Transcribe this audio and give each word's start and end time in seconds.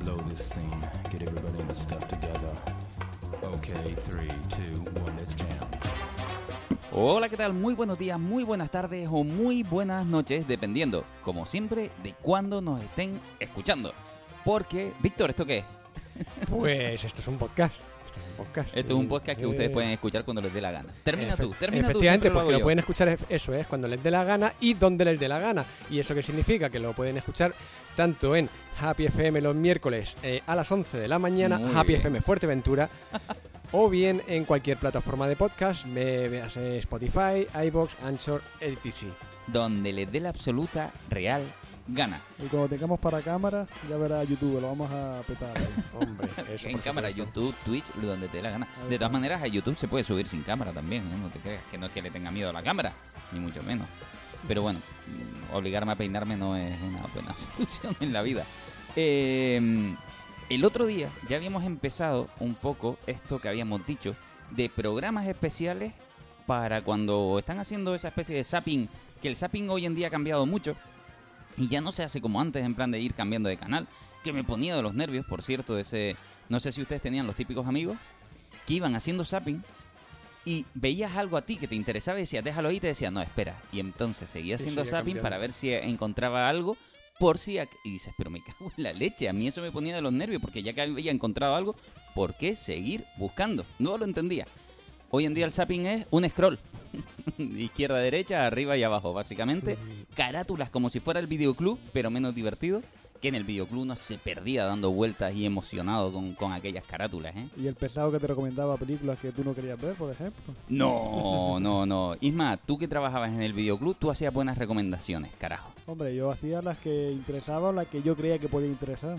blow 0.00 0.16
this 0.28 0.42
scene. 0.42 0.80
Get 1.10 1.22
everybody 1.22 1.60
in 1.60 1.68
the 1.68 1.74
stuff 1.74 2.06
together. 2.08 2.54
Okay, 3.42 3.94
three, 4.06 4.28
two, 4.48 4.80
one, 5.00 5.16
let's 5.18 5.34
jam. 5.34 5.68
Hola, 6.92 7.28
¿qué 7.28 7.36
tal? 7.36 7.52
Muy 7.52 7.74
buenos 7.74 7.98
días, 7.98 8.18
muy 8.18 8.44
buenas 8.44 8.70
tardes 8.70 9.08
o 9.10 9.22
muy 9.22 9.62
buenas 9.62 10.06
noches, 10.06 10.48
dependiendo, 10.48 11.04
como 11.22 11.46
siempre, 11.46 11.90
de 12.02 12.14
cuándo 12.14 12.60
nos 12.60 12.82
estén 12.82 13.20
escuchando. 13.38 13.92
Porque, 14.44 14.92
Víctor, 15.00 15.30
¿esto 15.30 15.46
qué 15.46 15.58
es? 15.58 15.64
Pues 16.48 17.04
esto 17.04 17.20
es 17.20 17.28
un 17.28 17.38
podcast. 17.38 17.74
Esto 18.38 18.46
es 18.46 18.46
un 18.46 18.46
podcast. 18.46 18.68
Esto 18.76 18.92
es 18.92 18.98
un 18.98 19.08
podcast 19.08 19.40
que 19.40 19.46
ustedes 19.46 19.70
pueden 19.70 19.90
escuchar 19.90 20.24
cuando 20.24 20.40
les 20.42 20.52
dé 20.54 20.60
la 20.60 20.70
gana. 20.72 20.88
Termina 21.04 21.36
tú, 21.36 21.54
termina 21.58 21.82
tú. 21.84 21.90
Efectivamente, 21.90 22.28
lo 22.28 22.34
porque 22.34 22.52
lo 22.52 22.60
pueden 22.60 22.78
escuchar, 22.78 23.08
es- 23.08 23.20
eso 23.28 23.54
es, 23.54 23.66
cuando 23.66 23.88
les 23.88 24.02
dé 24.02 24.10
la 24.10 24.24
gana 24.24 24.52
y 24.60 24.74
donde 24.74 25.04
les 25.04 25.18
dé 25.20 25.28
la 25.28 25.38
gana. 25.38 25.64
¿Y 25.90 25.98
eso 25.98 26.14
qué 26.14 26.22
significa? 26.22 26.70
Que 26.70 26.78
lo 26.78 26.92
pueden 26.92 27.16
escuchar 27.16 27.52
tanto 27.96 28.36
en 28.36 28.48
Happy 28.80 29.06
FM 29.06 29.40
los 29.40 29.56
miércoles 29.56 30.16
eh, 30.22 30.40
a 30.46 30.54
las 30.54 30.70
11 30.70 30.98
de 30.98 31.08
la 31.08 31.18
mañana, 31.18 31.58
Muy 31.58 31.72
Happy 31.74 31.88
bien. 31.88 32.00
FM 32.00 32.20
Fuerteventura, 32.20 32.88
o 33.72 33.88
bien 33.90 34.22
en 34.28 34.44
cualquier 34.44 34.78
plataforma 34.78 35.26
de 35.28 35.34
podcast, 35.36 35.84
me 35.84 36.28
veas 36.28 36.56
Spotify, 36.56 37.46
iBox, 37.66 37.96
Anchor, 38.04 38.40
etc. 38.60 38.94
Donde 39.48 39.92
les 39.92 40.10
dé 40.12 40.20
la 40.20 40.28
absoluta, 40.28 40.92
real 41.10 41.42
gana. 41.88 42.20
Y 42.38 42.46
cuando 42.46 42.68
tengamos 42.68 43.00
para 43.00 43.20
cámara, 43.20 43.66
ya 43.88 43.96
verá 43.96 44.22
YouTube, 44.24 44.60
lo 44.60 44.68
vamos 44.68 44.90
a 44.90 45.20
petar. 45.26 45.56
ahí. 45.56 45.66
Hombre, 46.00 46.28
eso 46.52 46.68
en 46.68 46.78
cámara, 46.78 47.08
supuesto. 47.10 47.40
YouTube, 47.40 47.54
Twitch, 47.64 47.84
donde 47.94 48.28
te 48.28 48.36
dé 48.36 48.42
la 48.42 48.50
gana. 48.50 48.66
Ahí 48.66 48.88
De 48.88 48.94
está. 48.94 48.98
todas 48.98 49.12
maneras, 49.12 49.42
a 49.42 49.46
YouTube 49.46 49.76
se 49.76 49.88
puede 49.88 50.04
subir 50.04 50.26
sin 50.28 50.42
cámara 50.42 50.72
también, 50.72 51.06
¿eh? 51.06 51.16
No 51.20 51.28
te 51.28 51.38
creas 51.40 51.62
que 51.70 51.78
no 51.78 51.86
es 51.86 51.92
que 51.92 52.02
le 52.02 52.10
tenga 52.10 52.30
miedo 52.30 52.50
a 52.50 52.52
la 52.52 52.62
cámara, 52.62 52.92
ni 53.32 53.40
mucho 53.40 53.62
menos. 53.62 53.86
Pero 54.46 54.62
bueno, 54.62 54.78
mm, 54.78 55.54
obligarme 55.56 55.92
a 55.92 55.96
peinarme 55.96 56.36
no 56.36 56.56
es 56.56 56.80
una 56.82 57.00
buena 57.12 57.34
solución 57.56 57.96
en 58.00 58.12
la 58.12 58.22
vida. 58.22 58.44
Eh, 58.94 59.94
el 60.48 60.64
otro 60.64 60.86
día 60.86 61.08
ya 61.28 61.36
habíamos 61.36 61.64
empezado 61.64 62.28
un 62.40 62.54
poco 62.54 62.98
esto 63.06 63.38
que 63.40 63.48
habíamos 63.48 63.84
dicho 63.86 64.14
de 64.50 64.68
programas 64.70 65.26
especiales 65.26 65.92
para 66.46 66.82
cuando 66.82 67.36
están 67.38 67.58
haciendo 67.58 67.94
esa 67.94 68.08
especie 68.08 68.34
de 68.34 68.44
zapping, 68.44 68.88
que 69.20 69.28
el 69.28 69.36
zapping 69.36 69.68
hoy 69.68 69.84
en 69.84 69.94
día 69.94 70.06
ha 70.06 70.10
cambiado 70.10 70.46
mucho 70.46 70.74
y 71.58 71.68
ya 71.68 71.80
no 71.80 71.92
se 71.92 72.02
hace 72.02 72.20
como 72.20 72.40
antes 72.40 72.64
en 72.64 72.74
plan 72.74 72.90
de 72.90 73.00
ir 73.00 73.14
cambiando 73.14 73.48
de 73.48 73.56
canal, 73.56 73.86
que 74.24 74.32
me 74.32 74.44
ponía 74.44 74.76
de 74.76 74.82
los 74.82 74.94
nervios, 74.94 75.26
por 75.26 75.42
cierto, 75.42 75.78
ese 75.78 76.16
no 76.48 76.60
sé 76.60 76.72
si 76.72 76.80
ustedes 76.80 77.02
tenían 77.02 77.26
los 77.26 77.36
típicos 77.36 77.66
amigos 77.66 77.98
que 78.66 78.74
iban 78.74 78.94
haciendo 78.94 79.24
zapping 79.24 79.62
y 80.44 80.64
veías 80.74 81.16
algo 81.16 81.36
a 81.36 81.42
ti 81.42 81.56
que 81.56 81.68
te 81.68 81.74
interesaba 81.74 82.18
y 82.18 82.22
decías, 82.22 82.42
déjalo 82.42 82.70
ahí, 82.70 82.76
y 82.76 82.80
te 82.80 82.86
decía, 82.86 83.10
no, 83.10 83.20
espera. 83.20 83.60
Y 83.70 83.80
entonces 83.80 84.30
seguías 84.30 84.60
Y 84.60 84.62
haciendo 84.62 84.82
sigue 84.84 84.90
zapping 84.90 85.04
cambiando. 85.04 85.22
para 85.22 85.38
ver 85.38 85.52
si 85.52 85.72
encontraba 85.72 86.48
algo 86.48 86.76
por 87.18 87.38
si... 87.38 87.58
Y 87.84 87.90
dices, 87.90 88.14
pero 88.16 88.30
me 88.30 88.42
cago 88.44 88.72
en 88.76 88.82
la 88.82 88.92
leche, 88.92 89.28
a 89.28 89.32
mí 89.32 89.46
eso 89.46 89.60
me 89.60 89.72
ponía 89.72 89.94
de 89.94 90.00
los 90.00 90.12
nervios 90.12 90.40
porque 90.40 90.62
ya 90.62 90.72
que 90.72 90.82
había 90.82 91.12
encontrado 91.12 91.54
algo, 91.54 91.76
¿por 92.14 92.34
qué 92.36 92.56
seguir 92.56 93.04
buscando? 93.18 93.66
No 93.78 93.98
lo 93.98 94.04
entendía. 94.04 94.46
Hoy 95.10 95.26
en 95.26 95.34
día 95.34 95.44
el 95.44 95.52
zapping 95.52 95.86
es 95.86 96.06
un 96.10 96.28
scroll. 96.28 96.58
Izquierda, 97.38 97.98
derecha, 97.98 98.46
arriba 98.46 98.76
y 98.76 98.82
abajo, 98.82 99.12
básicamente. 99.12 99.78
Carátulas 100.14 100.70
como 100.70 100.90
si 100.90 101.00
fuera 101.00 101.20
el 101.20 101.26
videoclub, 101.26 101.78
pero 101.92 102.10
menos 102.10 102.34
divertido. 102.34 102.82
Que 103.20 103.26
en 103.26 103.34
el 103.34 103.42
videoclub 103.42 103.82
uno 103.82 103.96
se 103.96 104.16
perdía 104.16 104.64
dando 104.64 104.92
vueltas 104.92 105.34
y 105.34 105.44
emocionado 105.44 106.12
con, 106.12 106.34
con 106.34 106.52
aquellas 106.52 106.84
carátulas, 106.84 107.34
¿eh? 107.34 107.48
Y 107.56 107.66
el 107.66 107.74
pesado 107.74 108.12
que 108.12 108.20
te 108.20 108.28
recomendaba 108.28 108.76
películas 108.76 109.18
que 109.18 109.32
tú 109.32 109.42
no 109.42 109.56
querías 109.56 109.80
ver, 109.80 109.96
por 109.96 110.12
ejemplo. 110.12 110.54
No, 110.68 111.58
no, 111.60 111.84
no. 111.84 112.14
Isma, 112.20 112.56
tú 112.58 112.78
que 112.78 112.86
trabajabas 112.86 113.32
en 113.32 113.42
el 113.42 113.54
videoclub, 113.54 113.96
tú 113.98 114.12
hacías 114.12 114.32
buenas 114.32 114.56
recomendaciones, 114.56 115.32
carajo. 115.36 115.72
Hombre, 115.86 116.14
yo 116.14 116.30
hacía 116.30 116.62
las 116.62 116.78
que 116.78 117.10
interesaban, 117.10 117.74
las 117.74 117.88
que 117.88 118.02
yo 118.02 118.14
creía 118.14 118.38
que 118.38 118.48
podía 118.48 118.68
interesar. 118.68 119.16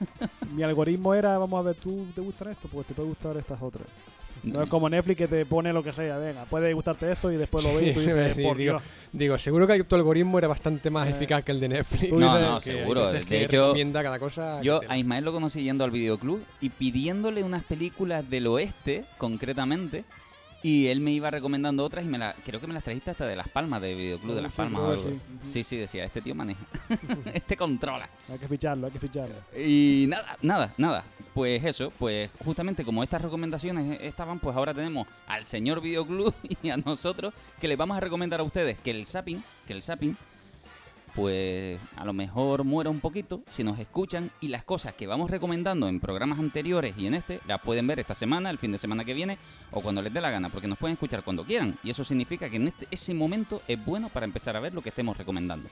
Mi 0.54 0.62
algoritmo 0.62 1.12
era, 1.12 1.36
vamos 1.36 1.58
a 1.58 1.62
ver, 1.62 1.76
¿tú 1.76 2.06
te 2.14 2.22
gustan 2.22 2.52
esto? 2.52 2.68
Pues 2.72 2.86
te 2.86 2.94
puede 2.94 3.08
gustar 3.08 3.36
estas 3.36 3.60
otras. 3.60 3.86
No 4.42 4.62
es 4.62 4.68
como 4.68 4.88
Netflix 4.88 5.18
que 5.18 5.28
te 5.28 5.46
pone 5.46 5.72
lo 5.72 5.82
que 5.82 5.92
sea, 5.92 6.18
venga, 6.18 6.44
puede 6.46 6.72
gustarte 6.72 7.10
esto 7.12 7.30
y 7.30 7.36
después 7.36 7.64
lo 7.64 7.74
ves 7.74 7.82
y 7.88 7.92
tú 7.92 8.00
dices, 8.00 8.16
decir, 8.16 8.44
por 8.44 8.56
digo, 8.56 8.72
Dios. 8.72 8.82
Digo, 9.12 9.38
seguro 9.38 9.66
que 9.66 9.84
tu 9.84 9.94
algoritmo 9.94 10.38
era 10.38 10.48
bastante 10.48 10.90
más 10.90 11.06
Eh, 11.06 11.10
eficaz 11.10 11.44
que 11.44 11.52
el 11.52 11.60
de 11.60 11.68
Netflix. 11.68 12.12
No, 12.12 12.38
no, 12.38 12.60
seguro. 12.60 13.12
De 13.12 13.20
que 13.20 13.44
hecho, 13.44 13.66
recomienda 13.66 14.02
cada 14.02 14.18
cosa. 14.18 14.60
Yo 14.62 14.80
a 14.88 14.98
Ismael 14.98 15.24
lo 15.24 15.32
conocí 15.32 15.62
yendo 15.62 15.84
al 15.84 15.90
videoclub 15.90 16.42
y 16.60 16.70
pidiéndole 16.70 17.42
unas 17.42 17.62
películas 17.64 18.28
del 18.28 18.46
oeste, 18.48 19.04
concretamente. 19.18 20.04
Y 20.64 20.86
él 20.86 21.00
me 21.00 21.10
iba 21.10 21.30
recomendando 21.30 21.84
otras 21.84 22.04
y 22.04 22.08
me 22.08 22.18
la, 22.18 22.34
creo 22.44 22.60
que 22.60 22.66
me 22.68 22.74
las 22.74 22.84
trajiste 22.84 23.10
hasta 23.10 23.26
de 23.26 23.34
Las 23.34 23.48
Palmas, 23.48 23.82
de 23.82 23.94
Videoclub 23.94 24.34
de 24.36 24.42
Las 24.42 24.52
Sí, 24.52 24.56
Palmas. 24.58 24.80
o 24.80 24.90
algo. 24.92 25.10
sí, 25.48 25.64
sí, 25.64 25.76
decía, 25.76 26.04
este 26.04 26.20
tío 26.20 26.34
maneja. 26.34 26.60
este 27.34 27.56
controla. 27.56 28.08
Hay 28.30 28.38
que 28.38 28.46
ficharlo, 28.48 28.86
hay 28.86 28.92
que 28.92 29.00
ficharlo. 29.00 29.34
Y 29.56 30.06
nada, 30.08 30.36
nada, 30.40 30.72
nada. 30.78 31.04
Pues 31.34 31.64
eso, 31.64 31.92
pues 31.98 32.30
justamente 32.44 32.84
como 32.84 33.02
estas 33.02 33.22
recomendaciones 33.22 33.98
estaban, 34.02 34.38
pues 34.38 34.54
ahora 34.56 34.72
tenemos 34.72 35.08
al 35.26 35.44
señor 35.46 35.80
Videoclub 35.80 36.34
y 36.62 36.68
a 36.70 36.76
nosotros 36.76 37.34
que 37.60 37.66
les 37.68 37.76
vamos 37.78 37.96
a 37.96 38.00
recomendar 38.00 38.38
a 38.40 38.44
ustedes 38.44 38.78
que 38.78 38.90
el 38.92 39.06
zapping, 39.06 39.42
que 39.66 39.72
el 39.72 39.82
zapping, 39.82 40.16
pues 41.14 41.78
a 41.96 42.04
lo 42.04 42.12
mejor 42.12 42.64
muera 42.64 42.90
un 42.90 43.00
poquito 43.00 43.42
si 43.50 43.62
nos 43.62 43.78
escuchan 43.78 44.30
y 44.40 44.48
las 44.48 44.64
cosas 44.64 44.94
que 44.94 45.06
vamos 45.06 45.30
recomendando 45.30 45.88
en 45.88 46.00
programas 46.00 46.38
anteriores 46.38 46.94
y 46.96 47.06
en 47.06 47.14
este 47.14 47.40
las 47.46 47.60
pueden 47.60 47.86
ver 47.86 48.00
esta 48.00 48.14
semana, 48.14 48.50
el 48.50 48.58
fin 48.58 48.72
de 48.72 48.78
semana 48.78 49.04
que 49.04 49.14
viene 49.14 49.38
o 49.70 49.82
cuando 49.82 50.00
les 50.02 50.12
dé 50.12 50.20
la 50.20 50.30
gana, 50.30 50.48
porque 50.48 50.68
nos 50.68 50.78
pueden 50.78 50.94
escuchar 50.94 51.22
cuando 51.22 51.44
quieran 51.44 51.76
y 51.84 51.90
eso 51.90 52.04
significa 52.04 52.48
que 52.48 52.56
en 52.56 52.68
este, 52.68 52.88
ese 52.90 53.14
momento 53.14 53.62
es 53.68 53.82
bueno 53.84 54.08
para 54.08 54.24
empezar 54.24 54.56
a 54.56 54.60
ver 54.60 54.74
lo 54.74 54.82
que 54.82 54.88
estemos 54.88 55.16
recomendando. 55.16 55.68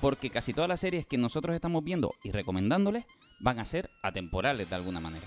Porque 0.00 0.30
casi 0.30 0.52
todas 0.52 0.68
las 0.68 0.80
series 0.80 1.06
que 1.06 1.16
nosotros 1.16 1.54
estamos 1.54 1.84
viendo 1.84 2.12
y 2.24 2.32
recomendándoles 2.32 3.04
van 3.38 3.60
a 3.60 3.64
ser 3.64 3.88
atemporales 4.02 4.68
de 4.68 4.74
alguna 4.74 5.00
manera. 5.00 5.26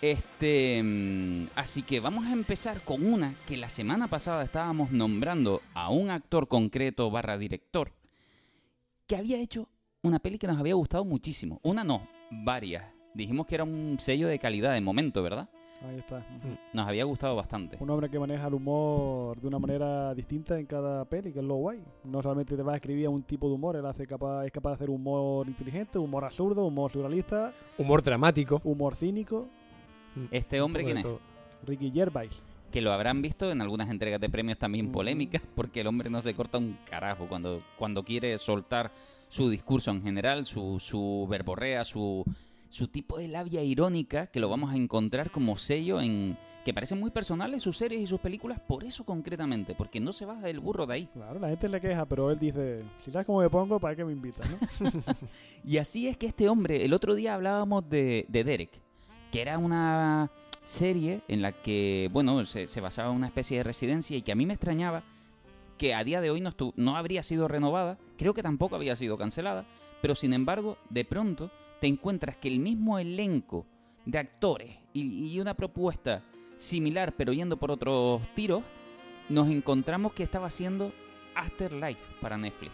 Este, 0.00 0.80
mm, 0.82 1.48
así 1.56 1.82
que 1.82 2.00
vamos 2.00 2.26
a 2.26 2.32
empezar 2.32 2.82
con 2.82 3.04
una 3.04 3.34
que 3.46 3.56
la 3.56 3.68
semana 3.68 4.08
pasada 4.08 4.44
estábamos 4.44 4.90
nombrando 4.92 5.60
a 5.74 5.90
un 5.90 6.10
actor 6.10 6.46
concreto 6.46 7.10
barra 7.10 7.36
director 7.36 7.92
que 9.06 9.16
había 9.16 9.38
hecho 9.40 9.68
una 10.02 10.18
peli 10.18 10.38
que 10.38 10.46
nos 10.46 10.58
había 10.58 10.74
gustado 10.74 11.04
muchísimo. 11.04 11.60
Una 11.62 11.84
no, 11.84 12.06
varias. 12.30 12.84
Dijimos 13.14 13.46
que 13.46 13.54
era 13.56 13.64
un 13.64 13.96
sello 13.98 14.28
de 14.28 14.38
calidad 14.38 14.72
de 14.72 14.80
momento, 14.80 15.22
¿verdad? 15.22 15.48
Ahí 15.88 15.98
está. 15.98 16.24
Nos 16.72 16.86
había 16.86 17.04
gustado 17.04 17.34
bastante. 17.34 17.76
Un 17.80 17.90
hombre 17.90 18.08
que 18.08 18.18
maneja 18.18 18.46
el 18.46 18.54
humor 18.54 19.40
de 19.40 19.48
una 19.48 19.58
manera 19.58 20.14
distinta 20.14 20.58
en 20.58 20.64
cada 20.66 21.04
peli, 21.04 21.32
que 21.32 21.40
es 21.40 21.44
lo 21.44 21.56
guay. 21.56 21.82
No 22.04 22.22
solamente 22.22 22.56
te 22.56 22.62
va 22.62 22.74
a 22.74 22.76
escribir 22.76 23.06
a 23.06 23.10
un 23.10 23.22
tipo 23.24 23.48
de 23.48 23.54
humor, 23.54 23.74
él 23.76 23.84
hace 23.84 24.06
capaz, 24.06 24.46
es 24.46 24.52
capaz 24.52 24.70
de 24.70 24.74
hacer 24.76 24.90
humor 24.90 25.48
inteligente, 25.48 25.98
humor 25.98 26.24
absurdo, 26.24 26.64
humor 26.64 26.90
surrealista, 26.92 27.52
Humor 27.78 28.02
dramático. 28.02 28.60
humor 28.64 28.94
cínico. 28.94 29.48
Este 30.30 30.60
hombre, 30.60 30.84
¿quién 30.84 30.98
es? 30.98 31.02
todo. 31.02 31.18
Ricky 31.66 31.90
Gervais. 31.90 32.40
Que 32.72 32.80
lo 32.80 32.92
habrán 32.92 33.22
visto 33.22 33.52
en 33.52 33.60
algunas 33.60 33.88
entregas 33.90 34.20
de 34.20 34.28
premios 34.28 34.58
también 34.58 34.86
Ujú. 34.86 34.94
polémicas, 34.94 35.42
porque 35.54 35.82
el 35.82 35.86
hombre 35.86 36.10
no 36.10 36.20
se 36.20 36.34
corta 36.34 36.58
un 36.58 36.76
carajo 36.90 37.28
cuando, 37.28 37.62
cuando 37.78 38.02
quiere 38.02 38.36
soltar 38.38 38.90
su 39.28 39.48
discurso 39.48 39.90
en 39.92 40.02
general, 40.02 40.44
su, 40.46 40.80
su 40.80 41.26
verborrea, 41.30 41.84
su, 41.84 42.24
su 42.68 42.88
tipo 42.88 43.18
de 43.18 43.28
labia 43.28 43.62
irónica, 43.62 44.26
que 44.26 44.40
lo 44.40 44.48
vamos 44.48 44.72
a 44.72 44.76
encontrar 44.76 45.30
como 45.30 45.56
sello 45.56 46.00
en 46.00 46.36
que 46.64 46.72
parecen 46.72 47.00
muy 47.00 47.10
personales 47.10 47.62
sus 47.62 47.76
series 47.76 48.00
y 48.00 48.06
sus 48.06 48.20
películas, 48.20 48.60
por 48.60 48.84
eso 48.84 49.04
concretamente, 49.04 49.74
porque 49.74 49.98
no 49.98 50.12
se 50.12 50.24
baja 50.26 50.42
del 50.46 50.60
burro 50.60 50.86
de 50.86 50.94
ahí. 50.94 51.08
Claro, 51.12 51.40
la 51.40 51.48
gente 51.48 51.68
le 51.68 51.80
queja, 51.80 52.06
pero 52.06 52.30
él 52.30 52.38
dice, 52.38 52.84
si 52.98 53.10
sabes 53.10 53.26
cómo 53.26 53.40
me 53.40 53.50
pongo, 53.50 53.80
¿para 53.80 53.96
qué 53.96 54.04
me 54.04 54.12
invitas? 54.12 54.48
no? 54.48 54.90
Y 55.64 55.78
así 55.78 56.06
es 56.06 56.16
que 56.16 56.26
este 56.26 56.48
hombre, 56.48 56.84
el 56.84 56.92
otro 56.92 57.14
día 57.16 57.34
hablábamos 57.34 57.88
de, 57.90 58.26
de 58.28 58.44
Derek, 58.44 58.70
que 59.32 59.40
era 59.40 59.58
una 59.58 60.30
serie 60.62 61.22
en 61.28 61.42
la 61.42 61.52
que, 61.52 62.08
bueno, 62.12 62.44
se, 62.46 62.66
se 62.66 62.80
basaba 62.80 63.10
en 63.10 63.16
una 63.16 63.26
especie 63.26 63.58
de 63.58 63.64
residencia 63.64 64.16
y 64.16 64.22
que 64.22 64.32
a 64.32 64.36
mí 64.36 64.46
me 64.46 64.54
extrañaba 64.54 65.02
que 65.78 65.94
a 65.94 66.04
día 66.04 66.20
de 66.20 66.30
hoy 66.30 66.40
no, 66.40 66.54
no 66.76 66.96
habría 66.96 67.22
sido 67.22 67.48
renovada, 67.48 67.98
creo 68.16 68.34
que 68.34 68.42
tampoco 68.42 68.76
había 68.76 68.96
sido 68.96 69.18
cancelada, 69.18 69.66
pero 70.00 70.14
sin 70.14 70.32
embargo, 70.32 70.78
de 70.90 71.04
pronto 71.04 71.50
te 71.80 71.86
encuentras 71.88 72.36
que 72.36 72.48
el 72.48 72.60
mismo 72.60 72.98
elenco 72.98 73.66
de 74.06 74.18
actores 74.18 74.76
y, 74.92 75.32
y 75.32 75.40
una 75.40 75.54
propuesta 75.54 76.22
similar, 76.56 77.14
pero 77.16 77.32
yendo 77.32 77.56
por 77.56 77.70
otros 77.70 78.22
tiros, 78.34 78.62
nos 79.28 79.48
encontramos 79.48 80.12
que 80.12 80.22
estaba 80.22 80.46
haciendo 80.46 80.92
Afterlife 81.34 82.00
para 82.20 82.36
Netflix. 82.36 82.72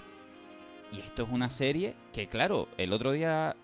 Y 0.93 1.01
esto 1.01 1.23
es 1.23 1.29
una 1.31 1.51
serie 1.51 1.95
que, 2.13 2.29
claro, 2.29 2.69
el 2.77 2.93
otro 2.93 3.13
día 3.13 3.57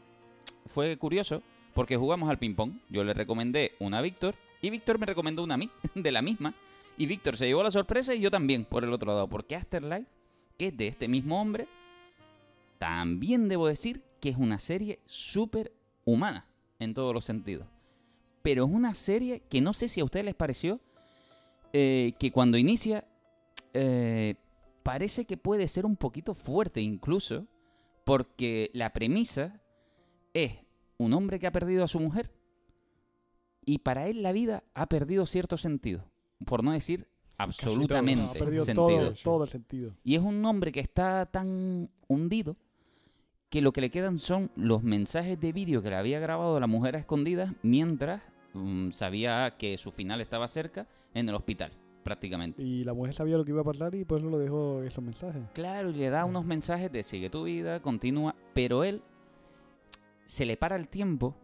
fue 0.67 0.97
curioso 0.97 1.43
porque 1.75 1.97
jugamos 1.97 2.31
al 2.31 2.39
ping-pong. 2.39 2.73
Yo 2.89 3.05
le 3.05 3.13
recomendé 3.13 3.73
una 3.81 3.99
a 3.99 4.03
Víctor 4.03 4.35
y 4.63 4.71
Víctor 4.71 4.99
me 4.99 5.07
recomendó 5.07 5.43
una 5.45 5.55
a 5.55 5.59
mí, 5.59 5.71
de 5.95 6.13
la 6.13 6.23
misma. 6.23 6.55
Y 6.97 7.07
Víctor 7.07 7.37
se 7.37 7.47
llevó 7.47 7.63
la 7.63 7.71
sorpresa 7.71 8.15
y 8.15 8.21
yo 8.21 8.31
también, 8.31 8.65
por 8.65 8.85
el 8.85 8.93
otro 8.93 9.13
lado. 9.13 9.29
Porque 9.29 9.57
Afterlife, 9.57 10.07
que 10.57 10.69
es 10.69 10.77
de 10.77 10.87
este 10.87 11.09
mismo 11.09 11.41
hombre, 11.41 11.67
también 12.79 13.49
debo 13.49 13.67
decir 13.67 14.03
que 14.21 14.31
es 14.31 14.37
una 14.37 14.59
serie 14.59 15.01
súper 15.07 15.73
humana 16.05 16.47
en 16.79 16.95
todos 16.95 17.13
los 17.13 17.25
sentidos. 17.25 17.67
Pero 18.43 18.65
es 18.65 18.71
una 18.71 18.95
serie 18.95 19.43
que 19.51 19.61
no 19.61 19.75
sé 19.75 19.89
si 19.89 20.01
a 20.01 20.05
ustedes 20.05 20.25
les 20.25 20.35
pareció 20.35 20.81
eh, 21.73 22.13
que 22.19 22.31
cuando 22.31 22.57
inicia 22.57 23.05
eh, 23.73 24.37
parece 24.83 25.25
que 25.25 25.37
puede 25.37 25.67
ser 25.67 25.85
un 25.85 25.97
poquito 25.97 26.35
fuerte 26.35 26.81
incluso, 26.81 27.47
porque 28.05 28.71
la 28.73 28.93
premisa 28.93 29.61
es 30.35 30.64
un 30.99 31.13
hombre 31.13 31.39
que 31.39 31.47
ha 31.47 31.53
perdido 31.53 31.85
a 31.85 31.89
su 31.89 32.01
mujer 32.01 32.31
y 33.65 33.79
para 33.79 34.09
él 34.09 34.23
la 34.23 34.33
vida 34.33 34.65
ha 34.75 34.87
perdido 34.87 35.27
cierto 35.27 35.57
sentido, 35.57 36.05
por 36.45 36.63
no 36.63 36.73
decir 36.73 37.07
absolutamente 37.39 38.23
No, 38.45 38.65
sentido. 38.65 38.75
todo, 38.75 39.13
todo 39.23 39.45
el 39.45 39.51
sentido. 39.51 39.93
Y 40.05 40.15
es 40.15 40.23
un 40.23 40.45
hombre 40.45 40.71
que 40.73 40.81
está 40.81 41.27
tan 41.27 41.89
hundido 42.09 42.57
que 43.51 43.61
lo 43.63 43.73
que 43.73 43.81
le 43.81 43.91
quedan 43.91 44.19
son 44.19 44.51
los 44.57 44.83
mensajes 44.83 45.41
de 45.41 45.53
vídeo 45.53 45.83
que 45.83 45.91
le 45.91 45.97
había 45.97 46.19
grabado 46.21 46.59
la 46.61 46.67
mujer 46.67 46.97
a 46.97 46.99
escondidas 46.99 47.53
mientras 47.63 48.23
mm, 48.53 48.91
sabía 48.91 49.55
que 49.59 49.79
su 49.79 49.91
final 49.93 50.21
estaba 50.21 50.49
cerca 50.49 50.87
en 51.15 51.29
el 51.29 51.35
hospital, 51.37 51.71
prácticamente. 52.03 52.61
Y 52.63 52.85
la 52.85 52.93
mujer 52.95 53.15
sabía 53.15 53.37
lo 53.37 53.45
que 53.45 53.53
iba 53.53 53.61
a 53.61 53.65
pasar 53.65 53.95
y 53.95 54.05
por 54.05 54.19
eso 54.19 54.29
lo 54.29 54.39
dejó 54.39 54.83
esos 54.83 55.03
mensajes. 55.05 55.43
Claro, 55.55 55.91
y 55.91 55.95
le 55.95 56.11
da 56.11 56.25
unos 56.25 56.45
mensajes 56.45 56.91
de 56.91 57.03
sigue 57.05 57.31
tu 57.31 57.45
vida, 57.45 57.81
continúa, 57.81 58.35
pero 58.55 58.83
él 58.85 59.03
se 60.27 60.45
le 60.47 60.57
para 60.57 60.77
el 60.77 60.89
tiempo 60.89 61.35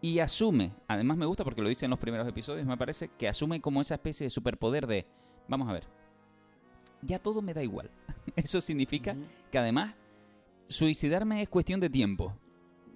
y 0.00 0.20
asume, 0.20 0.72
además 0.86 1.16
me 1.16 1.26
gusta 1.26 1.44
porque 1.44 1.62
lo 1.62 1.68
dice 1.68 1.84
en 1.86 1.90
los 1.90 1.98
primeros 1.98 2.26
episodios, 2.28 2.66
me 2.66 2.76
parece, 2.76 3.10
que 3.18 3.28
asume 3.28 3.60
como 3.60 3.80
esa 3.80 3.94
especie 3.94 4.24
de 4.26 4.30
superpoder 4.30 4.86
de, 4.86 5.06
vamos 5.48 5.68
a 5.68 5.72
ver, 5.72 5.84
ya 7.02 7.18
todo 7.18 7.42
me 7.42 7.54
da 7.54 7.62
igual. 7.62 7.90
Eso 8.36 8.60
significa 8.60 9.16
que 9.50 9.58
además 9.58 9.94
suicidarme 10.68 11.42
es 11.42 11.48
cuestión 11.48 11.80
de 11.80 11.90
tiempo. 11.90 12.34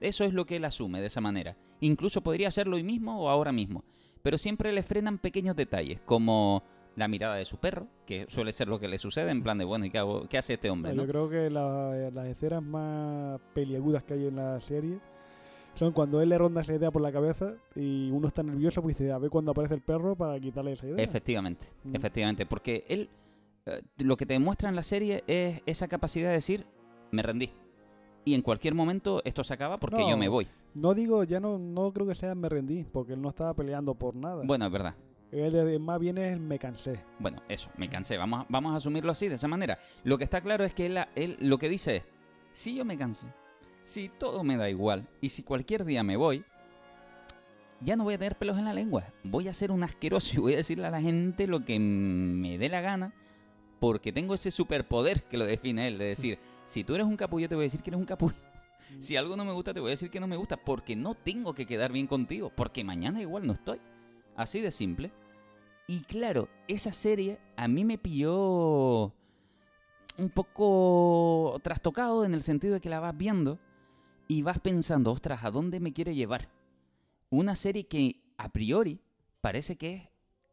Eso 0.01 0.25
es 0.25 0.33
lo 0.33 0.45
que 0.47 0.57
él 0.57 0.65
asume 0.65 1.01
de 1.01 1.07
esa 1.07 1.21
manera. 1.21 1.57
Incluso 1.81 2.23
podría 2.23 2.49
hacerlo 2.49 2.77
hoy 2.77 2.83
mismo 2.83 3.21
o 3.21 3.29
ahora 3.29 3.53
mismo. 3.53 3.85
Pero 4.23 4.39
siempre 4.39 4.73
le 4.73 4.83
frenan 4.83 5.19
pequeños 5.19 5.57
detalles, 5.57 6.01
como 6.05 6.63
la 6.95 7.09
mirada 7.09 7.37
de 7.37 7.45
su 7.45 7.57
perro, 7.57 7.89
que 8.07 8.27
suele 8.29 8.53
ser 8.53 8.69
lo 8.69 8.79
que 8.79 8.87
le 8.89 8.99
sucede, 8.99 9.31
en 9.31 9.43
plan 9.43 9.59
de, 9.59 9.65
bueno, 9.65 9.85
¿y 9.87 9.91
qué, 9.91 9.99
hago- 9.99 10.29
qué 10.29 10.39
hace 10.39 10.55
este 10.55 10.71
hombre? 10.71 10.95
Yo 10.95 11.03
no? 11.03 11.09
creo 11.09 11.29
que 11.29 11.51
la- 11.51 12.11
las 12.13 12.27
escenas 12.27 12.63
más 12.63 13.41
peliagudas 13.55 14.03
que 14.05 14.15
hay 14.15 14.27
en 14.27 14.37
la 14.37 14.61
serie 14.61 14.99
son 15.75 15.93
cuando 15.93 16.21
él 16.21 16.29
le 16.29 16.39
ronda 16.39 16.61
esa 16.61 16.75
idea 16.75 16.91
por 16.91 17.03
la 17.03 17.11
cabeza 17.13 17.55
y 17.75 18.11
uno 18.11 18.29
está 18.29 18.43
nervioso 18.43 18.83
pues 18.83 18.97
dice, 18.99 19.11
a 19.13 19.19
ver 19.19 19.31
cuando 19.31 19.51
aparece 19.53 19.75
el 19.75 19.81
perro 19.83 20.15
para 20.17 20.39
quitarle 20.39 20.73
esa 20.73 20.87
idea. 20.87 21.03
Efectivamente, 21.05 21.67
Mm. 21.85 21.97
efectivamente, 21.97 22.47
porque 22.47 22.85
él 22.89 23.09
eh, 23.67 23.81
lo 23.99 24.17
que 24.17 24.27
te 24.27 24.33
demuestra 24.35 24.69
en 24.69 24.75
la 24.77 24.83
serie 24.83 25.23
es 25.29 25.61
esa 25.67 25.87
capacidad 25.87 26.29
de 26.31 26.35
decir, 26.35 26.67
me 27.13 27.23
rendí. 27.23 27.51
Y 28.25 28.35
en 28.35 28.43
cualquier 28.43 28.75
momento 28.75 29.23
esto 29.25 29.45
se 29.45 29.55
acaba 29.55 29.77
porque 29.79 30.01
No. 30.01 30.11
yo 30.11 30.17
me 30.17 30.29
voy. 30.29 30.49
No 30.75 30.95
digo, 30.95 31.23
ya 31.25 31.39
no, 31.41 31.59
no 31.59 31.93
creo 31.93 32.07
que 32.07 32.15
sea 32.17 32.35
me 32.35 32.49
rendí, 32.49 32.85
porque 32.85 33.13
él 33.15 33.23
no 33.23 33.29
estaba 33.29 33.55
peleando 33.55 33.95
por 33.95 34.15
nada. 34.17 34.43
Bueno, 34.45 34.67
es 34.67 34.73
verdad. 34.73 34.95
Él 35.31 35.79
más 35.81 35.99
bien 36.01 36.19
es 36.19 36.39
me 36.41 36.59
cansé. 36.59 37.01
Bueno, 37.19 37.41
eso, 37.49 37.71
me 37.79 37.89
cansé. 37.89 38.17
Vamos 38.19 38.41
a, 38.41 38.47
vamos 38.49 38.73
a 38.73 38.77
asumirlo 38.77 39.13
así, 39.13 39.29
de 39.29 39.37
esa 39.37 39.49
manera. 39.49 39.79
Lo 40.05 40.19
que 40.19 40.25
está 40.25 40.41
claro 40.41 40.65
es 40.65 40.75
que 40.75 40.87
él, 40.87 40.99
él 41.15 41.37
lo 41.41 41.57
que 41.59 41.69
dice 41.69 41.97
es, 41.97 42.03
si 42.53 42.75
yo 42.75 42.85
me 42.85 42.99
canso, 42.99 43.27
si 43.85 44.09
todo 44.09 44.45
me 44.45 44.57
da 44.57 44.71
igual, 44.71 45.09
y 45.21 45.31
si 45.31 45.43
cualquier 45.43 45.85
día 45.85 46.03
me 46.03 46.17
voy, 46.17 46.45
ya 47.81 47.97
no 47.97 48.05
voy 48.05 48.15
a 48.15 48.19
tener 48.19 48.37
pelos 48.37 48.59
en 48.59 48.65
la 48.65 48.75
lengua. 48.75 49.05
Voy 49.25 49.49
a 49.49 49.55
ser 49.55 49.71
un 49.73 49.83
asqueroso 49.83 50.35
y 50.35 50.41
voy 50.41 50.53
a 50.55 50.59
decirle 50.59 50.87
a 50.87 50.91
la 50.91 51.01
gente 51.01 51.47
lo 51.47 51.65
que 51.65 51.79
me 51.79 52.59
dé 52.59 52.69
la 52.69 52.81
gana, 52.81 53.13
porque 53.81 54.13
tengo 54.13 54.35
ese 54.35 54.51
superpoder 54.51 55.25
que 55.25 55.37
lo 55.37 55.45
define 55.45 55.89
él, 55.89 55.99
de 55.99 56.05
decir, 56.07 56.39
si 56.67 56.85
tú 56.85 56.95
eres 56.95 57.07
un 57.07 57.17
capullo, 57.17 57.49
te 57.49 57.55
voy 57.55 57.65
a 57.65 57.67
decir 57.67 57.83
que 57.83 57.91
eres 57.91 58.01
un 58.01 58.07
capullo. 58.07 58.37
Si 58.99 59.17
algo 59.17 59.37
no 59.37 59.45
me 59.45 59.53
gusta, 59.53 59.73
te 59.73 59.81
voy 59.81 59.91
a 59.91 59.93
decir 59.93 60.11
que 60.11 60.21
no 60.21 60.27
me 60.27 60.37
gusta, 60.37 60.57
porque 60.57 60.97
no 60.97 61.15
tengo 61.15 61.55
que 61.55 61.67
quedar 61.67 61.93
bien 61.93 62.07
contigo, 62.07 62.53
porque 62.55 62.85
mañana 62.85 63.21
igual 63.21 63.47
no 63.47 63.53
estoy. 63.53 63.81
Así 64.37 64.61
de 64.61 64.71
simple. 64.71 65.13
Y 65.87 66.01
claro, 66.01 66.49
esa 66.69 66.93
serie 66.93 67.39
a 67.57 67.69
mí 67.69 67.85
me 67.85 67.99
pilló 67.99 69.13
un 70.17 70.31
poco 70.33 71.59
trastocado 71.63 72.25
en 72.25 72.35
el 72.35 72.43
sentido 72.43 72.75
de 72.75 72.81
que 72.81 72.91
la 72.91 73.01
vas 73.01 73.17
viendo 73.17 73.59
y 74.33 74.43
vas 74.43 74.59
pensando, 74.61 75.13
ostras, 75.13 75.45
¿a 75.45 75.51
dónde 75.51 75.79
me 75.81 75.93
quiere 75.93 76.15
llevar? 76.15 76.49
Una 77.31 77.55
serie 77.55 77.85
que 77.87 78.17
a 78.39 78.49
priori 78.49 78.99
parece 79.41 79.77
que 79.77 79.95
es 79.95 80.03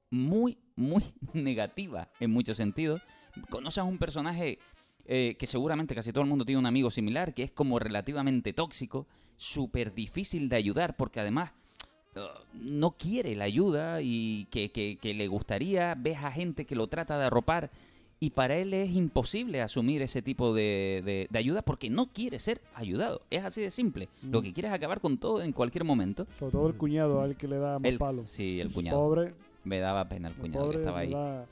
muy, 0.10 0.58
muy 0.76 1.04
negativa 1.34 2.10
en 2.20 2.32
muchos 2.32 2.58
sentidos. 2.58 3.02
Conoces 3.50 3.80
a 3.80 3.84
un 3.84 3.98
personaje 3.98 4.60
eh, 5.06 5.36
que 5.40 5.48
seguramente 5.48 5.96
casi 5.96 6.12
todo 6.12 6.24
el 6.24 6.30
mundo 6.30 6.46
tiene 6.46 6.60
un 6.60 6.66
amigo 6.66 6.92
similar, 6.92 7.34
que 7.34 7.44
es 7.44 7.52
como 7.52 7.80
relativamente 7.80 8.54
tóxico, 8.54 9.08
súper 9.38 9.94
difícil 9.94 10.50
de 10.50 10.58
ayudar, 10.58 10.98
porque 10.98 11.20
además 11.22 11.52
eh, 12.16 12.20
no 12.54 12.92
quiere 12.92 13.36
la 13.36 13.46
ayuda 13.46 14.02
y 14.02 14.46
que, 14.52 14.72
que- 14.72 14.98
que 15.02 15.14
le 15.14 15.28
gustaría, 15.28 15.96
ves 15.96 16.18
a 16.24 16.32
gente 16.32 16.66
que 16.66 16.76
lo 16.76 16.88
trata 16.88 17.18
de 17.18 17.26
arropar 17.26 17.72
y 18.22 18.32
para 18.32 18.58
él 18.58 18.74
es 18.74 18.90
imposible 18.94 19.62
asumir 19.62 20.02
ese 20.02 20.22
tipo 20.22 20.54
de, 20.54 21.02
de- 21.06 21.28
de 21.30 21.40
ayuda 21.40 21.62
porque 21.62 21.90
no 21.90 22.08
quiere 22.08 22.40
ser 22.40 22.62
ayudado. 22.76 23.22
Es 23.30 23.44
así 23.46 23.62
de 23.62 23.70
simple. 23.72 24.10
Lo 24.24 24.42
que 24.42 24.52
quiere 24.54 24.68
es 24.68 24.74
acabar 24.74 25.00
con 25.00 25.18
todo 25.18 25.42
en 25.42 25.54
cualquier 25.54 25.84
momento. 25.86 26.28
Sobre 26.38 26.52
todo 26.52 26.68
el 26.68 26.76
cuñado 26.76 27.22
al 27.22 27.38
que 27.38 27.48
le 27.48 27.58
da 27.58 27.80
más 27.80 27.90
El, 27.90 27.98
palos. 27.98 28.30
sí, 28.30 28.60
el 28.60 28.72
cuñado. 28.74 29.00
Pobre, 29.00 29.34
Me 29.64 29.80
daba 29.80 30.08
pena 30.10 30.28
el 30.30 30.34
cuñado 30.36 30.70
que 30.72 30.78
estaba 30.78 31.00
ahí. 31.00 31.12
da- 31.12 31.46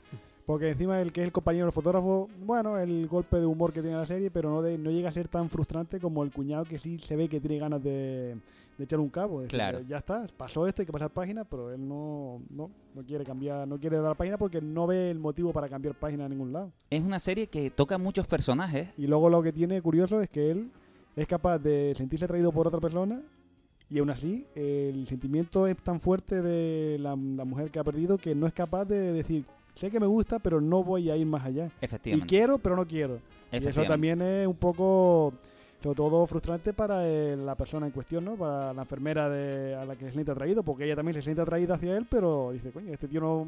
Porque 0.44 0.70
encima 0.70 1.00
el 1.00 1.12
que 1.12 1.20
es 1.22 1.26
el 1.26 1.32
compañero 1.32 1.66
del 1.66 1.72
fotógrafo, 1.72 2.28
bueno, 2.44 2.78
el 2.78 3.06
golpe 3.06 3.38
de 3.38 3.46
humor 3.46 3.72
que 3.72 3.80
tiene 3.82 3.96
la 3.96 4.06
serie, 4.06 4.30
pero 4.30 4.50
no, 4.50 4.60
de- 4.62 4.76
no 4.78 4.90
llega 4.90 5.08
a 5.08 5.12
ser 5.12 5.28
tan 5.28 5.48
frustrante 5.50 5.98
como 6.00 6.22
el 6.22 6.30
cuñado 6.32 6.64
que 6.64 6.78
sí 6.78 6.98
se 6.98 7.16
ve 7.16 7.28
que 7.28 7.40
tiene 7.40 7.58
ganas 7.58 7.82
de, 7.82 8.36
de 8.78 8.84
echar 8.84 9.00
un 9.00 9.10
cabo. 9.10 9.42
Claro. 9.48 9.80
Ya 9.80 9.98
está, 9.98 10.26
pasó 10.36 10.66
esto, 10.66 10.82
hay 10.82 10.86
que 10.86 10.92
pasar 10.92 11.10
página, 11.10 11.44
pero 11.44 11.72
él 11.72 11.86
no, 11.86 12.40
no, 12.48 12.70
no 12.94 13.04
quiere 13.04 13.24
cambiar, 13.24 13.66
no 13.66 13.78
quiere 13.78 13.98
dar 13.98 14.16
página 14.16 14.38
porque 14.38 14.60
no 14.60 14.86
ve 14.86 15.10
el 15.10 15.18
motivo 15.18 15.52
para 15.52 15.68
cambiar 15.68 15.94
página 15.96 16.24
a 16.24 16.28
ningún 16.28 16.52
lado. 16.52 16.72
Es 16.88 17.02
una 17.02 17.18
serie 17.18 17.48
que 17.48 17.70
toca 17.70 17.98
muchos 17.98 18.26
personajes. 18.26 18.88
Y 18.96 19.06
luego 19.06 19.28
lo 19.28 19.42
que 19.42 19.52
tiene 19.52 19.82
curioso 19.82 20.22
es 20.22 20.30
que 20.30 20.50
él 20.50 20.70
es 21.16 21.26
capaz 21.26 21.58
de 21.58 21.92
sentirse 21.96 22.24
atraído 22.24 22.52
por 22.52 22.68
otra 22.68 22.80
persona 22.80 23.20
y 23.90 23.98
aún 23.98 24.10
así 24.10 24.46
el 24.54 25.06
sentimiento 25.06 25.66
es 25.66 25.76
tan 25.78 26.00
fuerte 26.00 26.42
de 26.42 26.98
la, 26.98 27.10
la 27.10 27.44
mujer 27.44 27.70
que 27.70 27.78
ha 27.80 27.84
perdido 27.84 28.16
que 28.18 28.34
no 28.34 28.46
es 28.46 28.52
capaz 28.52 28.84
de 28.84 29.12
decir, 29.12 29.44
sé 29.74 29.90
que 29.90 30.00
me 30.00 30.06
gusta, 30.06 30.38
pero 30.38 30.60
no 30.60 30.84
voy 30.84 31.10
a 31.10 31.16
ir 31.16 31.26
más 31.26 31.44
allá. 31.44 31.70
Y 31.80 31.84
Efectivamente. 31.84 32.26
quiero, 32.26 32.58
pero 32.58 32.76
no 32.76 32.86
quiero. 32.86 33.20
Y 33.50 33.56
eso 33.64 33.84
también 33.84 34.20
es 34.20 34.46
un 34.46 34.56
poco, 34.56 35.32
sobre 35.82 35.96
todo, 35.96 36.26
frustrante 36.26 36.72
para 36.72 37.06
eh, 37.08 37.36
la 37.36 37.54
persona 37.54 37.86
en 37.86 37.92
cuestión, 37.92 38.24
¿no? 38.24 38.36
Para 38.36 38.72
la 38.72 38.82
enfermera 38.82 39.28
de, 39.28 39.74
a 39.74 39.84
la 39.84 39.96
que 39.96 40.06
se 40.06 40.12
siente 40.12 40.32
atraído, 40.32 40.62
porque 40.62 40.84
ella 40.84 40.96
también 40.96 41.14
se 41.14 41.22
siente 41.22 41.42
atraída 41.42 41.74
hacia 41.76 41.96
él, 41.96 42.06
pero 42.10 42.50
dice, 42.52 42.70
coño, 42.72 42.92
este 42.92 43.06
tío 43.08 43.20
no 43.20 43.46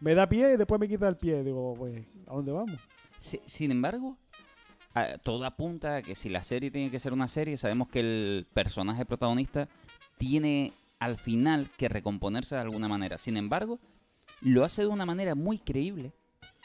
me 0.00 0.14
da 0.14 0.28
pie 0.28 0.54
y 0.54 0.56
después 0.56 0.80
me 0.80 0.88
quita 0.88 1.08
el 1.08 1.16
pie. 1.16 1.42
Digo, 1.44 1.74
pues, 1.76 2.02
¿a 2.26 2.34
dónde 2.34 2.52
vamos? 2.52 2.78
Si- 3.18 3.40
sin 3.46 3.70
embargo, 3.70 4.16
todo 5.22 5.44
apunta 5.44 5.96
a 5.96 6.02
que 6.02 6.14
si 6.14 6.28
la 6.30 6.42
serie 6.42 6.70
tiene 6.70 6.90
que 6.90 6.98
ser 7.00 7.12
una 7.12 7.28
serie, 7.28 7.56
sabemos 7.58 7.88
que 7.90 8.00
el 8.00 8.46
personaje 8.54 9.04
protagonista 9.04 9.68
tiene 10.16 10.72
al 10.98 11.18
final 11.18 11.68
que 11.76 11.90
recomponerse 11.90 12.54
de 12.54 12.62
alguna 12.62 12.88
manera. 12.88 13.18
Sin 13.18 13.36
embargo, 13.36 13.78
lo 14.40 14.64
hace 14.64 14.82
de 14.82 14.88
una 14.88 15.04
manera 15.04 15.34
muy 15.34 15.58
creíble. 15.58 16.12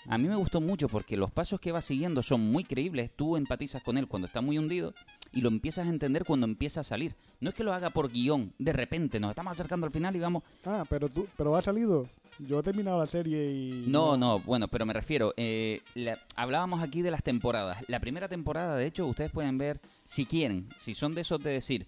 A 0.07 0.17
mí 0.17 0.27
me 0.27 0.35
gustó 0.35 0.61
mucho 0.61 0.87
porque 0.89 1.15
los 1.15 1.31
pasos 1.31 1.59
que 1.59 1.71
va 1.71 1.81
siguiendo 1.81 2.23
son 2.23 2.41
muy 2.41 2.63
creíbles. 2.63 3.11
Tú 3.15 3.37
empatizas 3.37 3.83
con 3.83 3.97
él 3.97 4.07
cuando 4.07 4.25
está 4.27 4.41
muy 4.41 4.57
hundido 4.57 4.93
y 5.31 5.41
lo 5.41 5.49
empiezas 5.49 5.85
a 5.85 5.89
entender 5.89 6.25
cuando 6.25 6.45
empieza 6.47 6.79
a 6.79 6.83
salir. 6.83 7.15
No 7.39 7.49
es 7.49 7.55
que 7.55 7.63
lo 7.63 7.73
haga 7.73 7.91
por 7.91 8.11
guion, 8.11 8.51
de 8.57 8.73
repente 8.73 9.19
nos 9.19 9.29
estamos 9.29 9.51
acercando 9.51 9.85
al 9.85 9.91
final 9.91 10.15
y 10.15 10.19
vamos, 10.19 10.43
Ah, 10.65 10.85
pero 10.89 11.07
tú, 11.07 11.27
pero 11.37 11.55
ha 11.55 11.61
salido. 11.61 12.07
Yo 12.39 12.59
he 12.59 12.63
terminado 12.63 12.97
la 12.97 13.05
serie 13.05 13.51
y. 13.51 13.85
No, 13.87 14.17
no, 14.17 14.39
bueno, 14.39 14.67
pero 14.67 14.85
me 14.85 14.93
refiero, 14.93 15.33
eh, 15.37 15.81
la- 15.93 16.17
hablábamos 16.35 16.81
aquí 16.81 17.01
de 17.03 17.11
las 17.11 17.21
temporadas. 17.23 17.77
La 17.87 17.99
primera 17.99 18.27
temporada, 18.27 18.75
de 18.77 18.87
hecho, 18.87 19.05
ustedes 19.05 19.31
pueden 19.31 19.57
ver, 19.59 19.79
si 20.05 20.25
quieren, 20.25 20.67
si 20.77 20.95
son 20.95 21.13
de 21.13 21.21
esos 21.21 21.39
de 21.43 21.51
decir, 21.51 21.87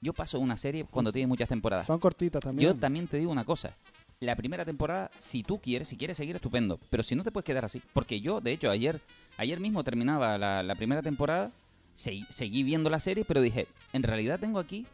yo 0.00 0.14
paso 0.14 0.38
una 0.38 0.56
serie 0.56 0.84
cuando 0.84 1.12
tiene 1.12 1.26
muchas 1.26 1.48
temporadas. 1.48 1.86
Son 1.86 1.98
cortitas 1.98 2.42
también. 2.42 2.70
Yo 2.72 2.78
también 2.78 3.06
te 3.08 3.18
digo 3.18 3.30
una 3.30 3.44
cosa. 3.44 3.76
La 4.24 4.36
primera 4.36 4.64
temporada, 4.64 5.10
si 5.18 5.42
tú 5.42 5.60
quieres, 5.60 5.88
si 5.88 5.96
quieres 5.96 6.16
seguir, 6.16 6.36
estupendo. 6.36 6.80
Pero 6.90 7.02
si 7.02 7.14
no 7.14 7.22
te 7.22 7.30
puedes 7.30 7.44
quedar 7.44 7.64
así. 7.64 7.82
Porque 7.92 8.20
yo, 8.20 8.40
de 8.40 8.52
hecho, 8.52 8.70
ayer, 8.70 9.00
ayer 9.36 9.60
mismo 9.60 9.84
terminaba 9.84 10.38
la, 10.38 10.62
la 10.62 10.74
primera 10.74 11.02
temporada, 11.02 11.52
seguí 11.94 12.62
viendo 12.62 12.90
la 12.90 12.98
serie, 12.98 13.24
pero 13.24 13.40
dije, 13.40 13.66
en 13.92 14.02
realidad 14.02 14.40
tengo 14.40 14.58
aquí 14.58 14.86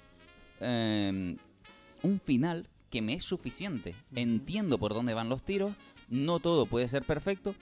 eh, 0.60 1.36
un 2.02 2.20
final 2.20 2.66
que 2.90 3.02
me 3.02 3.14
es 3.14 3.24
suficiente. 3.24 3.94
Entiendo 4.14 4.78
por 4.78 4.94
dónde 4.94 5.14
van 5.14 5.28
los 5.28 5.42
tiros, 5.42 5.72
no 6.08 6.40
todo 6.40 6.66
puede 6.66 6.88
ser 6.88 7.04
perfecto, 7.04 7.54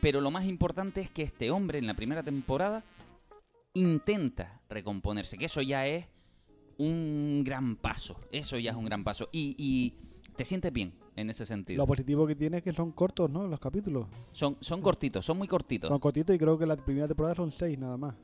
pero 0.00 0.20
lo 0.20 0.30
más 0.30 0.46
importante 0.46 1.00
es 1.00 1.10
que 1.10 1.22
este 1.22 1.50
hombre 1.50 1.78
en 1.78 1.86
la 1.86 1.94
primera 1.94 2.22
temporada 2.22 2.82
intenta 3.72 4.60
recomponerse, 4.68 5.38
que 5.38 5.46
eso 5.46 5.62
ya 5.62 5.86
es 5.86 6.06
un 6.76 7.42
gran 7.44 7.76
paso, 7.76 8.18
eso 8.32 8.58
ya 8.58 8.72
es 8.72 8.76
un 8.76 8.84
gran 8.84 9.04
paso. 9.04 9.28
Y, 9.32 9.54
y 9.56 9.94
te 10.36 10.44
sientes 10.44 10.72
bien 10.72 11.03
en 11.16 11.30
ese 11.30 11.46
sentido. 11.46 11.78
Lo 11.82 11.86
positivo 11.86 12.26
que 12.26 12.34
tiene 12.34 12.58
es 12.58 12.62
que 12.62 12.72
son 12.72 12.92
cortos, 12.92 13.30
¿no? 13.30 13.46
Los 13.46 13.60
capítulos. 13.60 14.06
Son, 14.32 14.56
son 14.60 14.80
cortitos, 14.80 15.24
son 15.24 15.38
muy 15.38 15.46
cortitos. 15.48 15.88
Son 15.88 15.98
cortitos 15.98 16.34
y 16.34 16.38
creo 16.38 16.58
que 16.58 16.66
la 16.66 16.76
primera 16.76 17.06
temporada 17.06 17.34
son 17.34 17.50
seis 17.50 17.78
nada 17.78 17.96
más. 17.96 18.14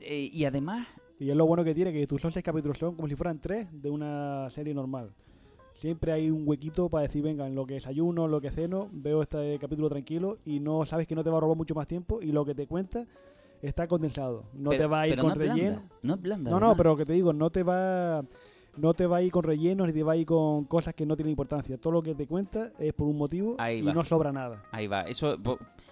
Eh, 0.00 0.30
y 0.32 0.44
además, 0.44 0.86
Y 1.18 1.28
es 1.30 1.36
lo 1.36 1.44
bueno 1.46 1.62
que 1.62 1.74
tiene, 1.74 1.92
que 1.92 2.06
tus 2.06 2.22
son 2.22 2.32
seis 2.32 2.42
capítulos 2.44 2.78
son 2.78 2.94
como 2.96 3.06
si 3.06 3.14
fueran 3.14 3.38
tres 3.40 3.68
de 3.70 3.90
una 3.90 4.48
serie 4.50 4.72
normal. 4.72 5.12
Siempre 5.74 6.12
hay 6.12 6.30
un 6.30 6.46
huequito 6.48 6.88
para 6.88 7.02
decir, 7.02 7.22
venga, 7.22 7.46
en 7.46 7.54
lo 7.54 7.66
que 7.66 7.74
desayuno, 7.74 8.24
en 8.24 8.30
lo 8.30 8.40
que 8.40 8.50
ceno, 8.50 8.88
veo 8.92 9.22
este 9.22 9.58
capítulo 9.58 9.88
tranquilo 9.90 10.38
y 10.46 10.60
no 10.60 10.84
sabes 10.86 11.06
que 11.06 11.14
no 11.14 11.22
te 11.24 11.30
va 11.30 11.36
a 11.38 11.40
robar 11.40 11.56
mucho 11.56 11.74
más 11.74 11.86
tiempo 11.86 12.20
y 12.22 12.32
lo 12.32 12.44
que 12.44 12.54
te 12.54 12.66
cuenta 12.66 13.06
está 13.62 13.86
condensado. 13.86 14.44
No 14.54 14.70
Pero- 14.70 14.82
te 14.82 14.86
va 14.86 15.00
a 15.02 15.08
ir 15.08 15.16
con 15.18 15.28
no 15.28 15.34
relleno. 15.34 15.82
No 16.02 16.14
es 16.14 16.20
blanda. 16.22 16.50
No, 16.50 16.58
no, 16.60 16.74
pero 16.76 16.96
que 16.96 17.04
te 17.04 17.12
digo, 17.12 17.32
no 17.34 17.50
te 17.50 17.62
va 17.62 18.24
no 18.80 18.94
te 18.94 19.06
va 19.06 19.18
a 19.18 19.22
ir 19.22 19.30
con 19.30 19.42
rellenos 19.44 19.86
ni 19.86 19.92
te 19.92 20.02
va 20.02 20.12
a 20.12 20.16
ir 20.16 20.26
con 20.26 20.64
cosas 20.64 20.94
que 20.94 21.06
no 21.06 21.16
tienen 21.16 21.30
importancia. 21.30 21.76
Todo 21.78 21.92
lo 21.92 22.02
que 22.02 22.14
te 22.14 22.26
cuenta 22.26 22.72
es 22.78 22.92
por 22.92 23.06
un 23.08 23.18
motivo 23.18 23.56
Ahí 23.58 23.78
y 23.78 23.82
va. 23.82 23.92
no 23.94 24.04
sobra 24.04 24.32
nada. 24.32 24.62
Ahí 24.72 24.86
va. 24.86 25.02
Eso, 25.02 25.36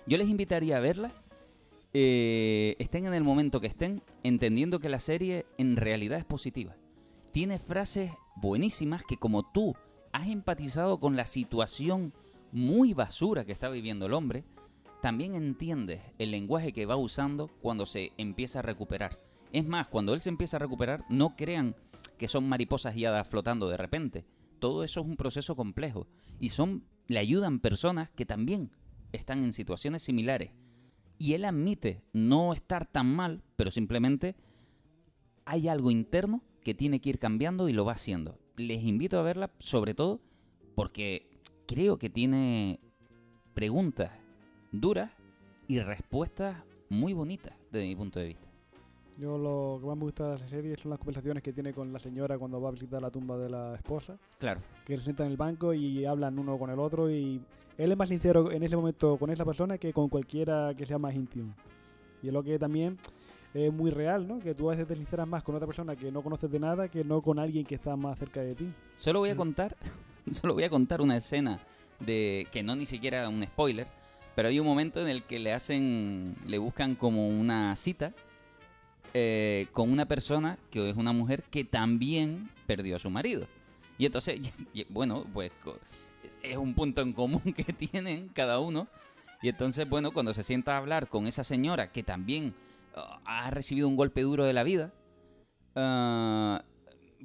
yo 0.07 0.19
les 0.19 0.29
invitaría 0.29 0.77
a 0.77 0.81
verla. 0.81 1.13
eh, 1.95 2.77
estén 2.79 3.07
en 3.07 3.15
el 3.15 3.25
momento 3.25 3.61
que 3.61 3.67
estén, 3.67 4.03
entendiendo 4.23 4.79
que 4.79 4.89
la 4.89 5.01
serie 5.01 5.47
en 5.57 5.77
realidad 5.77 6.19
es 6.19 6.25
positiva. 6.25 6.77
Tiene 7.33 7.59
frases 7.59 8.13
buenísimas 8.37 9.03
que 9.05 9.17
como 9.17 9.51
tú 9.53 9.75
has 10.13 10.29
empatizado 10.29 11.01
con 11.01 11.17
la 11.17 11.27
situación 11.27 12.13
muy 12.53 12.95
basura 12.95 13.45
que 13.45 13.53
está 13.53 13.69
viviendo 13.69 14.07
el 14.07 14.13
hombre, 14.15 14.45
también 15.03 15.35
entiendes 15.35 16.01
el 16.19 16.31
lenguaje 16.31 16.73
que 16.73 16.87
va 16.87 16.97
usando 16.97 17.49
cuando 17.63 17.87
se 17.87 18.13
empieza 18.19 18.59
a 18.59 18.63
recuperar. 18.63 19.19
Es 19.53 19.67
más, 19.67 19.89
cuando 19.89 20.13
él 20.13 20.21
se 20.21 20.29
empieza 20.29 20.57
a 20.57 20.61
recuperar, 20.61 21.05
no 21.09 21.37
crean 21.37 21.75
que 22.19 22.29
son 22.29 22.49
mariposas 22.49 22.97
y 22.97 23.05
hadas 23.05 23.29
flotando 23.29 23.69
de 23.69 23.77
repente. 23.77 24.27
Todo 24.59 24.85
eso 24.85 25.01
es 25.01 25.07
un 25.07 25.17
proceso 25.17 25.57
complejo 25.57 26.07
y 26.41 26.51
son 26.51 26.85
le 27.07 27.19
ayudan 27.19 27.61
personas 27.61 28.11
que 28.11 28.27
también 28.27 28.71
están 29.13 29.43
en 29.43 29.53
situaciones 29.53 30.03
similares. 30.03 30.51
Y 31.17 31.33
él 31.33 31.45
admite 31.45 32.03
no 32.13 32.53
estar 32.53 32.87
tan 32.87 33.15
mal, 33.15 33.43
pero 33.57 33.71
simplemente 33.71 34.37
hay 35.45 35.69
algo 35.69 35.91
interno 35.91 36.43
que 36.63 36.75
tiene 36.75 37.01
que 37.01 37.11
ir 37.11 37.19
cambiando 37.19 37.69
y 37.69 37.73
lo 37.73 37.85
va 37.85 37.93
haciendo. 37.93 38.39
Les 38.57 38.83
invito 38.83 39.19
a 39.19 39.23
verla, 39.23 39.51
sobre 39.59 39.95
todo 39.95 40.21
porque 40.75 41.31
creo 41.67 41.99
que 41.99 42.11
tiene 42.11 42.81
preguntas 43.55 44.11
duras 44.71 45.11
y 45.67 45.81
respuestas 45.81 46.63
muy 46.89 47.13
bonitas 47.15 47.55
desde 47.73 47.89
mi 47.89 47.97
punto 47.97 48.21
de 48.21 48.27
vista. 48.27 48.48
Yo 49.19 49.37
lo 49.37 49.79
que 49.81 49.87
más 49.89 49.97
me 49.97 50.05
gusta 50.05 50.35
de 50.35 50.39
la 50.39 50.47
serie 50.47 50.77
son 50.77 50.91
las 50.91 50.99
conversaciones 50.99 51.43
que 51.43 51.53
tiene 51.53 51.73
con 51.73 51.93
la 51.93 51.99
señora 51.99 52.39
cuando 52.39 52.61
va 52.61 52.69
a 52.69 52.73
visitar 52.73 53.03
la 53.03 53.11
tumba 53.11 53.37
de 53.37 53.51
la 53.51 53.75
esposa, 53.75 54.17
Claro, 54.39 54.61
que 54.87 54.97
se 54.97 55.03
sientan 55.03 55.27
en 55.27 55.33
el 55.33 55.37
banco 55.37 55.75
y 55.75 56.05
hablan 56.05 56.39
uno 56.39 56.57
con 56.57 56.71
el 56.71 56.79
otro 56.79 57.11
y 57.11 57.41
él 57.77 57.91
es 57.93 57.99
más 57.99 58.09
sincero 58.09 58.53
en 58.53 58.63
ese 58.63 58.77
momento 58.77 59.17
con 59.17 59.31
esa 59.31 59.45
persona 59.45 59.77
que 59.77 59.93
con 59.93 60.09
cualquiera 60.09 60.73
que 60.77 60.87
sea 60.87 60.99
más 60.99 61.15
íntimo. 61.17 61.53
Y 62.23 62.29
es 62.29 62.33
lo 62.33 62.45
que 62.45 62.59
también 62.61 62.97
es 63.55 63.73
muy 63.73 63.91
real, 63.91 64.27
¿no? 64.29 64.39
Que 64.39 64.55
tú 64.55 64.69
a 64.69 64.73
veces 64.73 64.87
te 64.87 64.95
sinceras 64.95 65.27
más 65.27 65.43
con 65.43 65.55
otra 65.57 65.67
persona 65.67 65.97
que 65.97 66.13
no 66.13 66.23
conoces 66.23 66.49
de 66.51 66.61
nada 66.61 66.89
que 66.89 67.03
no 67.03 67.21
con 67.21 67.41
alguien 67.41 67.65
que 67.65 67.75
está 67.75 67.97
más 67.97 68.19
cerca 68.21 68.41
de 68.41 68.55
ti. 68.55 68.73
Solo 68.97 69.19
voy 69.21 69.31
a 69.31 69.35
Mm. 69.35 69.39
contar, 69.39 69.77
solo 70.31 70.55
voy 70.55 70.63
a 70.63 70.71
contar 70.71 71.01
una 71.01 71.17
escena 71.17 71.59
de 71.99 72.47
que 72.53 72.63
no 72.63 72.77
ni 72.77 72.87
siquiera 72.87 73.29
un 73.29 73.45
spoiler, 73.45 73.89
pero 74.37 74.49
hay 74.49 74.61
un 74.61 74.67
momento 74.67 75.01
en 75.03 75.09
el 75.09 75.25
que 75.25 75.41
le 75.41 75.53
hacen, 75.53 76.37
le 76.47 76.59
buscan 76.59 76.95
como 76.95 77.29
una 77.29 77.75
cita 77.75 78.13
eh, 79.15 79.67
con 79.73 79.91
una 79.91 80.07
persona 80.07 80.59
que 80.71 80.91
es 80.91 80.97
una 80.97 81.13
mujer 81.13 81.43
que 81.45 81.65
también 81.65 82.51
perdió 82.67 82.97
a 82.97 82.99
su 82.99 83.11
marido. 83.11 83.47
Y 83.99 84.07
entonces, 84.07 84.41
bueno, 84.91 85.25
pues 85.33 85.53
es 86.43 86.57
un 86.57 86.75
punto 86.75 87.03
en 87.03 87.13
común 87.13 87.43
que 87.57 87.73
tienen 87.73 88.29
cada 88.29 88.61
uno. 88.61 88.89
Y 89.43 89.49
entonces, 89.49 89.89
bueno, 89.89 90.13
cuando 90.13 90.35
se 90.35 90.43
sienta 90.43 90.75
a 90.75 90.79
hablar 90.79 91.09
con 91.09 91.27
esa 91.27 91.45
señora 91.45 91.93
que 91.93 92.03
también 92.03 92.55
ah, 92.97 93.21
ha 93.25 93.51
recibido 93.51 93.89
un 93.89 93.97
golpe 93.97 94.23
duro 94.23 94.45
de 94.45 94.53
la 94.53 94.65
vida, 94.65 94.93
ah, 95.77 96.65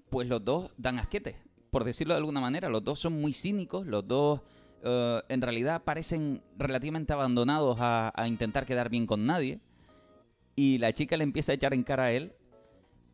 pues 0.10 0.28
los 0.28 0.44
dos 0.44 0.72
dan 0.78 1.00
asquete, 1.00 1.38
por 1.72 1.84
decirlo 1.84 2.13
de 2.13 2.20
alguna 2.20 2.40
manera. 2.40 2.70
Los 2.70 2.84
dos 2.84 3.00
son 3.00 3.20
muy 3.20 3.34
cínicos, 3.34 3.88
los 3.88 4.08
dos 4.08 4.42
eh, 4.84 5.22
en 5.30 5.42
realidad 5.42 5.84
parecen 5.84 6.44
relativamente 6.58 7.13
abandonados 7.13 7.78
a, 7.80 8.12
a 8.16 8.28
intentar 8.28 8.66
quedar 8.66 8.90
bien 8.90 9.08
con 9.08 9.25
nadie. 9.25 9.60
Y 10.55 10.77
la 10.77 10.93
chica 10.93 11.17
le 11.17 11.24
empieza 11.24 11.51
a 11.51 11.55
echar 11.55 11.74
en 11.74 11.83
cara 11.83 12.05
a 12.05 12.12
él 12.12 12.33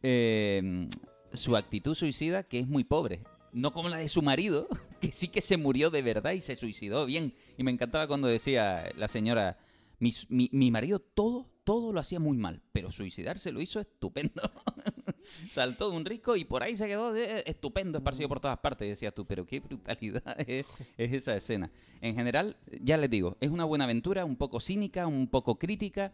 eh, 0.03 0.87
su 1.33 1.55
actitud 1.55 1.95
suicida, 1.95 2.43
que 2.43 2.59
es 2.59 2.67
muy 2.67 2.83
pobre. 2.83 3.21
No 3.51 3.71
como 3.71 3.89
la 3.89 3.97
de 3.97 4.07
su 4.09 4.21
marido, 4.21 4.67
que 5.01 5.11
sí 5.11 5.27
que 5.27 5.41
se 5.41 5.57
murió 5.57 5.89
de 5.89 6.01
verdad 6.01 6.31
y 6.33 6.41
se 6.41 6.55
suicidó 6.55 7.05
bien. 7.05 7.33
Y 7.57 7.63
me 7.63 7.71
encantaba 7.71 8.07
cuando 8.07 8.27
decía 8.27 8.91
la 8.95 9.07
señora, 9.07 9.57
mi, 9.99 10.11
mi- 10.29 10.71
marido 10.71 10.99
todo, 10.99 11.49
todo 11.63 11.91
lo 11.93 11.99
hacía 11.99 12.19
muy 12.19 12.37
mal, 12.37 12.61
pero 12.71 12.91
suicidarse 12.91 13.51
lo 13.51 13.61
hizo 13.61 13.79
estupendo. 13.79 14.41
Saltó 15.49 15.89
de 15.91 15.97
un 15.97 16.05
risco 16.05 16.35
y 16.35 16.43
por 16.45 16.63
ahí 16.63 16.75
se 16.77 16.87
quedó 16.87 17.15
eh, 17.15 17.43
estupendo, 17.45 17.97
esparcido 17.99 18.29
por 18.29 18.39
todas 18.39 18.57
partes. 18.59 18.85
Y 18.85 18.89
decías 18.89 19.13
tú, 19.13 19.25
pero 19.25 19.45
qué 19.45 19.59
brutalidad 19.59 20.23
es 20.47 20.65
esa 20.97 21.35
escena. 21.35 21.71
En 22.01 22.15
general, 22.15 22.57
ya 22.81 22.97
les 22.97 23.09
digo, 23.09 23.37
es 23.39 23.49
una 23.49 23.65
buena 23.65 23.83
aventura, 23.85 24.25
un 24.25 24.35
poco 24.35 24.59
cínica, 24.59 25.05
un 25.07 25.27
poco 25.27 25.57
crítica, 25.59 26.13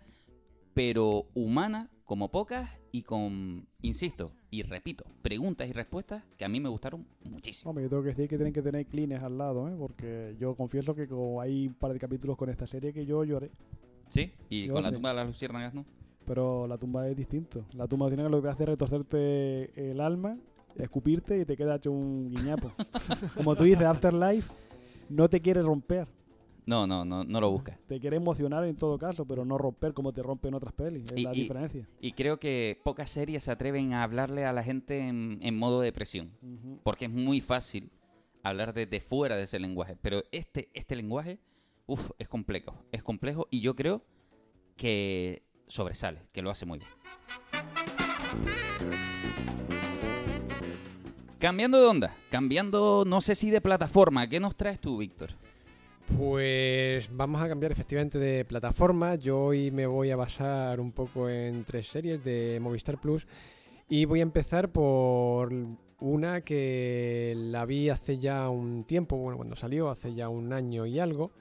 pero 0.76 1.26
humana 1.34 1.90
como 2.04 2.30
pocas 2.30 2.70
y 2.92 3.02
con, 3.02 3.68
insisto, 3.82 4.32
y 4.52 4.62
repito, 4.62 5.06
preguntas 5.22 5.68
y 5.68 5.74
respuestas 5.74 6.24
que 6.38 6.46
a 6.46 6.50
mí 6.50 6.60
me 6.60 6.70
gustaron 6.70 7.08
muchísimo. 7.24 7.72
Hombre, 7.72 7.86
yo 7.86 7.90
tengo 7.90 8.04
que 8.04 8.10
decir 8.10 8.30
que 8.30 8.36
tienen 8.36 8.54
que 8.54 8.62
tener 8.62 8.86
clines 8.86 9.24
al 9.24 9.38
lado, 9.38 9.68
¿eh? 9.68 9.76
Porque 9.78 10.36
yo 10.40 10.56
confieso 10.56 10.94
que 10.94 11.08
como 11.08 11.42
hay 11.42 11.68
un 11.68 11.74
par 11.74 11.94
de 11.94 12.00
capítulos 12.00 12.38
con 12.38 12.50
esta 12.50 12.68
serie 12.68 12.94
que 12.94 13.06
yo 13.06 13.24
lloré. 13.24 13.52
¿Sí? 14.10 14.34
Y 14.50 14.68
Yo 14.68 14.74
con 14.74 14.84
la 14.84 14.92
tumba 14.92 15.10
de 15.10 15.16
las 15.16 15.28
luciérnagas, 15.28 15.74
¿no? 15.74 15.86
Pero 16.26 16.68
la 16.68 16.78
tumba 16.78 17.08
es 17.08 17.16
distinto. 17.16 17.66
La 17.74 17.88
tumba 17.88 18.08
tiene 18.08 18.30
lo 18.30 18.42
que 18.42 18.50
hace 18.50 18.64
es 18.64 18.70
retorcerte 18.70 19.92
el 19.92 20.00
alma, 20.00 20.38
escupirte 20.76 21.40
y 21.40 21.46
te 21.46 21.56
queda 21.56 21.76
hecho 21.76 21.92
un 21.92 22.30
guiñapo. 22.30 22.72
Como 23.36 23.56
tú 23.56 23.64
dices, 23.64 23.84
Afterlife 23.84 24.52
no 25.10 25.30
te 25.30 25.42
quiere 25.42 25.62
romper. 25.62 26.08
No, 26.68 26.88
no, 26.88 27.06
no, 27.06 27.24
no 27.24 27.42
lo 27.42 27.52
busca. 27.52 27.78
Te 27.88 28.00
quiere 28.00 28.18
emocionar 28.18 28.64
en 28.66 28.76
todo 28.76 28.98
caso, 28.98 29.26
pero 29.26 29.46
no 29.46 29.58
romper 29.58 29.94
como 29.94 30.12
te 30.14 30.24
rompen 30.24 30.54
otras 30.56 30.74
pelis. 30.74 31.04
Es 31.12 31.18
Y- 31.20 31.24
la 31.24 31.34
y- 31.36 31.42
diferencia. 31.42 31.88
Y 32.02 32.14
creo 32.14 32.40
que 32.40 32.82
pocas 32.84 33.10
series 33.12 33.44
se 33.44 33.52
atreven 33.52 33.94
a 33.94 34.02
hablarle 34.04 34.46
a 34.46 34.54
la 34.54 34.64
gente 34.64 35.00
en, 35.08 35.38
en 35.44 35.58
modo 35.58 35.80
depresión. 35.82 36.32
Ujú. 36.42 36.80
Porque 36.84 37.06
es 37.06 37.12
muy 37.12 37.40
fácil 37.40 37.92
hablar 38.42 38.74
desde 38.74 39.00
fuera 39.00 39.36
de 39.36 39.44
ese 39.44 39.60
lenguaje. 39.60 39.96
Pero 40.02 40.24
este, 40.32 40.70
este 40.74 40.96
lenguaje, 40.96 41.38
uff, 41.86 42.10
es 42.18 42.28
complejo. 42.28 42.84
Es 42.92 43.04
complejo 43.04 43.48
y 43.52 43.62
yo 43.62 43.76
creo 43.76 44.02
que 44.76 45.44
sobresale, 45.68 46.22
que 46.32 46.42
lo 46.42 46.50
hace 46.50 46.66
muy 46.66 46.80
bien. 46.80 46.90
Cambiando 51.40 51.80
de 51.80 51.86
onda, 51.88 52.16
cambiando, 52.32 53.04
no 53.06 53.22
sé 53.22 53.36
si 53.36 53.52
de 53.52 53.62
plataforma, 53.62 54.28
¿qué 54.28 54.40
nos 54.40 54.56
traes 54.56 54.80
tú, 54.80 54.98
Víctor? 54.98 55.32
Pues 56.08 57.10
vamos 57.12 57.42
a 57.42 57.50
cambiar 57.50 57.72
efectivamente 57.72 58.20
de 58.20 58.46
plataforma. 58.46 59.16
Yo 59.16 59.40
hoy 59.46 59.72
me 59.72 59.88
voy 59.88 60.12
a 60.12 60.16
basar 60.16 60.80
un 60.80 60.92
poco 60.92 61.28
en 61.30 61.64
tres 61.64 61.88
series 61.88 62.24
de 62.24 62.60
Movistar 62.62 63.00
Plus 63.00 63.28
y 63.90 64.06
voy 64.06 64.20
a 64.20 64.24
empezar 64.24 64.72
por 64.72 65.52
una 66.00 66.42
que 66.42 67.34
la 67.36 67.66
vi 67.66 67.90
hace 67.90 68.20
ya 68.20 68.50
un 68.50 68.84
tiempo, 68.84 69.18
bueno, 69.18 69.38
cuando 69.38 69.56
salió, 69.56 69.90
hace 69.90 70.14
ya 70.14 70.30
un 70.30 70.54
año 70.54 70.86
y 70.86 71.00
algo, 71.00 71.32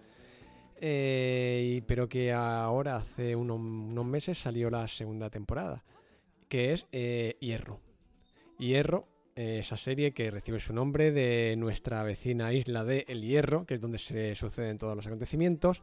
eh, 0.80 1.82
pero 1.86 2.08
que 2.08 2.32
ahora 2.32 2.96
hace 2.96 3.36
unos, 3.36 3.60
meses 4.06 4.38
salió 4.38 4.70
la 4.70 4.88
segunda 4.88 5.30
temporada, 5.30 5.84
que 6.48 6.72
es 6.72 6.86
eh, 6.90 7.36
Hierro. 7.40 7.80
Hierro 8.58 9.13
esa 9.34 9.76
serie 9.76 10.12
que 10.12 10.30
recibe 10.30 10.60
su 10.60 10.72
nombre 10.72 11.10
de 11.10 11.56
nuestra 11.56 12.02
vecina 12.02 12.52
isla 12.52 12.84
de 12.84 13.04
El 13.08 13.22
Hierro, 13.22 13.66
que 13.66 13.74
es 13.74 13.80
donde 13.80 13.98
se 13.98 14.34
suceden 14.34 14.78
todos 14.78 14.96
los 14.96 15.06
acontecimientos. 15.06 15.82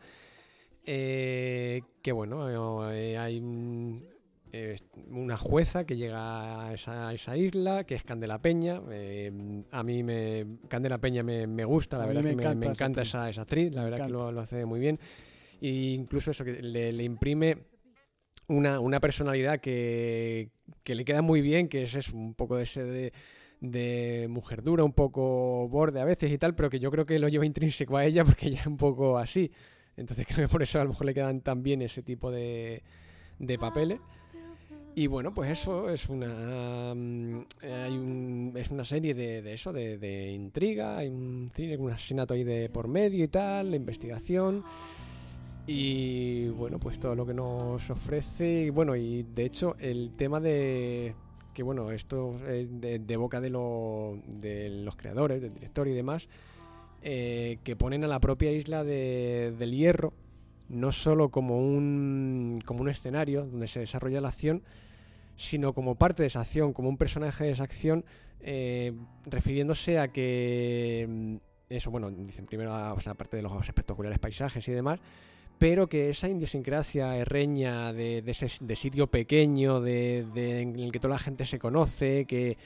Eh, 0.86 1.82
que 2.02 2.12
bueno, 2.12 2.92
eh, 2.92 3.18
hay 3.18 3.42
eh, 4.52 4.78
una 5.10 5.38
jueza 5.38 5.86
que 5.86 5.96
llega 5.96 6.68
a 6.68 6.74
esa, 6.74 7.10
a 7.10 7.14
esa 7.14 7.38
isla, 7.38 7.84
que 7.84 7.96
es 7.96 8.04
Candela 8.04 8.42
Peña. 8.42 8.82
a 9.72 9.84
mí 9.84 10.04
me, 10.04 10.48
Candela 10.68 10.98
Peña 10.98 11.22
me, 11.22 11.46
me 11.46 11.66
gusta, 11.66 11.98
la 11.98 12.06
A 12.06 12.08
verdad 12.08 12.24
me 12.24 12.30
es 12.32 12.36
que 12.36 12.38
me, 12.38 12.44
encanta 12.44 12.68
me 12.68 12.74
esa 12.74 12.84
encanta 12.84 13.02
esa, 13.02 13.30
esa 13.30 13.42
actriz, 13.42 13.74
la 13.74 13.84
Me 13.84 13.90
verdad 13.90 14.06
que 14.08 14.12
lo, 14.12 14.32
lo 14.32 14.42
hace 14.42 14.66
muy 14.66 14.80
bien. 14.80 15.00
Y 15.60 15.94
incluso 15.94 16.32
eso, 16.32 16.44
que 16.44 16.54
le, 16.54 16.92
le 16.92 17.04
imprime 17.04 17.58
una, 18.48 18.80
una 18.80 19.00
personalidad 19.00 19.60
que, 19.60 20.50
que 20.84 20.96
le 20.96 21.06
queda 21.06 21.22
muy 21.22 21.42
bien, 21.42 21.68
que 21.68 21.84
es 21.84 21.96
eso, 21.96 22.16
un 22.16 22.34
poco 22.34 22.58
de 22.58 22.64
ese 22.64 22.84
de, 22.84 23.14
de 23.62 24.28
mujer 24.30 24.62
dura, 24.64 24.84
un 24.84 24.92
poco 24.94 25.70
borde 25.70 26.02
a 26.02 26.06
veces 26.06 26.32
y 26.32 26.38
tal, 26.38 26.56
pero 26.56 26.70
que 26.70 26.80
yo 26.80 26.92
creo 26.92 27.06
que 27.06 27.20
lo 27.20 27.30
lleva 27.30 27.46
intrínseco 27.46 27.96
a 27.98 28.06
ella 28.06 28.26
porque 28.26 28.48
ella 28.50 28.60
es 28.62 28.68
un 28.68 28.78
poco 28.78 29.18
así. 29.18 29.50
Entonces 29.98 30.26
creo 30.28 30.48
que 30.48 30.52
por 30.52 30.62
eso 30.64 30.80
a 30.82 30.84
lo 30.84 30.90
mejor 30.90 31.06
le 31.06 31.14
quedan 31.14 31.42
tan 31.42 31.64
bien 31.64 31.82
ese 31.82 32.02
tipo 32.04 32.32
de, 32.32 32.82
de 33.40 33.58
papeles. 33.60 34.00
Y 34.94 35.08
bueno, 35.08 35.34
pues 35.34 35.50
eso 35.52 35.90
es 35.90 36.10
una 36.10 36.94
mm, 36.94 37.46
hay 37.64 37.94
un- 37.98 38.54
es 38.58 38.72
una 38.72 38.84
serie 38.84 39.14
de, 39.14 39.54
eso, 39.54 39.72
de, 39.72 39.98
de 39.98 40.32
intriga, 40.34 40.98
hay 40.98 41.08
un 41.08 41.50
un 41.80 41.92
asesinato 41.92 42.34
ahí 42.34 42.44
de 42.44 42.68
por 42.70 42.90
medio 42.90 43.24
y 43.24 43.30
tal, 43.30 43.70
la 43.70 43.78
investigación. 43.78 44.64
Y 45.68 46.48
bueno, 46.50 46.80
pues 46.80 47.00
todo 47.00 47.16
lo 47.16 47.26
que 47.26 47.34
nos 47.34 47.90
ofrece. 47.90 48.64
Y 48.64 48.70
bueno, 48.70 48.96
y 48.96 49.24
de 49.24 49.46
hecho, 49.46 49.76
el 49.80 50.12
tema 50.18 50.40
de. 50.40 51.14
Bueno, 51.64 51.92
esto 51.92 52.38
es 52.48 52.68
de, 52.82 53.00
de 53.00 53.16
boca 53.18 53.40
de, 53.42 53.50
lo- 53.50 54.18
de 54.26 54.70
los 54.70 54.96
creadores, 54.96 55.42
del 55.42 55.54
director 55.54 55.88
y 55.88 55.94
demás, 55.94 56.28
eh, 57.02 57.58
que 57.64 57.76
ponen 57.76 58.04
a 58.04 58.08
la 58.08 58.20
propia 58.20 58.52
isla 58.52 58.84
de- 58.84 59.54
del 59.58 59.72
hierro 59.72 60.14
no 60.70 60.92
solo 60.94 61.30
como 61.30 61.58
un, 61.60 62.62
como 62.66 62.82
un 62.82 62.90
escenario 62.90 63.46
donde 63.46 63.68
se 63.68 63.82
desarrolla 63.82 64.22
la 64.22 64.30
acción, 64.30 64.62
sino 65.36 65.74
como 65.74 65.96
parte 65.96 66.24
de 66.24 66.28
esa 66.28 66.42
acción, 66.42 66.72
como 66.72 66.88
un 66.88 66.98
personaje 66.98 67.44
de 67.44 67.52
esa 67.52 67.64
acción, 67.64 68.06
eh, 68.40 68.94
refiriéndose 69.26 70.00
a 70.00 70.08
que 70.14 71.06
mm, 71.10 71.36
eso, 71.70 71.92
bueno, 71.92 72.10
dicen 72.10 72.46
primero, 72.46 72.72
o 72.74 73.10
aparte 73.10 73.36
de 73.38 73.44
los 73.44 73.68
espectaculares 73.68 74.18
paisajes 74.20 74.66
y 74.68 74.72
demás, 74.72 75.00
pero 75.62 75.86
que 75.88 76.10
esa 76.10 76.28
idiosincrasia 76.28 77.16
herreña 77.18 77.94
de, 77.94 78.24
de 78.24 78.32
ese 78.32 78.48
de 78.62 78.76
sitio 78.76 79.06
pequeño, 79.06 79.80
de, 79.80 80.26
de- 80.34 80.62
en 80.64 80.80
el 80.80 80.92
que 80.92 81.00
toda 81.00 81.14
la 81.14 81.20
gente 81.20 81.46
se 81.46 81.60
conoce, 81.60 82.26
que, 82.26 82.58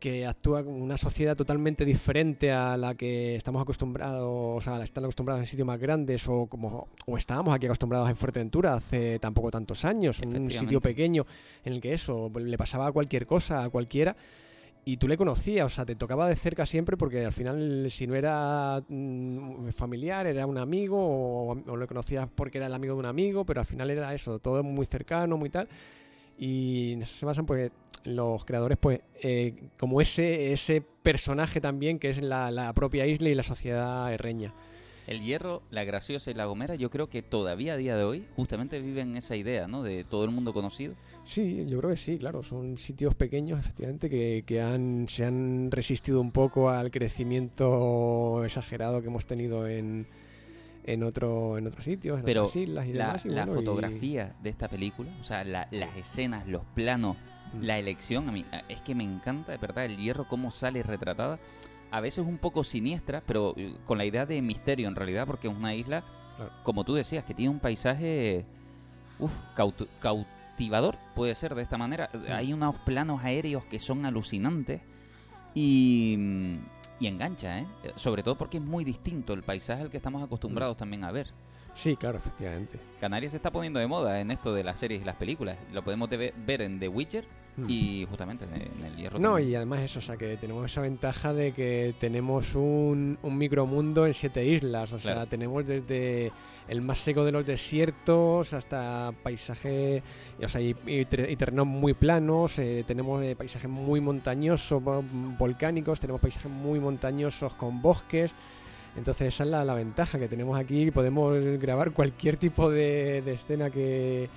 que 0.00 0.24
actúa 0.24 0.64
como 0.64 0.78
una 0.82 0.96
sociedad 0.96 1.36
totalmente 1.36 1.84
diferente 1.84 2.50
a 2.50 2.78
la 2.78 2.94
que 2.94 3.36
estamos 3.36 3.60
acostumbrados, 3.60 4.24
o 4.24 4.60
sea, 4.62 4.76
a 4.76 4.78
la 4.78 4.84
están 4.84 5.04
acostumbrados 5.04 5.42
en 5.42 5.46
sitios 5.46 5.66
más 5.66 5.78
grandes, 5.78 6.26
o 6.26 6.46
como 6.46 6.88
o 7.04 7.18
estábamos 7.18 7.54
aquí 7.54 7.66
acostumbrados 7.66 8.08
en 8.08 8.16
Fuerteventura 8.16 8.72
hace 8.76 9.18
tampoco 9.18 9.50
tantos 9.50 9.84
años, 9.84 10.16
un 10.20 10.28
Efectivamente. 10.28 10.58
sitio 10.58 10.80
pequeño 10.80 11.26
en 11.66 11.74
el 11.74 11.80
que 11.82 11.92
eso 11.92 12.32
le 12.34 12.56
pasaba 12.56 12.86
a 12.86 12.92
cualquier 12.92 13.26
cosa, 13.26 13.62
a 13.62 13.68
cualquiera, 13.68 14.16
y 14.84 14.96
tú 14.96 15.06
le 15.06 15.16
conocías, 15.16 15.66
o 15.66 15.68
sea, 15.68 15.84
te 15.84 15.94
tocaba 15.94 16.28
de 16.28 16.34
cerca 16.34 16.66
siempre 16.66 16.96
porque 16.96 17.24
al 17.24 17.32
final 17.32 17.86
si 17.90 18.06
no 18.06 18.14
era 18.16 18.82
mm, 18.88 19.68
familiar, 19.70 20.26
era 20.26 20.44
un 20.46 20.58
amigo 20.58 20.98
o, 20.98 21.52
o 21.52 21.76
lo 21.76 21.86
conocías 21.86 22.28
porque 22.34 22.58
era 22.58 22.66
el 22.66 22.74
amigo 22.74 22.94
de 22.94 23.00
un 23.00 23.06
amigo, 23.06 23.44
pero 23.44 23.60
al 23.60 23.66
final 23.66 23.90
era 23.90 24.12
eso, 24.12 24.40
todo 24.40 24.62
muy 24.62 24.86
cercano, 24.86 25.36
muy 25.36 25.50
tal. 25.50 25.68
Y 26.36 26.94
en 26.94 27.02
eso 27.02 27.16
se 27.16 27.26
basan 27.26 27.46
pues 27.46 27.70
los 28.04 28.44
creadores 28.44 28.78
pues 28.78 29.00
eh, 29.22 29.68
como 29.78 30.00
ese 30.00 30.52
ese 30.52 30.80
personaje 30.80 31.60
también 31.60 32.00
que 32.00 32.10
es 32.10 32.20
la, 32.20 32.50
la 32.50 32.72
propia 32.72 33.06
isla 33.06 33.28
y 33.28 33.34
la 33.36 33.44
sociedad 33.44 34.12
herreña. 34.12 34.52
El 35.06 35.20
hierro, 35.20 35.62
la 35.70 35.84
graciosa 35.84 36.30
y 36.30 36.34
la 36.34 36.46
gomera, 36.46 36.74
yo 36.76 36.90
creo 36.90 37.08
que 37.08 37.22
todavía 37.22 37.74
a 37.74 37.76
día 37.76 37.96
de 37.96 38.04
hoy 38.04 38.24
justamente 38.36 38.80
viven 38.80 39.16
esa 39.16 39.36
idea, 39.36 39.66
¿no? 39.66 39.82
De 39.82 40.04
todo 40.04 40.24
el 40.24 40.30
mundo 40.30 40.52
conocido. 40.52 40.94
Sí, 41.24 41.64
yo 41.68 41.78
creo 41.78 41.90
que 41.90 41.96
sí, 41.96 42.18
claro. 42.18 42.42
Son 42.42 42.76
sitios 42.78 43.14
pequeños, 43.14 43.60
efectivamente, 43.60 44.10
que, 44.10 44.42
que 44.46 44.60
han, 44.60 45.06
se 45.08 45.24
han 45.24 45.70
resistido 45.70 46.20
un 46.20 46.32
poco 46.32 46.68
al 46.70 46.90
crecimiento 46.90 48.44
exagerado 48.44 49.00
que 49.00 49.06
hemos 49.08 49.24
tenido 49.26 49.66
en, 49.68 50.06
en, 50.84 51.02
otro, 51.04 51.58
en 51.58 51.66
otros 51.68 51.84
sitios, 51.84 52.18
en 52.18 52.24
Pero 52.24 52.44
otras 52.44 52.56
islas 52.56 52.86
y 52.86 52.92
La, 52.92 53.06
demás. 53.06 53.26
y 53.26 53.28
la 53.28 53.44
bueno, 53.46 53.52
y- 53.60 53.64
fotografía 53.64 54.34
de 54.42 54.50
esta 54.50 54.68
película, 54.68 55.10
o 55.20 55.24
sea, 55.24 55.44
la- 55.44 55.68
las 55.70 55.96
escenas, 55.96 56.46
los 56.48 56.64
planos, 56.74 57.16
Mm. 57.54 57.62
la 57.64 57.78
elección, 57.78 58.28
a 58.28 58.32
mí 58.32 58.44
es 58.70 58.80
que 58.80 58.94
me 58.94 59.04
encanta, 59.04 59.52
de 59.52 59.58
verdad, 59.58 59.84
el 59.84 59.98
hierro, 59.98 60.26
cómo 60.26 60.50
sale 60.50 60.82
retratada. 60.82 61.38
A 61.90 62.00
veces 62.00 62.24
un 62.26 62.38
poco 62.38 62.64
siniestra, 62.64 63.22
pero 63.26 63.52
eh, 63.58 63.74
con 63.84 63.98
la 63.98 64.06
idea 64.06 64.24
de 64.24 64.40
misterio 64.40 64.88
en 64.88 64.94
realidad, 64.96 65.26
porque 65.26 65.48
es 65.48 65.54
una 65.54 65.74
isla, 65.74 66.02
Claro. 66.36 66.50
como 66.62 66.82
tú 66.84 66.94
decías, 66.94 67.24
que 67.26 67.34
tiene 67.34 67.50
un 67.50 67.60
paisaje 67.60 68.46
uf, 69.18 69.30
cautu- 69.54 69.86
cautivador, 70.62 70.98
puede 71.14 71.34
ser 71.34 71.54
de 71.54 71.62
esta 71.62 71.76
manera. 71.76 72.08
Hay 72.30 72.52
unos 72.52 72.76
planos 72.76 73.22
aéreos 73.24 73.64
que 73.66 73.80
son 73.80 74.06
alucinantes 74.06 74.80
y, 75.54 76.14
mm, 76.18 76.56
y 77.00 77.06
engancha, 77.08 77.58
¿eh? 77.58 77.66
Sobre 77.96 78.22
todo 78.22 78.36
porque 78.38 78.58
es 78.58 78.62
muy 78.62 78.84
distinto 78.84 79.32
el 79.32 79.42
paisaje 79.42 79.82
al 79.82 79.90
que 79.90 79.96
estamos 79.96 80.22
acostumbrados 80.22 80.76
también 80.76 81.04
a 81.04 81.10
ver. 81.10 81.28
Sí, 81.74 81.96
claro, 81.96 82.18
efectivamente. 82.18 82.78
Canarias 83.00 83.32
se 83.32 83.38
está 83.38 83.50
poniendo 83.50 83.80
de 83.80 83.86
moda 83.86 84.20
en 84.20 84.30
esto 84.30 84.52
de 84.54 84.62
las 84.62 84.78
series 84.78 85.02
y 85.02 85.04
las 85.04 85.16
películas. 85.16 85.56
Lo 85.72 85.82
podemos 85.82 86.08
de- 86.10 86.32
ver 86.46 86.62
en 86.62 86.78
The 86.78 86.88
Witcher 86.88 87.24
Mm. 87.56 87.66
y 87.68 88.06
justamente 88.08 88.44
en 88.46 88.84
el 88.84 88.96
Hierro. 88.96 89.18
No, 89.18 89.30
también. 89.32 89.50
y 89.50 89.54
además 89.56 89.80
eso, 89.80 89.98
o 89.98 90.02
sea, 90.02 90.16
que 90.16 90.36
tenemos 90.38 90.64
esa 90.70 90.80
ventaja 90.80 91.34
de 91.34 91.52
que 91.52 91.94
tenemos 91.98 92.54
un, 92.54 93.18
un 93.22 93.38
micromundo 93.38 94.06
en 94.06 94.14
siete 94.14 94.42
islas, 94.44 94.90
o 94.92 94.98
sea, 94.98 95.26
tenemos 95.26 95.66
desde 95.66 96.32
el 96.68 96.80
más 96.80 96.98
seco 96.98 97.24
de 97.24 97.32
los 97.32 97.44
desiertos 97.44 98.54
hasta 98.54 99.12
paisaje, 99.22 100.02
o 100.42 100.48
sea, 100.48 100.60
y, 100.62 100.74
y 100.86 101.00
y 101.00 101.36
terrenos 101.36 101.66
muy 101.66 101.92
planos, 101.94 102.58
eh, 102.58 102.84
tenemos 102.86 103.22
eh, 103.22 103.34
paisajes 103.36 103.68
muy 103.68 104.00
montañosos, 104.00 104.82
vo- 104.82 105.04
volcánicos, 105.36 106.00
tenemos 106.00 106.20
paisajes 106.22 106.50
muy 106.50 106.80
montañosos 106.80 107.54
con 107.56 107.82
bosques, 107.82 108.30
entonces 108.96 109.34
esa 109.34 109.44
es 109.44 109.50
la, 109.50 109.64
la 109.64 109.74
ventaja 109.74 110.18
que 110.18 110.28
tenemos 110.28 110.58
aquí, 110.58 110.90
podemos 110.90 111.34
grabar 111.58 111.92
cualquier 111.92 112.36
tipo 112.36 112.70
de, 112.70 113.22
de 113.22 113.32
escena 113.32 113.70
que, 113.70 114.28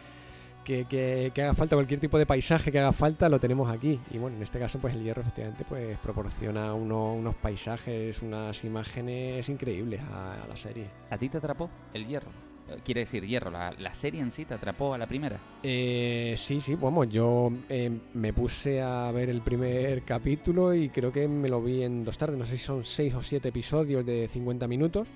que, 0.64 0.86
que- 0.86 1.32
que 1.34 1.42
haga 1.44 1.54
falta, 1.54 1.76
cualquier 1.76 2.00
tipo 2.00 2.18
de 2.18 2.26
paisaje 2.26 2.72
que 2.72 2.80
haga 2.80 2.92
falta, 2.92 3.30
lo 3.30 3.40
tenemos 3.40 3.70
aquí. 3.70 4.00
Y 4.12 4.18
bueno, 4.18 4.38
en 4.38 4.44
este 4.44 4.58
caso, 4.60 4.80
pues 4.80 4.94
el 4.96 5.04
hierro 5.04 5.22
efectivamente 5.22 5.64
pues 5.68 5.98
proporciona 6.00 6.74
uno- 6.74 7.14
unos 7.14 7.36
paisajes, 7.36 8.22
unas 8.22 8.64
imágenes 8.64 9.48
increíbles 9.50 10.02
a, 10.12 10.44
a 10.44 10.48
la 10.48 10.56
serie. 10.56 10.88
¿A 11.10 11.18
ti 11.18 11.30
te 11.30 11.38
atrapó 11.38 11.70
el 11.94 12.06
Hierro? 12.06 12.45
Quiere 12.84 13.02
decir, 13.02 13.24
Hierro, 13.26 13.52
la, 13.52 13.72
la 13.78 13.94
serie 13.94 14.22
en 14.22 14.32
sí 14.32 14.44
te 14.46 14.56
atrapó 14.56 14.94
a 14.94 14.98
la 14.98 15.06
primera. 15.06 15.40
Eh, 15.62 16.34
sí, 16.38 16.60
sí, 16.60 16.74
vamos, 16.76 17.08
yo 17.10 17.52
eh, 17.70 17.92
me 18.16 18.34
puse 18.34 18.82
a 18.82 19.12
ver 19.12 19.30
el 19.30 19.42
primer 19.42 20.02
capítulo 20.02 20.74
y 20.74 20.90
creo 20.90 21.12
que 21.12 21.28
me 21.28 21.48
lo 21.48 21.62
vi 21.62 21.84
en 21.84 22.04
dos 22.04 22.18
tardes, 22.18 22.38
no 22.40 22.46
sé 22.46 22.58
si 22.58 22.64
son 22.64 22.84
seis 22.84 23.14
o 23.14 23.22
siete 23.22 23.50
episodios 23.50 24.04
de 24.06 24.28
50 24.32 24.68
minutos. 24.68 25.08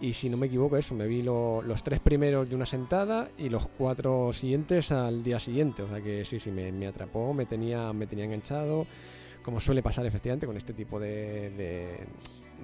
Y 0.00 0.14
si 0.14 0.28
no 0.30 0.36
me 0.38 0.46
equivoco, 0.46 0.76
eso, 0.78 0.94
me 0.94 1.06
vi 1.06 1.22
lo- 1.22 1.60
los 1.62 1.84
tres 1.84 2.00
primeros 2.00 2.48
de 2.48 2.56
una 2.56 2.64
sentada 2.66 3.28
y 3.38 3.50
los 3.50 3.68
cuatro 3.68 4.32
siguientes 4.32 4.90
al 4.90 5.22
día 5.22 5.38
siguiente. 5.38 5.82
O 5.82 5.88
sea 5.88 6.00
que 6.00 6.24
sí, 6.24 6.40
sí, 6.40 6.50
me, 6.50 6.72
me 6.72 6.86
atrapó, 6.86 7.32
me 7.34 7.44
tenía, 7.46 7.92
me 7.92 8.06
tenía 8.06 8.24
enganchado, 8.24 8.86
como 9.44 9.60
suele 9.60 9.82
pasar 9.82 10.06
efectivamente 10.06 10.46
con 10.46 10.56
este 10.56 10.72
tipo 10.72 10.98
de, 10.98 11.98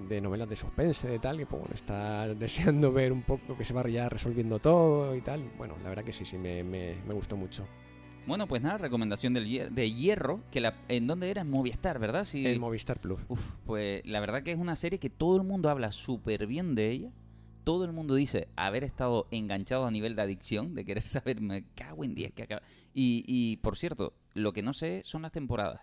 de 0.08 0.20
novelas 0.20 0.48
de 0.48 0.56
suspense, 0.56 1.08
de 1.08 1.18
tal, 1.18 1.38
que 1.38 1.46
pues, 1.46 1.60
bueno, 1.60 1.74
estar 1.74 2.36
deseando 2.38 2.92
ver 2.92 3.12
un 3.12 3.22
poco 3.22 3.56
que 3.56 3.64
se 3.64 3.74
va 3.74 3.86
ya 3.88 4.08
resolviendo 4.08 4.58
todo 4.58 5.14
y 5.16 5.20
tal. 5.20 5.42
Bueno, 5.56 5.74
la 5.82 5.88
verdad 5.88 6.04
que 6.04 6.12
sí, 6.12 6.24
sí, 6.24 6.38
me, 6.38 6.62
me, 6.64 6.96
me 7.06 7.14
gustó 7.14 7.36
mucho. 7.36 7.66
Bueno, 8.26 8.48
pues 8.48 8.60
nada, 8.60 8.78
recomendación 8.78 9.34
del 9.34 9.46
hier- 9.46 9.70
de 9.70 9.92
Hierro, 9.92 10.40
que 10.50 10.60
la, 10.60 10.74
¿en 10.88 11.06
dónde 11.06 11.30
era? 11.30 11.42
En 11.42 11.50
Movistar, 11.50 11.98
¿verdad? 12.00 12.24
Sí. 12.24 12.44
En 12.46 12.60
Movistar 12.60 13.00
Plus. 13.00 13.20
Uf, 13.28 13.52
pues 13.64 14.04
la 14.04 14.18
verdad 14.18 14.42
que 14.42 14.50
es 14.50 14.58
una 14.58 14.74
serie 14.74 14.98
que 14.98 15.10
todo 15.10 15.36
el 15.36 15.44
mundo 15.44 15.70
habla 15.70 15.92
súper 15.92 16.46
bien 16.48 16.74
de 16.74 16.90
ella. 16.90 17.10
Todo 17.62 17.84
el 17.84 17.92
mundo 17.92 18.14
dice 18.16 18.48
haber 18.56 18.82
estado 18.84 19.26
enganchado 19.30 19.86
a 19.86 19.90
nivel 19.92 20.16
de 20.16 20.22
adicción, 20.22 20.74
de 20.74 20.84
querer 20.84 21.02
saber, 21.06 21.40
me 21.40 21.64
cago 21.76 22.02
en 22.04 22.16
10 22.16 22.32
que 22.32 22.42
acaba. 22.42 22.62
Y, 22.92 23.22
y 23.28 23.58
por 23.58 23.76
cierto, 23.76 24.12
lo 24.34 24.52
que 24.52 24.62
no 24.62 24.72
sé 24.72 25.02
son 25.04 25.22
las 25.22 25.30
temporadas. 25.32 25.80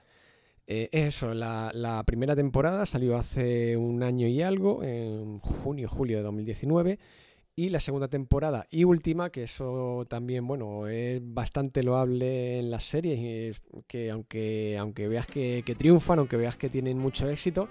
Eh, 0.66 0.90
eso, 0.92 1.34
la, 1.34 2.04
primera 2.06 2.36
temporada 2.36 2.86
salió 2.86 3.18
hace 3.18 3.76
un 3.76 4.02
año 4.04 4.28
y 4.28 4.42
algo, 4.42 4.84
en 4.84 5.40
junio, 5.40 5.90
julio 5.90 6.18
de 6.18 6.24
2019. 6.24 7.00
Y 7.56 7.70
la 7.70 7.80
segunda 7.80 8.08
temporada 8.08 8.66
y 8.72 8.84
última, 8.84 9.30
que 9.30 9.44
eso 9.44 10.06
también, 10.10 10.48
bueno, 10.48 10.88
es 10.88 11.22
bastante 11.24 11.84
loable 11.84 12.60
en 12.60 12.72
las 12.72 12.84
series, 12.86 13.62
que 13.88 14.10
aunque, 14.10 14.76
aunque 14.80 15.08
veas 15.08 15.28
que, 15.28 15.64
triunfan, 15.78 16.18
aunque 16.20 16.36
veas 16.38 16.58
que 16.58 16.70
tienen 16.70 16.98
mucho 16.98 17.30
éxito, 17.30 17.68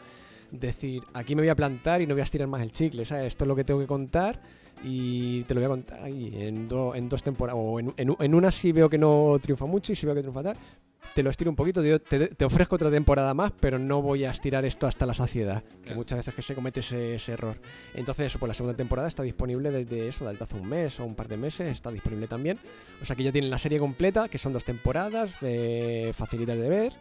decir, 0.52 1.02
aquí 1.14 1.34
me 1.34 1.42
voy 1.42 1.48
a 1.48 1.56
plantar 1.56 2.00
y 2.00 2.06
no 2.06 2.14
voy 2.14 2.20
a 2.20 2.24
estirar 2.24 2.46
más 2.46 2.62
el 2.62 2.70
chicle, 2.70 3.04
¿sabes? 3.04 3.26
Esto 3.28 3.44
es 3.44 3.48
lo 3.48 3.56
que 3.56 3.64
tengo 3.64 3.80
que 3.80 3.88
contar 3.88 4.40
y 4.84 5.42
te 5.44 5.54
lo 5.54 5.60
voy 5.60 5.66
a 5.66 5.70
contar 5.70 6.02
ahí 6.04 6.30
en, 6.36 6.68
do- 6.68 6.94
en 6.94 7.08
dos 7.08 7.22
temporadas, 7.24 7.60
o 7.60 7.80
en, 7.80 7.92
en, 7.96 8.14
en 8.18 8.34
una 8.34 8.52
sí 8.52 8.70
veo 8.70 8.88
que 8.88 8.98
no 8.98 9.36
triunfa 9.42 9.66
mucho 9.66 9.92
y 9.92 9.96
si 9.96 10.06
veo 10.06 10.14
que 10.14 10.20
triunfa 10.22 10.44
tal, 10.44 10.56
te 11.14 11.22
lo 11.22 11.30
estiro 11.30 11.50
un 11.50 11.56
poquito, 11.56 11.82
te, 11.82 12.28
te 12.28 12.44
ofrezco 12.44 12.76
otra 12.76 12.90
temporada 12.90 13.34
más, 13.34 13.52
pero 13.60 13.78
no 13.78 14.00
voy 14.00 14.24
a 14.24 14.30
estirar 14.30 14.64
esto 14.64 14.86
hasta 14.86 15.04
la 15.04 15.14
saciedad, 15.14 15.62
que 15.84 15.94
muchas 15.94 16.18
veces 16.18 16.34
que 16.34 16.42
se 16.42 16.54
comete 16.54 16.80
ese, 16.80 17.16
ese 17.16 17.32
error. 17.32 17.58
Entonces, 17.94 18.26
eso, 18.26 18.38
pues 18.38 18.48
la 18.48 18.54
segunda 18.54 18.76
temporada 18.76 19.08
está 19.08 19.22
disponible 19.22 19.70
desde 19.70 20.08
eso, 20.08 20.28
desde 20.28 20.44
hace 20.44 20.56
un 20.56 20.68
mes 20.68 20.98
o 21.00 21.04
un 21.04 21.14
par 21.14 21.28
de 21.28 21.36
meses, 21.36 21.68
está 21.68 21.90
disponible 21.90 22.28
también. 22.28 22.58
O 23.00 23.04
sea 23.04 23.14
que 23.14 23.24
ya 23.24 23.32
tienen 23.32 23.50
la 23.50 23.58
serie 23.58 23.78
completa, 23.78 24.28
que 24.28 24.38
son 24.38 24.52
dos 24.52 24.64
temporadas, 24.64 25.30
eh, 25.42 26.12
facilitas 26.14 26.56
de 26.56 26.68
ver, 26.68 26.92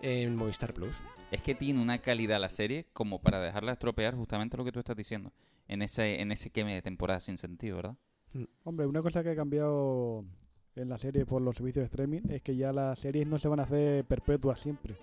en 0.00 0.36
Movistar 0.36 0.72
Plus. 0.72 0.94
Es 1.30 1.42
que 1.42 1.54
tiene 1.54 1.82
una 1.82 1.98
calidad 1.98 2.40
la 2.40 2.50
serie 2.50 2.86
como 2.92 3.20
para 3.20 3.40
dejarla 3.40 3.72
estropear 3.72 4.14
justamente 4.14 4.56
lo 4.56 4.64
que 4.64 4.72
tú 4.72 4.78
estás 4.78 4.96
diciendo. 4.96 5.32
En 5.66 5.82
ese, 5.82 6.20
en 6.20 6.30
ese 6.30 6.50
queme 6.50 6.74
de 6.74 6.82
temporada 6.82 7.20
sin 7.20 7.38
sentido, 7.38 7.76
¿verdad? 7.76 7.96
Hombre, 8.64 8.86
una 8.86 9.00
cosa 9.02 9.22
que 9.22 9.30
ha 9.30 9.36
cambiado 9.36 10.24
en 10.76 10.88
la 10.88 10.98
serie 10.98 11.24
por 11.24 11.40
los 11.40 11.56
servicios 11.56 11.82
de 11.82 11.86
streaming 11.86 12.22
es 12.30 12.42
que 12.42 12.56
ya 12.56 12.72
las 12.72 12.98
series 12.98 13.26
no 13.26 13.38
se 13.38 13.48
van 13.48 13.60
a 13.60 13.64
hacer 13.64 14.04
perpetuas 14.04 14.60
siempre. 14.60 14.94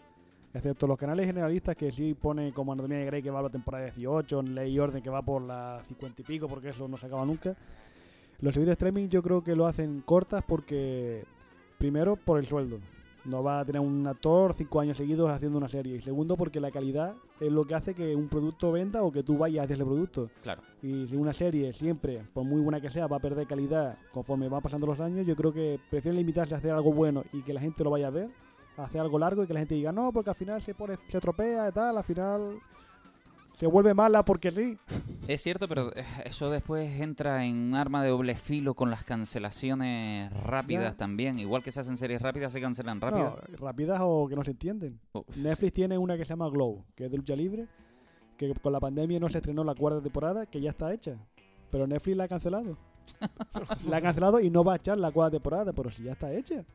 Excepto 0.54 0.86
los 0.86 0.98
canales 0.98 1.26
generalistas 1.26 1.78
que 1.78 1.92
sí 1.92 2.14
ponen 2.14 2.52
como 2.52 2.74
Anatomía 2.74 2.98
de 2.98 3.06
Grey 3.06 3.24
que 3.24 3.30
va 3.30 3.40
a 3.40 3.44
la 3.44 3.50
temporada 3.50 3.86
18, 3.86 4.42
Ley 4.42 4.74
y 4.74 4.80
Orden 4.80 5.02
que 5.02 5.10
va 5.10 5.22
por 5.22 5.42
la 5.42 5.82
50 5.88 6.22
y 6.22 6.26
pico 6.26 6.48
porque 6.50 6.70
eso 6.70 6.88
no 6.88 6.98
se 6.98 7.06
acaba 7.06 7.26
nunca. 7.26 7.56
Los 8.42 8.54
servicios 8.54 8.68
de 8.68 8.74
streaming 8.74 9.08
yo 9.08 9.24
creo 9.24 9.44
que 9.44 9.56
lo 9.56 9.66
hacen 9.66 10.02
cortas 10.02 10.44
porque, 10.46 11.24
primero, 11.78 12.18
por 12.18 12.38
el 12.38 12.48
sueldo. 12.48 12.80
No 13.26 13.44
va 13.44 13.60
a 13.60 13.66
tener 13.66 13.82
un 13.82 14.08
actor 14.08 14.54
cinco 14.54 14.80
años 14.80 14.98
seguidos 14.98 15.30
haciendo 15.30 15.58
una 15.58 15.70
serie. 15.70 15.96
Y 15.96 16.02
segundo, 16.02 16.36
porque 16.36 16.60
la 16.60 16.72
calidad 16.72 17.16
es 17.40 17.52
lo 17.52 17.66
que 17.66 17.76
hace 17.76 17.94
que 17.94 18.16
un 18.16 18.28
producto 18.28 18.72
venda 18.72 19.04
o 19.04 19.12
que 19.12 19.24
tú 19.24 19.38
vayas 19.38 19.64
hacia 19.64 19.76
ese 19.76 19.86
producto. 19.86 20.30
Claro. 20.42 20.62
Y 20.82 21.08
si 21.08 21.16
una 21.16 21.34
serie 21.34 21.72
siempre, 21.74 22.24
por 22.34 22.44
muy 22.44 22.62
buena 22.62 22.82
que 22.82 22.90
sea, 22.90 23.08
va 23.08 23.18
a 23.18 23.22
perder 23.22 23.48
calidad 23.48 23.98
conforme 24.12 24.50
van 24.50 24.62
pasando 24.62 24.88
los 24.88 25.00
años, 25.00 25.26
yo 25.26 25.36
creo 25.36 25.54
que 25.54 25.80
prefieren 25.90 26.18
limitarse 26.18 26.56
a 26.56 26.58
hacer 26.58 26.72
algo 26.72 26.92
bueno 26.94 27.24
y 27.32 27.42
que 27.44 27.54
la 27.54 27.62
gente 27.62 27.84
lo 27.84 27.92
vaya 27.92 28.08
a 28.08 28.12
ver, 28.12 28.30
a 28.78 28.86
hacer 28.86 29.02
algo 29.02 29.20
largo 29.20 29.44
y 29.44 29.48
que 29.48 29.54
la 29.54 29.60
gente 29.60 29.76
diga, 29.76 29.92
no, 29.92 30.12
porque 30.12 30.32
al 30.32 30.36
final 30.36 30.62
se 30.62 30.74
pone, 30.74 30.98
se 31.08 31.20
tropea 31.20 31.70
y 31.70 31.72
tal, 31.72 31.98
al 31.98 32.04
final 32.04 32.60
se 33.62 33.68
vuelve 33.68 33.94
mala 33.94 34.26
porque 34.26 34.50
sí. 34.50 34.76
Es 35.28 35.44
cierto, 35.44 35.68
pero 35.68 35.96
eh, 35.96 36.04
eso 36.26 36.50
después 36.50 37.00
entra 37.00 37.46
en 37.46 37.56
un 37.56 37.76
arma 37.76 38.02
de 38.02 38.10
doble 38.10 38.36
filo 38.36 38.74
con 38.74 38.90
las 38.90 39.04
cancelaciones 39.04 40.34
rápidas 40.34 40.94
Ya. 40.94 40.98
también. 40.98 41.38
Igual 41.38 41.62
que 41.62 41.72
se 41.72 41.80
hacen 41.80 41.96
series 41.96 42.24
rápidas, 42.24 42.54
se 42.54 42.60
cancelan 42.60 43.00
rápido. 43.00 43.38
No, 43.52 43.58
rápidas 43.58 44.00
o 44.02 44.28
que 44.28 44.36
no 44.36 44.44
se 44.44 44.50
entienden. 44.50 45.00
Oh, 45.12 45.24
Netflix 45.36 45.74
tiene 45.74 45.96
una 45.96 46.18
que 46.18 46.26
se 46.26 46.30
llama 46.30 46.50
Glow, 46.50 46.84
que 46.96 47.06
es 47.06 47.12
de 47.12 47.18
lucha 47.18 47.36
libre, 47.36 47.68
que 48.36 48.52
con 48.56 48.74
la 48.74 48.80
pandemia 48.80 49.20
no 49.20 49.30
se 49.30 49.38
estrenó 49.38 49.64
la 49.64 49.76
cuarta 49.76 50.02
temporada, 50.02 50.48
que 50.48 50.60
ya 50.60 50.72
está 50.72 50.92
hecha. 50.92 51.20
Pero 51.70 51.86
Netflix 51.86 52.18
la 52.18 52.24
ha 52.24 52.28
cancelado. 52.28 52.80
la 53.88 53.98
ha 53.98 54.02
cancelado 54.02 54.40
y 54.40 54.50
no 54.50 54.64
va 54.64 54.74
a 54.74 54.78
echar 54.78 54.98
la 54.98 55.12
cuarta 55.12 55.34
temporada, 55.34 55.72
pero 55.72 55.92
si 55.92 56.02
ya 56.02 56.14
está 56.14 56.34
hecha. 56.34 56.66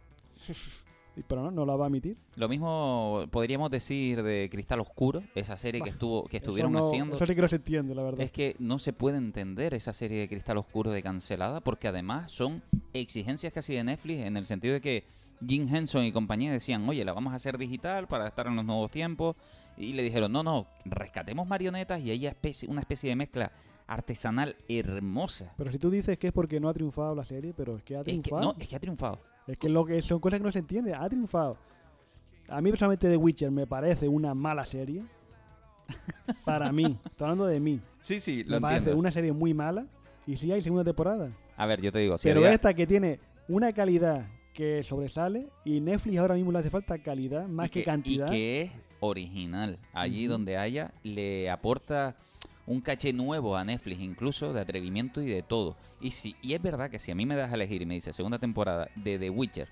Pero 1.28 1.42
no, 1.42 1.50
no 1.50 1.64
la 1.64 1.76
va 1.76 1.84
a 1.84 1.88
emitir. 1.88 2.16
Lo 2.36 2.48
mismo 2.48 3.24
podríamos 3.30 3.70
decir 3.70 4.22
de 4.22 4.48
Cristal 4.50 4.80
Oscuro, 4.80 5.22
esa 5.34 5.56
serie 5.56 5.80
que 5.80 5.90
estuvo 5.90 6.24
que 6.24 6.36
Eso 6.36 6.44
estuvieron 6.46 6.72
no- 6.72 6.86
haciendo. 6.86 7.16
Eso 7.16 7.24
sí 7.26 7.34
que 7.34 7.42
no 7.42 7.48
se 7.48 7.56
entiende, 7.56 7.94
la 7.94 8.02
verdad. 8.02 8.20
Es 8.20 8.32
que 8.32 8.54
no 8.58 8.78
se 8.78 8.92
puede 8.92 9.16
entender 9.18 9.72
esa 9.74 9.92
serie 9.92 10.20
de 10.20 10.28
Cristal 10.28 10.58
Oscuro 10.58 10.90
de 10.90 11.02
cancelada 11.02 11.60
porque 11.60 11.88
además 11.88 12.30
son 12.32 12.62
exigencias 12.92 13.52
casi 13.52 13.74
de 13.74 13.84
Netflix 13.84 14.24
en 14.24 14.36
el 14.36 14.46
sentido 14.46 14.74
de 14.74 14.80
que 14.80 15.04
Jim 15.46 15.68
Henson 15.74 16.04
y 16.04 16.12
compañía 16.12 16.52
decían, 16.52 16.88
oye, 16.88 17.04
la 17.04 17.12
vamos 17.12 17.32
a 17.32 17.36
hacer 17.36 17.58
digital 17.58 18.06
para 18.08 18.26
estar 18.28 18.46
en 18.46 18.56
los 18.56 18.64
nuevos 18.64 18.90
tiempos. 18.90 19.36
Y 19.78 19.92
le 19.92 20.02
dijeron, 20.02 20.32
no, 20.32 20.42
no, 20.42 20.66
rescatemos 20.86 21.46
marionetas 21.46 22.00
y 22.02 22.10
hay 22.10 22.30
una 22.68 22.80
especie 22.80 23.10
de 23.10 23.16
mezcla 23.16 23.52
artesanal 23.86 24.56
hermosa. 24.68 25.52
Pero 25.56 25.70
si 25.70 25.78
tú 25.78 25.90
dices 25.90 26.18
que 26.18 26.28
es 26.28 26.32
porque 26.32 26.58
no 26.60 26.68
ha 26.68 26.74
triunfado 26.74 27.14
la 27.14 27.24
serie, 27.24 27.52
pero 27.56 27.76
es 27.76 27.82
que 27.82 27.94
ha 27.96 28.00
Es 28.00 28.04
que, 28.06 28.10
triunfado. 28.12 28.42
no, 28.42 28.54
es 28.58 28.66
que 28.68 28.76
ha 28.76 28.80
triunfado. 28.80 29.20
Es 29.46 29.58
que 29.58 29.68
lo 29.68 29.84
que 29.84 30.00
son 30.02 30.18
cosas 30.20 30.40
que 30.40 30.44
no 30.44 30.52
se 30.52 30.58
entiende. 30.58 30.94
Ha 30.94 31.08
triunfado. 31.08 31.56
A 32.48 32.60
mí 32.60 32.70
personalmente 32.70 33.08
The 33.08 33.16
Witcher 33.16 33.50
me 33.50 33.66
parece 33.66 34.08
una 34.08 34.34
mala 34.34 34.64
serie. 34.66 35.02
Para 36.44 36.72
mí. 36.72 36.98
Estoy 37.04 37.24
hablando 37.24 37.46
de 37.46 37.60
mí. 37.60 37.80
Sí, 38.00 38.20
sí, 38.20 38.44
Me 38.46 38.60
parece 38.60 38.92
una 38.94 39.10
serie 39.10 39.32
muy 39.32 39.54
mala. 39.54 39.86
Y 40.26 40.36
sí 40.36 40.50
hay 40.50 40.60
segunda 40.62 40.84
temporada. 40.84 41.30
A 41.56 41.66
ver, 41.66 41.80
yo 41.80 41.92
te 41.92 42.00
digo, 42.00 42.18
si 42.18 42.28
Pero 42.28 42.40
había- 42.40 42.52
esta 42.52 42.74
que 42.74 42.86
tiene 42.86 43.20
una 43.48 43.72
calidad 43.72 44.26
que 44.52 44.82
sobresale. 44.82 45.46
Y 45.64 45.80
Netflix 45.80 46.18
ahora 46.18 46.34
mismo 46.34 46.50
le 46.50 46.58
hace 46.58 46.70
falta 46.70 46.98
calidad 46.98 47.46
más 47.46 47.68
y 47.68 47.70
que, 47.70 47.84
cantidad. 47.84 48.26
Y 48.28 48.30
que 48.30 48.62
es 48.62 48.70
original. 49.00 49.78
Allí 49.92 50.26
Ujú. 50.26 50.32
donde 50.32 50.56
haya, 50.56 50.92
le 51.04 51.48
aporta 51.50 52.16
un 52.66 52.80
caché 52.80 53.12
nuevo 53.12 53.56
a 53.56 53.64
Netflix, 53.64 54.00
incluso 54.00 54.52
de 54.52 54.60
atrevimiento 54.60 55.20
y 55.22 55.26
de 55.26 55.42
todo. 55.42 55.76
Y 56.00 56.10
si 56.10 56.34
y 56.42 56.54
es 56.54 56.62
verdad 56.62 56.90
que 56.90 56.98
si 56.98 57.10
a 57.10 57.14
mí 57.14 57.24
me 57.26 57.36
das 57.36 57.50
a 57.52 57.54
elegir 57.54 57.82
y 57.82 57.86
me 57.86 57.94
dice 57.94 58.12
segunda 58.12 58.38
temporada 58.38 58.88
de 58.96 59.18
The 59.18 59.30
Witcher 59.30 59.68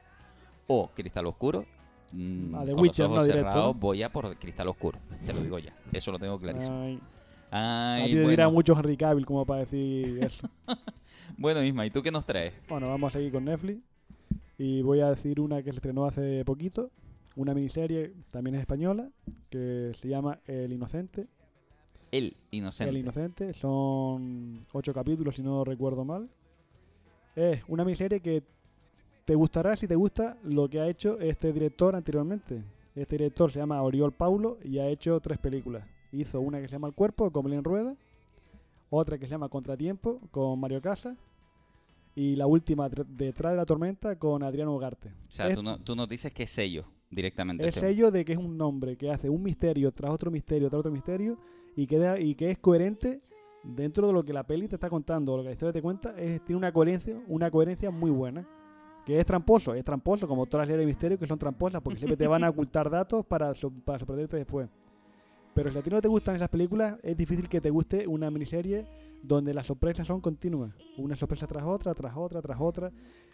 o 0.67 0.89
Cristal 0.95 1.27
Oscuro, 1.27 1.67
mm, 2.13 2.55
A 2.55 2.65
The 2.65 2.73
con 2.73 2.83
Witcher, 2.83 3.05
los 3.05 3.11
no 3.11 3.15
ojos 3.17 3.27
directo. 3.27 3.51
cerrados 3.51 3.79
voy 3.79 4.03
a 4.03 4.11
por 4.11 4.37
Cristal 4.39 4.69
Oscuro. 4.69 4.99
Te 5.27 5.33
lo 5.33 5.43
digo 5.43 5.59
ya. 5.59 5.75
Eso 5.93 6.13
lo 6.13 6.19
tengo 6.19 6.39
clarísimo. 6.39 6.81
Ay, 6.83 7.01
Ay, 7.51 8.03
a 8.03 8.07
ti 8.07 8.13
te 8.13 8.29
dirá 8.29 8.47
bueno. 8.47 8.51
mucho 8.53 8.75
Henry 8.77 8.97
Cavill 8.97 9.27
como 9.27 9.45
para 9.47 9.61
decir 9.61 10.19
eso. 10.23 10.49
bueno, 11.37 11.63
Isma, 11.63 11.87
¿y 11.87 11.91
tú 11.91 12.03
qué 12.03 12.11
nos 12.11 12.25
traes? 12.27 12.53
Bueno, 12.69 12.89
vamos 12.89 13.15
a 13.15 13.19
seguir 13.19 13.33
con 13.33 13.45
Netflix. 13.45 13.81
Y 14.59 14.83
voy 14.83 15.01
a 15.01 15.11
decir 15.11 15.41
una 15.41 15.63
que 15.63 15.71
se 15.71 15.77
estrenó 15.77 16.05
hace 16.05 16.45
poquito. 16.45 16.91
Una 17.37 17.55
miniserie, 17.55 18.13
también 18.31 18.55
es 18.55 18.61
española, 18.61 19.09
que 19.51 19.91
se 19.95 20.09
llama 20.09 20.39
El 20.47 20.73
Inocente. 20.73 21.27
El 22.19 22.37
Inocente. 22.51 22.91
El 22.91 22.97
Inocente. 22.99 23.53
Son 23.55 24.61
ocho 24.73 24.93
capítulos, 24.95 25.35
si 25.35 25.43
no 25.43 25.65
recuerdo 25.65 26.05
mal. 26.05 26.29
Es 27.35 27.63
una 27.69 27.85
miniserie 27.85 28.21
que 28.21 28.43
te 29.25 29.35
gustará 29.35 29.77
si 29.77 29.89
te 29.89 29.97
gusta 29.97 30.37
lo 30.45 30.69
que 30.69 30.81
ha 30.81 30.87
hecho 30.89 31.19
este 31.21 31.53
director 31.53 31.97
anteriormente. 31.97 32.63
Este 32.95 33.17
director 33.19 33.51
se 33.51 33.59
llama 33.59 33.83
Oriol 33.83 34.13
Paulo 34.13 34.59
y 34.63 34.79
ha 34.79 34.87
hecho 34.89 35.19
tres 35.21 35.39
películas. 35.39 35.85
Hizo 36.13 36.41
una 36.41 36.61
que 36.61 36.69
se 36.69 36.73
llama 36.73 36.87
El 36.89 36.95
Cuerpo 36.95 37.33
con 37.33 37.45
Belén 37.45 37.65
Rueda, 37.65 37.97
otra 38.91 39.19
que 39.19 39.25
se 39.27 39.31
llama 39.33 39.49
Contratiempo 39.49 40.21
con 40.31 40.61
Mario 40.61 40.81
Casas 40.81 41.17
y 42.15 42.37
la 42.37 42.47
última 42.47 42.89
Tr- 42.89 43.07
Detrás 43.07 43.53
de 43.53 43.57
la 43.57 43.67
Tormenta 43.67 44.17
con 44.17 44.45
Adriano 44.45 44.73
Ugarte. 44.73 45.09
O 45.09 45.31
sea, 45.31 45.49
Es- 45.49 45.57
tú, 45.57 45.63
no, 45.65 45.79
tú 45.81 45.97
nos 45.97 46.09
dices 46.09 46.33
que 46.33 46.45
es 46.45 46.51
sello 46.51 46.85
directamente. 47.11 47.65
es 47.65 47.71
este 47.71 47.81
hombre. 47.81 47.93
ello 47.93 48.11
de 48.13 48.25
que 48.25 48.33
es 48.35 48.39
un 48.39 48.57
nombre 48.57 48.97
que 48.97 49.11
hace 49.11 49.29
un 49.29 49.43
misterio 49.43 49.91
tras 49.91 50.13
otro 50.13 50.31
misterio 50.31 50.69
tras 50.69 50.79
otro 50.79 50.93
misterio 50.93 51.37
y 51.77 51.87
que, 51.87 51.99
da- 51.99 52.19
y 52.21 52.35
que 52.35 52.51
es 52.51 52.59
coherente 52.59 53.21
dentro 53.63 54.07
de 54.07 54.13
lo 54.13 54.25
que 54.25 54.33
la 54.33 54.43
peli 54.47 54.69
te 54.69 54.77
está 54.77 54.91
contando, 54.91 55.33
o 55.33 55.37
lo 55.39 55.43
que 55.43 55.49
la 55.49 55.53
historia 55.53 55.73
te 55.73 55.83
cuenta, 55.83 56.11
es, 56.19 56.45
tiene 56.45 56.59
una 56.59 56.73
coherencia, 56.73 57.17
una 57.29 57.51
coherencia 57.51 57.91
muy 57.91 58.11
buena. 58.11 58.47
Que 59.07 59.19
es 59.21 59.27
tramposo, 59.27 59.75
es 59.75 59.85
tramposo, 59.85 60.27
como 60.27 60.47
todas 60.47 60.63
las 60.63 60.69
series 60.69 60.81
de 60.87 60.87
misterio 60.87 61.19
que 61.19 61.27
son 61.27 61.39
tramposas, 61.39 61.83
porque 61.83 61.99
siempre 61.99 62.17
te 62.17 62.27
van 62.27 62.43
a 62.43 62.49
ocultar 62.51 62.89
datos 62.89 63.25
para, 63.27 63.53
so- 63.55 63.71
para 63.71 63.99
sorprenderte 63.99 64.37
después. 64.39 64.69
Pero 65.55 65.71
si 65.71 65.79
a 65.79 65.83
ti 65.83 65.91
no 65.91 66.01
te 66.01 66.09
gustan 66.09 66.35
esas 66.37 66.49
películas, 66.49 66.97
es 67.03 67.17
difícil 67.17 67.49
que 67.49 67.61
te 67.61 67.71
guste 67.71 68.07
una 68.09 68.31
miniserie 68.31 68.87
donde 69.23 69.53
las 69.55 69.67
sorpresas 69.67 70.07
son 70.07 70.21
continuas. 70.21 70.73
Una 70.97 71.17
sorpresa 71.17 71.47
tras 71.47 71.65
otra, 71.65 71.95
tras 71.95 72.15
otra, 72.17 72.41
tras 72.43 72.59
otra. 72.61 72.91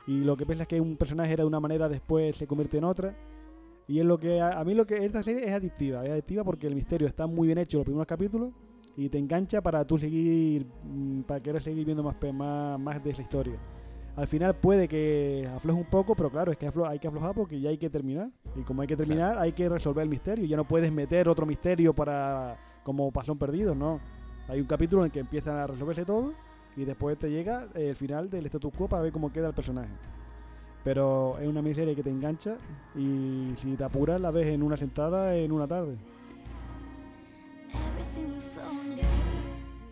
Y 0.06 0.24
lo 0.24 0.36
que 0.36 0.44
piensas 0.44 0.66
que 0.66 0.80
un 0.80 0.96
personaje 0.96 1.32
era 1.32 1.44
de 1.44 1.48
una 1.48 1.60
manera, 1.60 1.88
después 1.88 2.36
se 2.36 2.46
convierte 2.46 2.76
en 2.78 2.84
otra. 2.84 3.16
Y 3.90 3.98
es 3.98 4.06
lo 4.06 4.20
que 4.20 4.40
a, 4.40 4.60
a 4.60 4.64
mí 4.64 4.72
lo 4.72 4.86
que 4.86 5.04
esta 5.04 5.20
serie 5.20 5.48
es 5.48 5.52
adictiva, 5.52 6.04
es 6.04 6.12
adictiva 6.12 6.44
porque 6.44 6.68
el 6.68 6.76
misterio 6.76 7.08
está 7.08 7.26
muy 7.26 7.48
bien 7.48 7.58
hecho 7.58 7.78
los 7.78 7.84
primeros 7.84 8.06
capítulos 8.06 8.52
y 8.96 9.08
te 9.08 9.18
engancha 9.18 9.60
para 9.60 9.84
tú 9.84 9.98
seguir, 9.98 10.64
mm, 10.84 11.22
para 11.22 11.40
querer 11.40 11.60
seguir 11.60 11.84
viendo 11.84 12.04
más, 12.04 12.14
más, 12.32 12.78
más 12.78 13.02
de 13.02 13.10
esa 13.10 13.22
historia. 13.22 13.58
Al 14.14 14.28
final 14.28 14.54
puede 14.54 14.86
que 14.86 15.50
afloje 15.56 15.76
un 15.76 15.90
poco, 15.90 16.14
pero 16.14 16.30
claro, 16.30 16.52
es 16.52 16.58
que 16.58 16.70
hay 16.86 16.98
que 17.00 17.08
aflojar 17.08 17.34
porque 17.34 17.60
ya 17.60 17.70
hay 17.70 17.78
que 17.78 17.90
terminar. 17.90 18.30
Y 18.54 18.62
como 18.62 18.82
hay 18.82 18.86
que 18.86 18.96
terminar, 18.96 19.36
hay 19.38 19.54
que 19.54 19.68
resolver 19.68 20.04
el 20.04 20.08
misterio. 20.08 20.44
Ya 20.44 20.56
no 20.56 20.68
puedes 20.68 20.92
meter 20.92 21.28
otro 21.28 21.44
misterio 21.44 21.92
para 21.92 22.58
como 22.84 23.10
pasón 23.10 23.38
perdido, 23.38 23.74
¿no? 23.74 23.98
Hay 24.46 24.60
un 24.60 24.66
capítulo 24.66 25.04
en 25.04 25.10
que 25.10 25.18
empiezan 25.18 25.56
a 25.56 25.66
resolverse 25.66 26.04
todo 26.04 26.32
y 26.76 26.84
después 26.84 27.18
te 27.18 27.28
llega 27.28 27.66
el 27.74 27.96
final 27.96 28.30
del 28.30 28.46
status 28.46 28.72
quo 28.72 28.88
para 28.88 29.02
ver 29.02 29.10
cómo 29.10 29.32
queda 29.32 29.48
el 29.48 29.54
personaje. 29.54 29.90
Pero 30.84 31.38
es 31.38 31.46
una 31.46 31.60
miniserie 31.62 31.94
que 31.94 32.02
te 32.02 32.10
engancha 32.10 32.56
y 32.96 33.52
si 33.56 33.74
te 33.76 33.84
apuras 33.84 34.20
la 34.20 34.30
ves 34.30 34.46
en 34.48 34.62
una 34.62 34.76
sentada 34.76 35.36
en 35.36 35.52
una 35.52 35.66
tarde. 35.68 35.96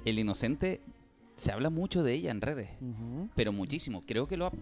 El 0.05 0.19
Inocente, 0.19 0.81
se 1.35 1.53
habla 1.53 1.69
mucho 1.71 2.03
de 2.03 2.15
ella 2.15 2.31
en 2.31 2.41
redes. 2.41 2.71
Pero 3.35 3.53
muchísimo. 3.53 4.03
Creo 4.07 4.27
que 4.27 4.37
lo 4.37 4.47
ha 4.47 4.53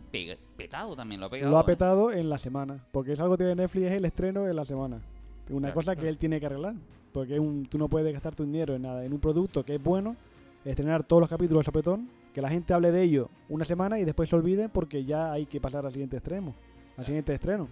petado 0.56 0.96
también, 0.96 1.20
lo 1.20 1.26
ha 1.26 1.30
pegado. 1.30 1.50
Lo 1.52 1.58
ha 1.58 1.62
¿eh? 1.62 1.64
petado 1.66 2.10
en 2.10 2.28
la 2.28 2.38
semana, 2.38 2.84
porque 2.90 3.12
es 3.12 3.20
algo 3.20 3.36
que 3.36 3.44
tiene 3.44 3.54
Netflix, 3.62 3.86
es 3.86 3.92
el 3.92 4.04
estreno 4.04 4.48
en 4.48 4.56
la 4.56 4.64
semana. 4.64 5.00
Una 5.50 5.68
Claro, 5.68 5.74
cosa 5.74 5.94
que 5.96 6.08
él 6.08 6.18
tiene 6.18 6.40
que 6.40 6.46
arreglar, 6.46 6.74
porque 7.12 7.38
un- 7.38 7.66
tú 7.66 7.78
no 7.78 7.88
puedes 7.88 8.12
gastar 8.12 8.34
tu 8.34 8.44
dinero 8.44 8.74
en 8.74 8.82
nada, 8.82 9.04
en 9.04 9.12
un 9.12 9.20
producto 9.20 9.64
que 9.64 9.76
es 9.76 9.82
bueno, 9.82 10.16
estrenar 10.64 11.04
todos 11.04 11.20
los 11.20 11.28
capítulos 11.28 11.60
de 11.60 11.64
sopetón, 11.66 12.08
que 12.36 12.42
la 12.42 12.50
gente 12.50 12.74
hable 12.74 12.92
de 12.92 13.02
ello 13.02 13.30
una 13.48 13.64
semana 13.64 13.98
y 13.98 14.04
después 14.04 14.28
se 14.28 14.36
olvide 14.36 14.68
porque 14.68 15.06
ya 15.06 15.32
hay 15.32 15.46
que 15.46 15.58
pasar 15.58 15.86
al 15.86 15.92
siguiente 15.92 16.18
extremo, 16.18 16.54
al 16.98 17.06
siguiente 17.06 17.32
estreno. 17.32 17.66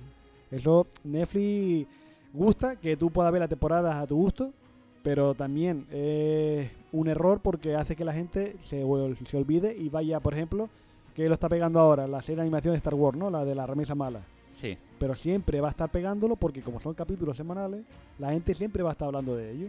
Eso 0.50 0.86
Netflix 1.04 1.86
gusta 2.32 2.76
que 2.76 2.96
tú 2.96 3.10
puedas 3.10 3.30
ver 3.30 3.40
las 3.40 3.50
temporadas 3.50 3.94
a 3.96 4.06
tu 4.06 4.16
gusto, 4.16 4.54
pero 5.02 5.34
también 5.34 5.86
es 5.92 6.70
un 6.92 7.08
error 7.08 7.40
porque 7.42 7.76
hace 7.76 7.94
que 7.94 8.06
la 8.06 8.14
gente 8.14 8.56
se, 8.62 8.86
se 9.26 9.36
olvide 9.36 9.76
y 9.76 9.90
vaya, 9.90 10.18
por 10.20 10.32
ejemplo, 10.32 10.70
que 11.14 11.28
lo 11.28 11.34
está 11.34 11.50
pegando 11.50 11.78
ahora, 11.78 12.08
la 12.08 12.22
serie 12.22 12.36
de 12.36 12.42
animación 12.42 12.72
de 12.72 12.78
Star 12.78 12.94
Wars, 12.94 13.18
¿no? 13.18 13.28
La 13.28 13.44
de 13.44 13.54
la 13.54 13.66
remesa 13.66 13.94
mala. 13.94 14.22
Sí. 14.50 14.78
Pero 14.98 15.14
siempre 15.14 15.60
va 15.60 15.68
a 15.68 15.72
estar 15.72 15.90
pegándolo 15.90 16.36
porque 16.36 16.62
como 16.62 16.80
son 16.80 16.94
capítulos 16.94 17.36
semanales, 17.36 17.84
la 18.18 18.30
gente 18.30 18.54
siempre 18.54 18.82
va 18.82 18.88
a 18.88 18.92
estar 18.92 19.08
hablando 19.08 19.36
de 19.36 19.50
ello. 19.50 19.68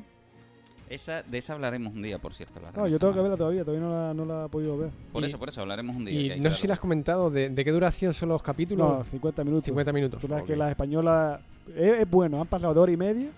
Esa, 0.90 1.24
de 1.24 1.38
esa 1.40 1.54
hablaremos 1.54 1.94
un 1.94 2.02
día, 2.04 2.20
por 2.20 2.34
cierto. 2.34 2.60
la 2.60 2.72
No, 2.72 2.88
yo 2.88 3.00
tengo 3.00 3.14
que 3.14 3.22
verla 3.22 3.36
todavía, 3.38 3.66
todavía 3.66 3.86
no 3.88 3.92
la, 3.92 4.14
no 4.14 4.24
la 4.26 4.46
he 4.46 4.50
podido 4.50 4.78
ver. 4.78 4.92
Por 5.12 5.24
Y- 5.24 5.28
eso, 5.28 5.40
por 5.40 5.50
eso, 5.50 5.62
hablaremos 5.62 5.96
un 5.96 6.06
día. 6.06 6.36
Y 6.36 6.40
no 6.40 6.50
sé 6.52 6.58
si 6.58 6.68
le 6.68 6.74
has 6.74 6.80
comentado 6.80 7.30
de, 7.32 7.50
de 7.50 7.66
qué 7.66 7.72
duración 7.72 8.14
son 8.14 8.30
los 8.30 8.44
capítulos. 8.44 8.98
No, 9.00 9.04
50 9.04 9.44
minutos. 9.44 9.66
50 9.66 9.92
minutos. 9.94 10.22
Tú 10.22 10.28
sabes 10.28 10.44
ok. 10.44 10.48
que 10.48 10.56
la 10.56 10.70
española 10.70 11.42
es, 11.76 12.02
es 12.02 12.10
bueno, 12.10 12.40
han 12.42 12.48
pasado 12.48 12.74
de 12.74 12.80
hora 12.80 12.92
y 12.92 12.98
media, 12.98 13.30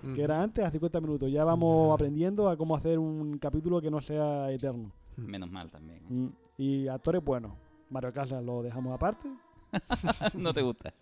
Mm. 0.00 0.14
que 0.14 0.22
era 0.22 0.40
antes, 0.40 0.64
a 0.64 0.70
50 0.70 1.00
minutos. 1.00 1.28
Ya 1.30 1.42
vamos 1.42 1.88
Ya. 1.88 1.94
aprendiendo 1.94 2.48
a 2.48 2.56
cómo 2.56 2.76
hacer 2.76 2.98
un 3.00 3.36
capítulo 3.38 3.80
que 3.80 3.90
no 3.90 4.00
sea 4.00 4.48
eterno. 4.52 4.92
Menos 5.16 5.50
mal 5.50 5.70
también. 5.72 6.00
Mm, 6.08 6.28
Y 6.56 6.86
actores 6.86 7.24
buenos. 7.24 7.50
Mario 7.90 8.12
Casas 8.12 8.42
lo 8.44 8.62
dejamos 8.62 8.94
aparte. 8.94 9.28
no 10.34 10.52
te 10.54 10.62
gusta. 10.62 10.94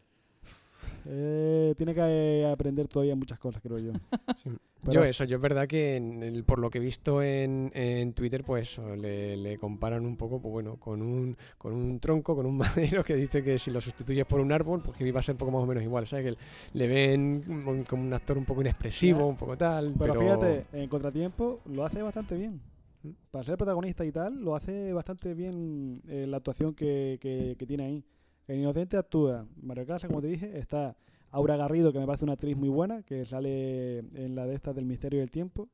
Eh, 1.09 1.75
tiene 1.77 1.95
que 1.95 2.01
eh, 2.03 2.47
aprender 2.51 2.89
todavía 2.89 3.15
muchas 3.15 3.39
cosas, 3.39 3.63
creo 3.63 3.79
yo. 3.79 3.93
Sí. 4.43 4.51
Pero- 4.85 5.01
Yo 5.01 5.05
eso, 5.05 5.25
yo 5.25 5.37
es 5.37 5.43
verdad 5.43 5.67
que 5.67 5.97
en 5.97 6.23
el- 6.23 6.45
por 6.45 6.59
lo 6.61 6.69
que 6.71 6.79
he 6.79 6.81
visto 6.81 7.21
en, 7.23 7.73
en 7.75 8.13
Twitter, 8.13 8.45
pues 8.45 8.71
eso, 8.73 8.95
le, 8.95 9.37
le 9.37 9.57
comparan 9.59 10.05
un 10.07 10.17
poco, 10.17 10.41
pues 10.41 10.53
bueno, 10.53 10.77
con 10.77 11.03
un, 11.03 11.37
con 11.59 11.73
un 11.73 11.99
tronco, 11.99 12.37
con 12.37 12.47
un 12.47 12.57
madero 12.99 13.03
que 13.03 13.17
dice 13.17 13.43
que 13.43 13.59
si 13.59 13.71
lo 13.71 13.81
sustituyes 13.81 14.27
por 14.27 14.41
un 14.41 14.53
árbol, 14.53 14.83
pues 14.83 14.97
que 14.97 15.07
iba 15.07 15.19
a 15.19 15.23
ser 15.23 15.35
un 15.35 15.39
poco 15.39 15.51
más 15.53 15.63
o 15.63 15.67
menos 15.67 15.83
igual, 15.83 16.07
¿sabes? 16.07 16.35
Que 16.37 16.79
le 16.79 16.87
ven 16.87 17.43
como- 17.87 18.03
un 18.07 18.13
actor 18.13 18.37
un 18.39 18.45
poco 18.45 18.61
inexpresivo, 18.61 19.27
un 19.27 19.37
poco 19.37 19.57
tal, 19.57 19.95
Pero, 19.99 20.15
pero, 20.15 20.21
fíjate, 20.21 20.67
en 20.73 20.89
Contratiempo 20.89 21.61
lo 21.67 21.85
hace 21.85 22.03
bastante 22.03 22.37
bien. 22.37 22.61
Mm. 23.03 23.11
Para 23.31 23.45
ser 23.45 23.57
protagonista 23.57 24.05
y 24.05 24.13
tal, 24.13 24.41
lo 24.45 24.55
hace 24.55 24.93
bastante 24.93 25.35
bien 25.35 26.01
eh, 26.09 26.27
la 26.29 26.37
actuación 26.37 26.75
que, 26.75 27.19
que- 27.21 27.57
que 27.59 27.67
tiene 27.67 27.85
ahí. 27.85 28.05
En 28.49 28.61
Inocente 28.61 28.97
actúa 28.97 29.47
Mario 29.61 29.87
Casas, 29.87 30.09
como 30.09 30.21
te 30.23 30.29
dije, 30.29 30.59
está 30.59 30.97
Aura 31.31 31.57
Garrido, 31.57 31.93
que 31.93 31.99
me 31.99 32.07
parece 32.07 32.25
una 32.25 32.35
actriz 32.35 32.57
muy 32.57 32.69
buena, 32.69 33.03
que 33.03 33.25
sale 33.27 33.99
en 33.99 34.35
la 34.35 34.47
de 34.47 34.55
estas 34.55 34.75
del 34.75 34.87
Misterio 34.87 35.21
del 35.21 35.31
Tiempo. 35.31 35.69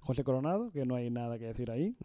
José 0.00 0.24
Coronado, 0.24 0.70
que 0.70 0.84
no 0.84 0.94
hay 0.94 1.10
nada 1.10 1.38
que 1.38 1.46
decir 1.46 1.70
ahí. 1.70 1.96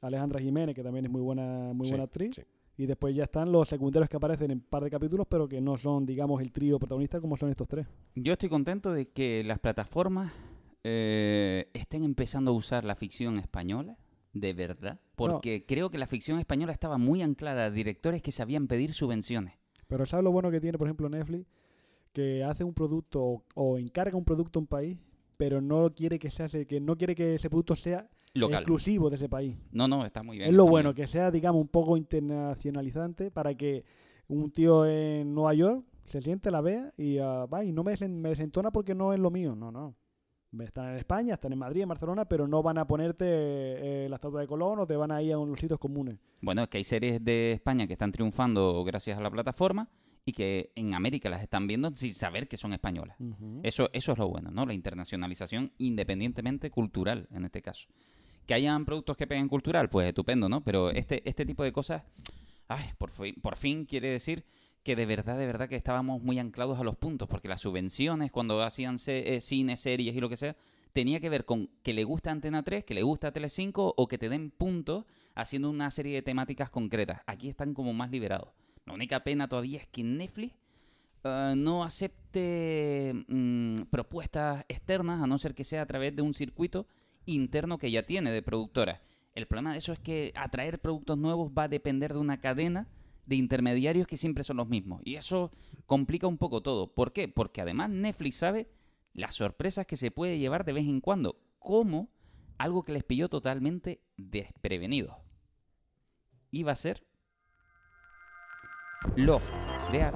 Alejandra 0.00 0.40
Jiménez, 0.40 0.74
que 0.74 0.82
también 0.82 1.06
es 1.06 1.10
muy 1.10 1.20
buena, 1.22 1.72
muy 1.74 1.86
Sí, 1.86 1.92
buena 1.92 2.04
actriz. 2.04 2.34
sí. 2.36 2.42
Y 2.76 2.86
después 2.86 3.12
ya 3.14 3.24
están 3.24 3.50
los 3.50 3.68
secundarios 3.68 4.08
que 4.08 4.16
aparecen 4.16 4.52
en 4.52 4.58
un 4.58 4.64
par 4.64 4.84
de 4.84 4.90
capítulos, 4.90 5.26
pero 5.28 5.48
que 5.48 5.60
no 5.60 5.76
son, 5.76 6.06
digamos, 6.06 6.40
el 6.40 6.52
trío 6.52 6.78
protagonista 6.78 7.20
como 7.20 7.36
son 7.36 7.50
estos 7.50 7.66
tres. 7.66 7.86
Yo 8.14 8.32
estoy 8.34 8.48
contento 8.48 8.92
de 8.92 9.08
que 9.08 9.42
las 9.42 9.58
plataformas 9.58 10.32
eh, 10.84 11.68
estén 11.74 12.04
empezando 12.04 12.52
a 12.52 12.54
usar 12.54 12.84
la 12.84 12.94
ficción 12.94 13.38
española, 13.38 13.98
de 14.32 14.52
verdad, 14.52 15.00
porque 15.18 15.64
creo 15.66 15.90
que 15.90 15.98
la 15.98 16.06
ficción 16.06 16.38
española 16.38 16.72
estaba 16.72 16.96
muy 16.98 17.22
anclada 17.22 17.66
a 17.66 17.70
directores 17.70 18.22
que 18.22 18.32
sabían 18.32 18.66
pedir 18.68 18.94
subvenciones. 18.94 19.54
Pero 19.86 20.06
¿sabes 20.06 20.24
lo 20.24 20.32
bueno 20.32 20.50
que 20.50 20.60
tiene, 20.60 20.78
por 20.78 20.86
ejemplo, 20.86 21.08
Netflix? 21.08 21.46
Que 22.12 22.42
hace 22.44 22.64
un 22.64 22.74
producto 22.74 23.22
o, 23.22 23.42
o 23.54 23.78
encarga 23.78 24.16
un 24.16 24.24
producto 24.24 24.58
a 24.58 24.62
un 24.62 24.66
país, 24.66 24.98
pero 25.36 25.60
no 25.60 25.94
quiere 25.94 26.18
que, 26.18 26.30
sea, 26.30 26.46
ese- 26.46 26.66
que 26.66 26.80
no 26.80 26.96
quiere 26.96 27.14
que 27.14 27.34
ese 27.36 27.48
producto 27.50 27.76
sea 27.76 28.08
Local. 28.34 28.58
exclusivo 28.62 29.08
de 29.10 29.16
ese 29.16 29.28
país. 29.28 29.56
No, 29.72 29.86
no, 29.88 30.04
está 30.04 30.22
muy 30.22 30.36
bien. 30.38 30.50
es 30.50 30.54
lo 30.54 30.66
bueno, 30.66 30.92
bien. 30.94 31.06
que 31.06 31.10
sea, 31.12 31.30
digamos, 31.30 31.60
un 31.62 31.68
poco 31.68 31.96
internacionalizante 31.96 33.30
para 33.30 33.54
que 33.54 33.84
un 34.28 34.50
tío 34.50 34.86
en 34.86 35.34
Nueva 35.34 35.54
York 35.54 35.84
se 36.06 36.20
siente, 36.20 36.50
la 36.50 36.60
vea 36.60 36.90
y 36.96 37.18
ah, 37.18 37.46
va, 37.46 37.64
y 37.64 37.72
no 37.72 37.84
me, 37.84 37.92
desen- 37.92 38.10
me 38.20 38.30
desentona 38.30 38.70
porque 38.70 38.94
no 38.94 39.12
es 39.12 39.20
lo 39.20 39.30
mío. 39.30 39.54
No, 39.54 39.70
no. 39.70 39.94
Están 40.60 40.92
en 40.92 40.96
España, 40.96 41.34
están 41.34 41.52
en 41.52 41.58
Madrid, 41.58 41.82
en 41.82 41.88
Barcelona, 41.88 42.24
pero 42.24 42.48
no 42.48 42.62
van 42.62 42.78
a 42.78 42.86
ponerte 42.86 43.26
eh, 43.26 44.06
la 44.08 44.16
estatua 44.16 44.40
de 44.40 44.46
Colón 44.46 44.78
o 44.78 44.86
te 44.86 44.96
van 44.96 45.10
a 45.10 45.22
ir 45.22 45.34
a 45.34 45.38
unos 45.38 45.60
sitios 45.60 45.78
comunes. 45.78 46.18
Bueno, 46.40 46.62
es 46.62 46.68
que 46.68 46.78
hay 46.78 46.84
series 46.84 47.22
de 47.22 47.52
España 47.52 47.86
que 47.86 47.92
están 47.92 48.12
triunfando 48.12 48.82
gracias 48.84 49.18
a 49.18 49.20
la 49.20 49.30
plataforma 49.30 49.90
y 50.24 50.32
que 50.32 50.72
en 50.74 50.94
América 50.94 51.28
las 51.28 51.42
están 51.42 51.66
viendo 51.66 51.94
sin 51.94 52.14
saber 52.14 52.48
que 52.48 52.56
son 52.56 52.72
españolas. 52.72 53.16
Eso, 53.62 53.90
eso 53.92 54.12
es 54.12 54.18
lo 54.18 54.28
bueno, 54.28 54.50
¿no? 54.50 54.64
La 54.64 54.72
internacionalización 54.72 55.72
independientemente 55.78 56.70
cultural, 56.70 57.28
en 57.30 57.44
este 57.44 57.60
caso. 57.60 57.88
Que 58.46 58.54
hayan 58.54 58.86
productos 58.86 59.16
que 59.16 59.26
peguen 59.26 59.48
cultural, 59.48 59.90
pues 59.90 60.08
estupendo, 60.08 60.48
¿no? 60.48 60.62
Pero 60.64 60.90
este, 60.90 61.28
este 61.28 61.44
tipo 61.44 61.62
de 61.62 61.72
cosas, 61.72 62.02
ay, 62.68 62.90
por 62.96 63.10
fin, 63.10 63.34
por 63.40 63.56
fin 63.56 63.84
quiere 63.84 64.10
decir 64.10 64.44
que 64.88 64.96
de 64.96 65.04
verdad, 65.04 65.36
de 65.36 65.44
verdad 65.44 65.68
que 65.68 65.76
estábamos 65.76 66.22
muy 66.22 66.38
anclados 66.38 66.78
a 66.80 66.82
los 66.82 66.96
puntos, 66.96 67.28
porque 67.28 67.46
las 67.46 67.60
subvenciones, 67.60 68.32
cuando 68.32 68.62
hacían 68.62 68.98
se- 68.98 69.34
eh, 69.34 69.42
cine, 69.42 69.76
series 69.76 70.16
y 70.16 70.20
lo 70.20 70.30
que 70.30 70.38
sea, 70.38 70.56
tenía 70.94 71.20
que 71.20 71.28
ver 71.28 71.44
con 71.44 71.68
que 71.82 71.92
le 71.92 72.04
gusta 72.04 72.30
Antena 72.30 72.62
3, 72.62 72.84
que 72.84 72.94
le 72.94 73.02
gusta 73.02 73.30
Telecinco 73.30 73.92
o 73.98 74.08
que 74.08 74.16
te 74.16 74.30
den 74.30 74.50
puntos 74.50 75.04
haciendo 75.34 75.68
una 75.68 75.90
serie 75.90 76.14
de 76.14 76.22
temáticas 76.22 76.70
concretas. 76.70 77.20
Aquí 77.26 77.50
están 77.50 77.74
como 77.74 77.92
más 77.92 78.10
liberados. 78.10 78.48
La 78.86 78.94
única 78.94 79.22
pena 79.24 79.46
todavía 79.46 79.76
es 79.78 79.86
que 79.88 80.02
Netflix 80.02 80.54
eh, 81.24 81.52
no 81.54 81.84
acepte 81.84 83.12
mm, 83.28 83.82
propuestas 83.90 84.64
externas, 84.68 85.22
a 85.22 85.26
no 85.26 85.36
ser 85.36 85.54
que 85.54 85.64
sea 85.64 85.82
a 85.82 85.86
través 85.86 86.16
de 86.16 86.22
un 86.22 86.32
circuito 86.32 86.86
interno 87.26 87.76
que 87.76 87.90
ya 87.90 88.04
tiene 88.04 88.30
de 88.30 88.40
productoras. 88.40 89.00
El 89.34 89.46
problema 89.46 89.72
de 89.72 89.78
eso 89.80 89.92
es 89.92 89.98
que 89.98 90.32
atraer 90.34 90.78
productos 90.80 91.18
nuevos 91.18 91.52
va 91.52 91.64
a 91.64 91.68
depender 91.68 92.14
de 92.14 92.20
una 92.20 92.40
cadena 92.40 92.88
de 93.28 93.36
intermediarios 93.36 94.06
que 94.06 94.16
siempre 94.16 94.42
son 94.42 94.56
los 94.56 94.68
mismos. 94.68 95.02
Y 95.04 95.16
eso 95.16 95.52
complica 95.86 96.26
un 96.26 96.38
poco 96.38 96.62
todo. 96.62 96.92
¿Por 96.92 97.12
qué? 97.12 97.28
Porque 97.28 97.60
además 97.60 97.90
Netflix 97.90 98.36
sabe 98.36 98.68
las 99.12 99.34
sorpresas 99.34 99.86
que 99.86 99.96
se 99.96 100.10
puede 100.10 100.38
llevar 100.38 100.64
de 100.64 100.72
vez 100.72 100.86
en 100.86 101.00
cuando, 101.00 101.38
como 101.58 102.08
algo 102.56 102.82
que 102.84 102.92
les 102.92 103.04
pilló 103.04 103.28
totalmente 103.28 104.00
desprevenidos. 104.16 105.14
Iba 106.50 106.72
a 106.72 106.76
ser 106.76 107.04
Love, 109.16 109.44
Death 109.92 110.14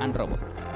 and 0.00 0.16
Robot. 0.16 0.67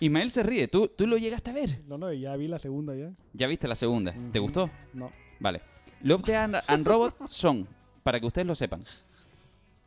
Ismael 0.00 0.30
se 0.30 0.42
ríe, 0.42 0.66
¿Tú, 0.66 0.88
¿tú 0.88 1.06
lo 1.06 1.18
llegaste 1.18 1.50
a 1.50 1.52
ver? 1.52 1.82
No, 1.86 1.98
no, 1.98 2.12
ya 2.12 2.34
vi 2.36 2.48
la 2.48 2.58
segunda 2.58 2.96
ya. 2.96 3.12
Ya 3.34 3.46
viste 3.46 3.68
la 3.68 3.76
segunda, 3.76 4.14
¿te 4.32 4.38
gustó? 4.38 4.70
No. 4.94 5.12
Vale. 5.38 5.60
Love, 6.02 6.24
Death 6.24 6.36
and, 6.36 6.56
and 6.66 6.86
Robot 6.86 7.28
son, 7.28 7.68
para 8.02 8.18
que 8.18 8.26
ustedes 8.26 8.46
lo 8.46 8.54
sepan, 8.54 8.84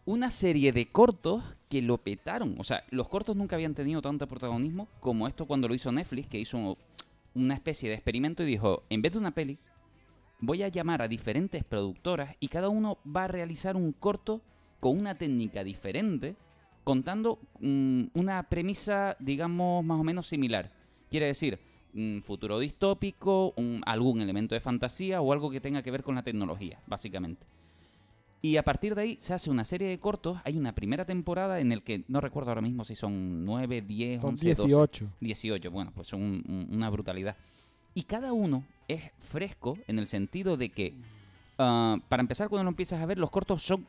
una 0.05 0.29
serie 0.29 0.71
de 0.71 0.87
cortos 0.87 1.43
que 1.69 1.81
lo 1.81 1.97
petaron. 1.97 2.55
O 2.59 2.63
sea, 2.63 2.83
los 2.91 3.09
cortos 3.09 3.35
nunca 3.35 3.55
habían 3.55 3.73
tenido 3.73 4.01
tanto 4.01 4.27
protagonismo 4.27 4.87
como 4.99 5.27
esto 5.27 5.45
cuando 5.45 5.67
lo 5.67 5.73
hizo 5.73 5.91
Netflix, 5.91 6.29
que 6.29 6.39
hizo 6.39 6.77
una 7.33 7.55
especie 7.55 7.89
de 7.89 7.95
experimento 7.95 8.43
y 8.43 8.45
dijo, 8.45 8.83
en 8.89 9.01
vez 9.01 9.13
de 9.13 9.17
una 9.17 9.31
peli, 9.31 9.57
voy 10.39 10.61
a 10.61 10.67
llamar 10.67 11.01
a 11.01 11.07
diferentes 11.07 11.63
productoras 11.63 12.35
y 12.39 12.49
cada 12.49 12.69
uno 12.69 12.99
va 13.03 13.23
a 13.23 13.27
realizar 13.29 13.75
un 13.75 13.93
corto 13.93 14.41
con 14.79 14.99
una 14.99 15.15
técnica 15.15 15.63
diferente, 15.63 16.35
contando 16.83 17.39
mm, 17.59 18.03
una 18.13 18.43
premisa, 18.43 19.15
digamos, 19.19 19.83
más 19.85 19.99
o 19.99 20.03
menos 20.03 20.27
similar. 20.27 20.71
Quiere 21.09 21.27
decir, 21.27 21.59
un 21.93 22.21
futuro 22.25 22.59
distópico, 22.59 23.53
un- 23.57 23.81
algún 23.85 24.21
elemento 24.21 24.55
de 24.55 24.61
fantasía 24.61 25.21
o 25.21 25.31
algo 25.31 25.49
que 25.51 25.61
tenga 25.61 25.81
que 25.83 25.91
ver 25.91 26.03
con 26.03 26.15
la 26.15 26.23
tecnología, 26.23 26.79
básicamente. 26.87 27.45
Y 28.41 28.57
a 28.57 28.63
partir 28.63 28.93
de 28.93 29.01
ahí 29.03 29.17
se 29.21 29.33
hace 29.33 29.49
una 29.49 29.63
serie 29.63 29.87
de 29.87 29.99
cortos. 29.99 30.37
Hay 30.43 30.57
una 30.57 30.73
primera 30.75 31.05
temporada 31.05 31.61
en 31.61 31.71
el 31.71 31.81
que 31.81 32.03
no 32.09 32.19
recuerdo 32.19 32.49
ahora 32.51 32.61
mismo 32.61 32.83
si 32.83 32.93
son 32.95 33.45
9, 33.45 33.81
10, 33.81 34.19
Son 34.19 34.31
11, 34.31 34.55
12. 34.55 34.67
18. 34.67 35.07
18, 35.21 35.71
bueno, 35.71 35.91
pues 35.95 36.09
son 36.09 36.21
un- 36.21 36.43
un- 36.49 36.67
una 36.75 36.89
brutalidad. 36.89 37.37
Y 37.93 38.03
cada 38.03 38.33
uno 38.33 38.65
es 38.89 39.01
fresco 39.21 39.77
en 39.87 39.97
el 39.99 40.07
sentido 40.07 40.57
de 40.57 40.69
que, 40.69 40.93
ah, 41.57 41.97
para 42.09 42.19
empezar, 42.21 42.49
cuando 42.49 42.65
lo 42.65 42.69
empiezas 42.71 42.99
a 43.01 43.05
ver, 43.05 43.17
los 43.17 43.29
cortos 43.29 43.61
son 43.63 43.85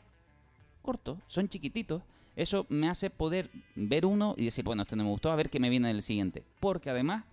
cortos, 0.83 1.19
son 1.27 1.49
chiquititos. 1.49 2.03
Eso 2.37 2.67
me 2.69 2.89
hace 2.89 3.11
poder 3.11 3.51
ver 3.77 4.05
uno 4.07 4.35
y 4.37 4.45
decir, 4.45 4.65
bueno, 4.65 4.83
este 4.83 4.97
no 4.97 5.05
me 5.05 5.11
gustó, 5.11 5.31
a 5.31 5.37
ver 5.37 5.51
qué 5.51 5.61
me 5.61 5.71
viene 5.71 5.89
del 5.89 6.03
siguiente. 6.03 6.45
Porque 6.61 6.91
además 6.91 7.25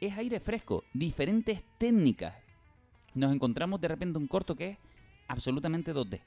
es 0.00 0.16
aire 0.16 0.40
fresco, 0.40 0.84
diferentes 0.92 1.64
técnicas. 1.78 2.34
Nos 3.14 3.32
encontramos 3.32 3.80
de 3.80 3.88
repente 3.88 4.18
un 4.18 4.26
corto 4.26 4.56
que 4.56 4.70
es 4.70 4.78
absolutamente 5.28 5.94
2D. 5.94 6.20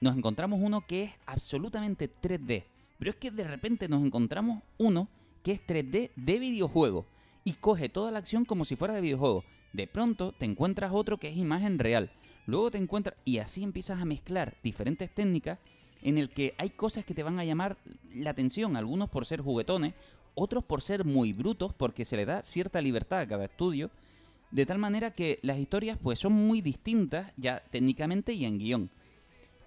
Nos 0.00 0.16
encontramos 0.16 0.60
uno 0.62 0.86
que 0.86 1.04
es 1.04 1.12
absolutamente 1.26 2.10
3D. 2.10 2.64
Pero 2.98 3.10
es 3.10 3.16
que 3.16 3.30
de 3.30 3.44
repente 3.44 3.88
nos 3.88 4.04
encontramos 4.04 4.62
uno 4.78 5.08
que 5.42 5.52
es 5.52 5.66
3D 5.66 6.10
de 6.16 6.38
videojuego 6.38 7.06
y 7.44 7.52
coge 7.52 7.88
toda 7.88 8.10
la 8.10 8.18
acción 8.18 8.44
como 8.44 8.64
si 8.64 8.76
fuera 8.76 8.94
de 8.94 9.00
videojuego. 9.00 9.44
De 9.72 9.86
pronto 9.86 10.32
te 10.32 10.46
encuentras 10.46 10.92
otro 10.92 11.18
que 11.18 11.28
es 11.28 11.36
imagen 11.36 11.78
real. 11.78 12.10
Luego 12.46 12.70
te 12.70 12.78
encuentras 12.78 13.16
y 13.24 13.38
así 13.38 13.62
empiezas 13.62 14.00
a 14.00 14.04
mezclar 14.04 14.56
diferentes 14.62 15.12
técnicas 15.12 15.58
en 16.04 16.18
el 16.18 16.30
que 16.30 16.54
hay 16.58 16.70
cosas 16.70 17.04
que 17.04 17.14
te 17.14 17.22
van 17.22 17.40
a 17.40 17.44
llamar 17.44 17.76
la 18.14 18.30
atención, 18.30 18.76
algunos 18.76 19.08
por 19.08 19.24
ser 19.26 19.40
juguetones, 19.40 19.94
otros 20.34 20.62
por 20.62 20.82
ser 20.82 21.04
muy 21.04 21.32
brutos 21.32 21.72
porque 21.72 22.04
se 22.04 22.16
le 22.16 22.26
da 22.26 22.42
cierta 22.42 22.80
libertad 22.80 23.20
a 23.20 23.26
cada 23.26 23.46
estudio, 23.46 23.90
de 24.50 24.66
tal 24.66 24.78
manera 24.78 25.12
que 25.12 25.40
las 25.42 25.58
historias 25.58 25.98
pues 26.00 26.18
son 26.18 26.32
muy 26.32 26.60
distintas 26.60 27.32
ya 27.36 27.62
técnicamente 27.70 28.34
y 28.34 28.44
en 28.44 28.58
guion, 28.58 28.90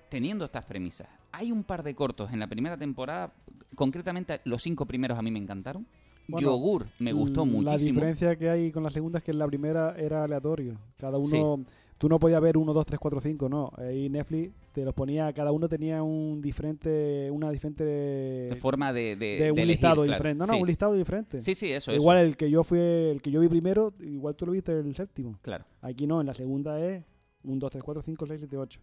teniendo 0.10 0.46
estas 0.46 0.66
premisas. 0.66 1.10
Hay 1.32 1.52
un 1.52 1.64
par 1.64 1.84
de 1.84 1.96
cortos 1.96 2.32
en 2.32 2.40
la 2.40 2.48
primera 2.48 2.78
temporada, 2.78 3.34
concretamente 3.76 4.40
los 4.46 4.62
cinco 4.62 4.86
primeros 4.86 5.18
a 5.18 5.22
mí 5.22 5.32
me 5.32 5.40
encantaron. 5.40 5.86
Bueno, 6.28 6.50
Yogur 6.50 6.88
me 7.00 7.14
gustó 7.14 7.46
La 7.46 7.52
muchísimo. 7.52 7.96
diferencia 7.96 8.36
que 8.36 8.50
hay 8.50 8.72
con 8.72 8.84
la 8.84 8.90
segunda 8.92 9.20
es 9.20 9.24
que 9.24 9.32
en 9.32 9.40
la 9.40 9.48
primera 9.48 9.96
era 9.98 10.24
aleatorio. 10.24 10.78
Cada 10.98 11.18
uno, 11.18 11.66
tú 11.98 12.10
no 12.10 12.20
podías 12.20 12.42
ver 12.42 12.58
1, 12.58 12.74
2, 12.74 12.86
3, 12.86 13.00
4, 13.00 13.22
5, 13.22 13.50
no. 13.50 13.72
Ahí 13.78 14.10
Netflix 14.10 14.54
te 14.72 14.86
los 14.86 14.94
ponía, 14.94 15.32
cada 15.34 15.52
uno 15.52 15.68
tenía 15.68 16.04
un 16.04 16.42
diferente, 16.42 17.30
una 17.32 17.50
diferente... 17.50 17.84
de 17.84 18.58
forma 18.60 18.94
de, 18.94 19.16
de, 19.16 19.26
de 19.38 19.52
un 19.52 19.60
elegir, 19.60 19.68
listado 19.68 20.04
claro. 20.04 20.12
diferente. 20.12 20.40
No, 20.40 20.46
no, 20.46 20.54
sí. 20.54 20.62
un 20.62 20.68
listado 20.68 20.94
diferente. 20.94 21.42
Sí, 21.42 21.56
sí, 21.56 21.72
eso, 21.72 21.92
eso. 21.92 22.00
igual 22.00 22.18
el 22.20 22.38
que 22.38 22.50
yo 22.50 22.64
fui, 22.64 22.80
el 22.80 23.22
que 23.22 23.32
yo 23.32 23.40
vi 23.40 23.48
primero, 23.48 23.94
igual 24.00 24.36
tú 24.36 24.46
lo 24.46 24.52
viste 24.52 24.72
el 24.72 24.94
séptimo. 24.94 25.40
Claro. 25.42 25.66
Aquí 25.82 26.06
no, 26.06 26.22
en 26.22 26.28
la 26.28 26.34
segunda 26.34 26.80
es 26.80 27.04
1, 27.44 27.60
2, 27.60 27.72
3, 27.72 27.84
4, 27.84 28.02
5, 28.04 28.28
6, 28.28 28.40
7, 28.42 28.58
8. 28.58 28.82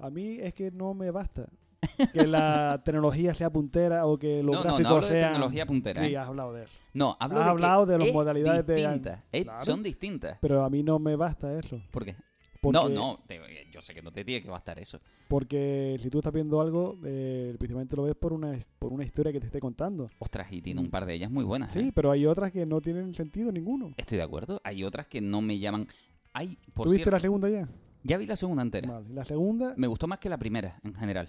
A 0.00 0.10
mí 0.10 0.38
es 0.40 0.54
que 0.54 0.70
no 0.70 0.94
me 0.94 1.10
basta 1.10 1.48
que 2.12 2.26
la 2.26 2.82
tecnología 2.84 3.34
sea 3.34 3.50
puntera 3.50 4.06
o 4.06 4.18
que 4.18 4.42
los 4.42 4.56
No, 4.56 4.64
no, 4.64 4.70
no 4.70 4.76
gráficos 4.76 4.92
hablo 4.96 5.06
de 5.08 5.12
sean... 5.14 5.32
tecnología 5.32 5.66
puntera, 5.66 6.04
Sí, 6.06 6.12
¿eh? 6.12 6.16
has 6.18 6.28
hablado 6.28 6.52
de 6.52 6.64
eso. 6.64 6.78
No, 6.94 7.16
hablo 7.20 7.38
Has 7.38 7.44
de 7.44 7.50
hablado 7.50 7.86
que 7.86 7.92
de 7.92 7.98
las 7.98 8.08
es 8.08 8.14
modalidades 8.14 8.66
de- 8.66 9.18
es- 9.32 9.44
Claro. 9.44 9.64
Son 9.64 9.82
distintas. 9.82 10.38
Pero 10.40 10.64
a 10.64 10.70
mí 10.70 10.82
no 10.82 10.98
me 10.98 11.14
basta 11.16 11.56
eso. 11.58 11.80
¿Por 11.90 12.04
qué? 12.04 12.16
Porque, 12.60 12.76
No, 12.76 12.88
no, 12.88 13.20
te- 13.28 13.40
yo 13.70 13.80
sé 13.80 13.94
que 13.94 14.02
no 14.02 14.10
te 14.10 14.24
tiene 14.24 14.42
que 14.42 14.50
bastar 14.50 14.80
eso. 14.80 15.00
Porque 15.28 15.96
si 16.00 16.10
tú 16.10 16.18
estás 16.18 16.32
viendo 16.32 16.60
algo, 16.60 16.98
eh, 17.04 17.54
principalmente 17.56 17.94
lo 17.94 18.02
ves 18.02 18.16
por 18.16 18.32
una, 18.32 18.58
por 18.80 18.92
una 18.92 19.04
historia 19.04 19.32
que 19.32 19.38
te 19.38 19.46
esté 19.46 19.60
contando. 19.60 20.10
Ostras, 20.18 20.48
y 20.50 20.60
tiene 20.60 20.80
un 20.80 20.90
par 20.90 21.06
de 21.06 21.14
ellas 21.14 21.30
muy 21.30 21.44
buenas. 21.44 21.72
Sí, 21.72 21.78
¿eh? 21.78 21.92
pero 21.94 22.10
hay 22.10 22.26
otras 22.26 22.50
que 22.50 22.66
no 22.66 22.80
tienen 22.80 23.14
sentido 23.14 23.52
ninguno. 23.52 23.92
Estoy 23.96 24.18
de 24.18 24.24
acuerdo. 24.24 24.60
Hay 24.64 24.82
otras 24.82 25.06
que 25.06 25.20
no 25.20 25.40
me 25.40 25.60
llaman. 25.60 25.86
Hay, 26.32 26.58
por 26.74 26.86
¿Tú 26.86 26.90
viste 26.90 27.04
cierto, 27.04 27.10
la 27.12 27.20
segunda 27.20 27.48
ya? 27.48 27.68
ya 28.02 28.16
vi 28.18 28.26
la 28.26 28.34
segunda 28.36 28.62
entera. 28.62 28.90
Vale. 28.90 29.08
La 29.14 29.24
segunda, 29.24 29.74
Me 29.76 29.86
gustó 29.86 30.08
más 30.08 30.18
que 30.18 30.28
la 30.28 30.36
primera, 30.38 30.80
en 30.82 30.94
general. 30.94 31.28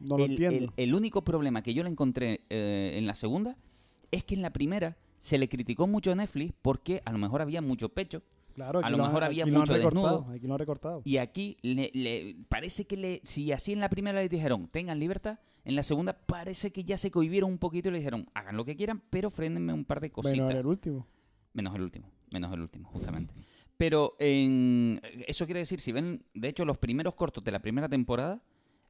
No 0.00 0.18
lo 0.18 0.24
el, 0.24 0.30
entiendo. 0.32 0.72
el- 0.76 0.88
el 0.88 0.94
único 0.94 1.22
problema 1.24 1.62
que 1.62 1.74
yo 1.74 1.82
le 1.82 1.90
encontré 1.90 2.40
eh, 2.50 2.94
en 2.96 3.06
la 3.06 3.14
segunda 3.14 3.56
es 4.10 4.24
que 4.24 4.34
en 4.34 4.42
la 4.42 4.52
primera 4.52 4.96
se 5.18 5.38
le 5.38 5.48
criticó 5.48 5.86
mucho 5.86 6.12
a 6.12 6.14
Netflix 6.14 6.52
porque 6.62 7.02
a 7.04 7.12
lo 7.12 7.18
mejor 7.18 7.40
había 7.42 7.60
mucho 7.62 7.88
pecho 7.88 8.22
Claro, 8.54 8.78
A 8.84 8.88
lo 8.88 8.98
han- 8.98 9.08
mejor 9.10 9.24
había 9.24 9.46
mucho 9.46 9.72
recortado, 9.74 10.18
desnudo. 10.20 10.32
Aquí 10.36 10.46
lo 10.46 10.54
han 10.54 10.58
recortado. 10.60 11.02
Y 11.04 11.16
aquí 11.16 11.56
le, 11.62 11.90
le- 11.92 12.36
parece 12.48 12.86
que 12.86 12.96
le, 12.96 13.20
si 13.24 13.50
así 13.50 13.72
en 13.72 13.80
la 13.80 13.88
primera 13.88 14.20
le 14.22 14.28
dijeron, 14.28 14.68
tengan 14.68 15.00
libertad, 15.00 15.40
en 15.64 15.74
la 15.74 15.82
segunda 15.82 16.12
parece 16.16 16.70
que 16.70 16.84
ya 16.84 16.96
se 16.96 17.10
cohibieron 17.10 17.50
un 17.50 17.58
poquito 17.58 17.88
y 17.88 17.92
le 17.92 17.98
dijeron, 17.98 18.28
hagan 18.32 18.56
lo 18.56 18.64
que 18.64 18.76
quieran, 18.76 19.02
pero 19.10 19.28
frénenme 19.32 19.72
un 19.72 19.84
par 19.84 20.00
de 20.00 20.10
cositas. 20.12 20.52
En 20.52 20.56
el 20.56 20.66
último. 20.66 21.04
Menos 21.52 21.74
el 21.74 21.80
último, 21.82 22.08
menos 22.30 22.52
el 22.52 22.60
último, 22.60 22.88
justamente. 22.90 23.34
Pero 23.76 24.14
en, 24.20 25.00
eso 25.26 25.46
quiere 25.46 25.58
decir, 25.58 25.80
si 25.80 25.90
ven, 25.90 26.22
de 26.32 26.46
hecho, 26.48 26.64
los 26.64 26.78
primeros 26.78 27.16
cortos 27.16 27.42
de 27.42 27.50
la 27.50 27.58
primera 27.58 27.88
temporada, 27.88 28.40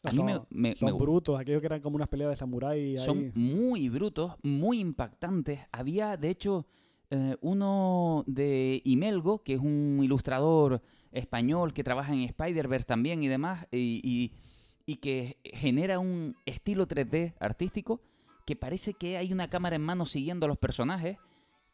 a 0.05 0.11
mí 0.11 0.17
son, 0.17 0.27
me, 0.27 0.40
me- 0.51 0.77
son 0.77 0.93
me- 0.93 0.99
brutos, 0.99 1.38
aquellos 1.40 1.61
que 1.61 1.67
eran 1.67 1.81
como 1.81 1.97
unas 1.97 2.09
peleas 2.09 2.31
de 2.31 2.37
samurái. 2.37 2.97
son 2.99 3.33
muy 3.35 3.88
brutos, 3.88 4.33
muy 4.43 4.79
impactantes. 4.81 5.61
Había, 5.73 6.17
de 6.17 6.31
hecho, 6.31 6.67
eh, 7.11 7.37
uno 7.40 8.25
de 8.27 8.81
Imelgo, 8.85 9.43
que 9.43 9.55
es 9.55 9.61
un 9.61 10.01
ilustrador 10.03 10.83
español 11.12 11.73
que 11.73 11.85
trabaja 11.85 12.12
en 12.12 12.21
Spider-Verse 12.21 12.87
también 12.87 13.23
y 13.23 13.29
demás, 13.29 13.67
y, 13.71 14.01
y- 14.03 14.33
y 14.87 14.97
que 14.97 15.38
genera 15.45 15.99
un 15.99 16.37
estilo 16.45 16.87
3D 16.87 17.35
artístico 17.40 18.01
que 18.47 18.57
parece 18.57 18.93
que 18.95 19.17
hay 19.17 19.33
una 19.33 19.49
cámara 19.49 19.77
en 19.77 19.83
mano 19.83 20.05
siguiendo 20.05 20.45
a 20.45 20.49
los 20.49 20.59
personajes, 20.59 21.17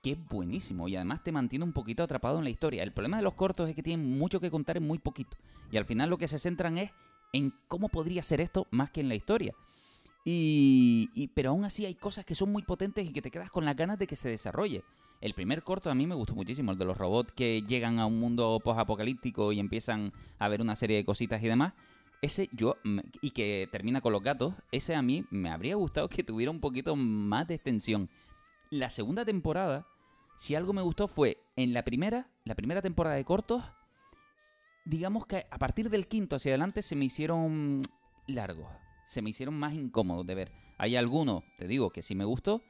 que 0.02 0.12
es 0.12 0.28
buenísimo 0.28 0.86
y 0.88 0.94
además 0.96 1.22
te 1.24 1.32
mantiene 1.32 1.64
un 1.64 1.72
poquito 1.72 2.02
atrapado 2.04 2.38
en 2.38 2.44
la 2.44 2.50
historia. 2.50 2.82
El 2.84 2.92
problema 2.92 3.16
de 3.16 3.22
los 3.24 3.34
cortos 3.34 3.68
es 3.68 3.74
que 3.74 3.82
tienen 3.82 4.16
mucho 4.18 4.38
que 4.40 4.50
contar 4.50 4.76
en 4.76 4.86
muy 4.86 4.98
poquito, 4.98 5.36
y 5.72 5.76
al 5.76 5.84
final 5.84 6.08
lo 6.10 6.18
que 6.18 6.28
se 6.28 6.38
centran 6.38 6.78
es 6.78 6.90
en 7.32 7.52
cómo 7.68 7.88
podría 7.88 8.22
ser 8.22 8.40
esto 8.40 8.66
más 8.70 8.90
que 8.90 9.00
en 9.00 9.08
la 9.08 9.14
historia. 9.14 9.54
Y, 10.24 11.30
pero 11.34 11.50
aún 11.50 11.64
así 11.64 11.86
hay 11.86 11.94
cosas 11.94 12.24
que 12.24 12.34
son 12.34 12.52
muy 12.52 12.62
potentes 12.62 13.06
y 13.06 13.12
que 13.12 13.22
te 13.22 13.30
quedas 13.30 13.50
con 13.50 13.64
las 13.64 13.76
ganas 13.76 13.98
de 13.98 14.06
que 14.06 14.16
se 14.16 14.28
desarrolle. 14.28 14.84
El 15.20 15.34
primer 15.34 15.62
corto 15.62 15.90
a 15.90 15.94
mí 15.94 16.06
me 16.06 16.14
gustó 16.14 16.34
muchísimo, 16.34 16.72
el 16.72 16.78
de 16.78 16.84
los 16.84 16.96
robots 16.96 17.32
que 17.32 17.62
llegan 17.62 17.98
a 17.98 18.06
un 18.06 18.18
mundo 18.18 18.60
post-apocalíptico 18.62 19.52
y 19.52 19.60
empiezan 19.60 20.12
a 20.38 20.48
ver 20.48 20.60
una 20.60 20.76
serie 20.76 20.96
de 20.96 21.04
cositas 21.04 21.42
y 21.42 21.48
demás. 21.48 21.74
Ese 22.22 22.50
yo, 22.52 22.76
y 23.22 23.30
que 23.30 23.68
termina 23.72 24.02
con 24.02 24.12
los 24.12 24.22
gatos, 24.22 24.54
ese 24.72 24.94
a 24.94 25.02
mí 25.02 25.24
me 25.30 25.50
habría 25.50 25.76
gustado 25.76 26.08
que 26.08 26.22
tuviera 26.22 26.50
un 26.50 26.60
poquito 26.60 26.96
más 26.96 27.48
de 27.48 27.54
extensión. 27.54 28.10
La 28.68 28.90
segunda 28.90 29.24
temporada, 29.24 29.86
si 30.36 30.54
algo 30.54 30.72
me 30.74 30.82
gustó 30.82 31.08
fue 31.08 31.38
en 31.56 31.72
la 31.72 31.82
primera, 31.82 32.28
la 32.44 32.54
primera 32.54 32.82
temporada 32.82 33.16
de 33.16 33.24
cortos, 33.24 33.64
digamos 34.84 35.26
que 35.26 35.46
a 35.50 35.58
partir 35.58 35.90
del 35.90 36.06
quinto 36.08 36.36
hacia 36.36 36.52
adelante 36.52 36.82
se 36.82 36.96
me 36.96 37.04
hicieron 37.04 37.82
largos, 38.26 38.68
se 39.06 39.22
me 39.22 39.30
hicieron 39.30 39.54
más 39.54 39.74
incómodos 39.74 40.26
de 40.26 40.34
ver. 40.34 40.52
Hay 40.78 40.96
algunos, 40.96 41.44
te 41.58 41.66
digo, 41.66 41.90
que 41.90 42.02
sí 42.02 42.14
me 42.14 42.24
gustó, 42.24 42.62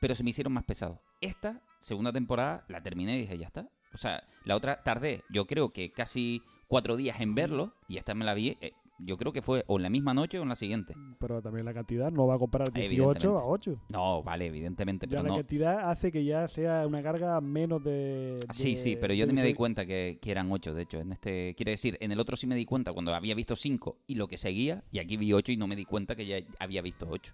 pero 0.00 0.14
se 0.14 0.22
me 0.22 0.30
hicieron 0.30 0.52
más 0.52 0.64
pesados. 0.64 0.98
Esta 1.20 1.62
segunda 1.80 2.12
temporada 2.12 2.64
la 2.68 2.82
terminé 2.82 3.16
y 3.16 3.20
dije, 3.22 3.38
ya 3.38 3.46
está. 3.46 3.68
O 3.94 3.98
sea, 3.98 4.24
la 4.44 4.56
otra 4.56 4.82
tardé, 4.82 5.22
yo 5.30 5.46
creo 5.46 5.72
que 5.72 5.90
casi 5.90 6.42
cuatro 6.68 6.96
días 6.96 7.20
en 7.20 7.34
verlo, 7.34 7.74
y 7.88 7.96
esta 7.96 8.14
me 8.14 8.24
la 8.24 8.34
vi, 8.34 8.58
eh, 8.60 8.72
yo 8.98 9.16
creo 9.16 9.32
que 9.32 9.42
fue 9.42 9.64
o 9.66 9.76
en 9.76 9.82
la 9.82 9.90
misma 9.90 10.14
noche 10.14 10.38
o 10.38 10.42
en 10.42 10.48
la 10.48 10.54
siguiente. 10.54 10.94
Pero 11.18 11.42
también 11.42 11.64
la 11.64 11.74
cantidad 11.74 12.10
no 12.10 12.26
va 12.26 12.34
a 12.36 12.38
comparar 12.38 12.72
18 12.72 12.86
Evidentemente. 12.94 13.26
a 13.26 13.44
8. 13.44 13.80
No, 13.88 14.22
vale, 14.22 14.46
evidentemente, 14.46 15.06
Ya 15.06 15.10
pero 15.10 15.22
la 15.24 15.28
no. 15.30 15.34
cantidad 15.36 15.90
hace 15.90 16.10
que 16.10 16.24
ya 16.24 16.48
sea 16.48 16.86
una 16.86 17.02
carga 17.02 17.40
menos 17.40 17.82
de. 17.82 18.40
Sí, 18.52 18.70
de- 18.74 18.76
sí, 18.76 18.96
pero 19.00 19.12
yo 19.14 19.26
me 19.26 19.42
di 19.42 19.54
cuenta 19.54 19.84
que, 19.86 20.18
que 20.20 20.30
eran 20.30 20.50
ocho, 20.50 20.74
de 20.74 20.82
hecho. 20.82 20.98
En 21.00 21.12
este, 21.12 21.54
quiere 21.56 21.72
decir, 21.72 21.96
en 22.00 22.12
el 22.12 22.20
otro 22.20 22.36
sí 22.36 22.46
me 22.46 22.54
di 22.54 22.64
cuenta 22.64 22.92
cuando 22.92 23.14
había 23.14 23.34
visto 23.34 23.54
cinco 23.56 23.98
y 24.06 24.14
lo 24.14 24.28
que 24.28 24.38
seguía, 24.38 24.82
y 24.90 24.98
aquí 24.98 25.16
vi 25.16 25.32
ocho 25.32 25.52
y 25.52 25.56
no 25.56 25.66
me 25.66 25.76
di 25.76 25.84
cuenta 25.84 26.14
que 26.16 26.26
ya 26.26 26.36
había 26.58 26.82
visto 26.82 27.06
ocho. 27.08 27.32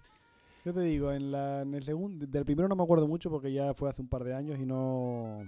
Yo 0.65 0.73
te 0.73 0.81
digo, 0.81 1.11
en, 1.11 1.31
la, 1.31 1.61
en 1.63 1.73
el 1.73 1.83
segundo, 1.83 2.25
del 2.25 2.45
primero 2.45 2.69
no 2.69 2.75
me 2.77 2.83
acuerdo 2.83 3.07
mucho 3.07 3.29
porque 3.29 3.51
ya 3.51 3.73
fue 3.73 3.89
hace 3.89 4.01
un 4.01 4.07
par 4.07 4.23
de 4.23 4.33
años 4.33 4.57
y 4.59 4.65
no. 4.65 5.39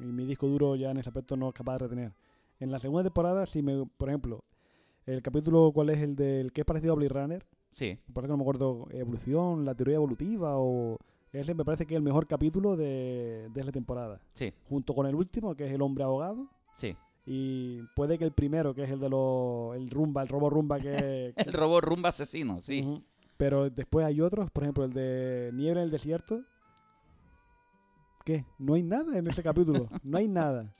Y 0.00 0.04
mi 0.04 0.24
disco 0.26 0.48
duro 0.48 0.74
ya 0.74 0.90
en 0.90 0.96
ese 0.98 1.08
aspecto 1.10 1.36
no 1.36 1.48
es 1.48 1.54
capaz 1.54 1.74
de 1.74 1.78
retener. 1.78 2.12
En 2.58 2.72
la 2.72 2.80
segunda 2.80 3.04
temporada, 3.04 3.46
si 3.46 3.62
me. 3.62 3.86
Por 3.96 4.08
ejemplo, 4.08 4.42
el 5.06 5.22
capítulo, 5.22 5.70
¿cuál 5.74 5.90
es 5.90 6.00
el 6.00 6.16
del 6.16 6.52
que 6.52 6.62
es 6.62 6.64
parecido 6.66 6.92
a 6.92 6.96
Blade 6.96 7.08
Runner? 7.20 7.46
Sí, 7.70 7.98
Por 8.12 8.22
eso 8.24 8.28
que 8.28 8.32
no 8.32 8.36
me 8.36 8.42
acuerdo, 8.44 8.86
evolución, 8.90 9.64
la 9.64 9.74
teoría 9.74 9.96
evolutiva 9.96 10.52
o... 10.58 10.98
Ese 11.32 11.52
me 11.54 11.64
parece 11.64 11.84
que 11.84 11.94
es 11.94 11.96
el 11.98 12.04
mejor 12.04 12.28
capítulo 12.28 12.76
de, 12.76 13.48
de 13.52 13.60
esa 13.60 13.72
temporada. 13.72 14.20
sí, 14.32 14.52
Junto 14.68 14.94
con 14.94 15.06
el 15.06 15.16
último, 15.16 15.56
que 15.56 15.66
es 15.66 15.72
el 15.72 15.82
hombre 15.82 16.04
abogado. 16.04 16.48
sí. 16.74 16.96
Y 17.26 17.80
puede 17.96 18.18
que 18.18 18.24
el 18.24 18.32
primero, 18.32 18.74
que 18.74 18.82
es 18.84 18.90
el 18.90 19.00
de 19.00 19.08
los... 19.08 19.74
El 19.74 19.88
rumba, 19.88 20.20
el 20.22 20.28
robo 20.28 20.50
rumba 20.50 20.78
que... 20.78 21.32
El 21.36 21.52
robot 21.54 21.82
rumba 21.82 22.10
asesino, 22.10 22.60
sí. 22.62 23.02
Pero 23.38 23.70
después 23.70 24.04
hay 24.04 24.20
otros, 24.20 24.50
por 24.50 24.62
ejemplo, 24.64 24.84
el 24.84 24.92
de 24.92 25.50
Niebla 25.54 25.80
en 25.80 25.84
el 25.86 25.90
desierto. 25.90 26.42
¿Qué? 28.26 28.44
No 28.58 28.74
hay 28.74 28.82
nada 28.82 29.18
en 29.18 29.26
ese 29.26 29.42
capítulo. 29.42 29.88
no 30.02 30.18
hay 30.18 30.28
nada. 30.28 30.74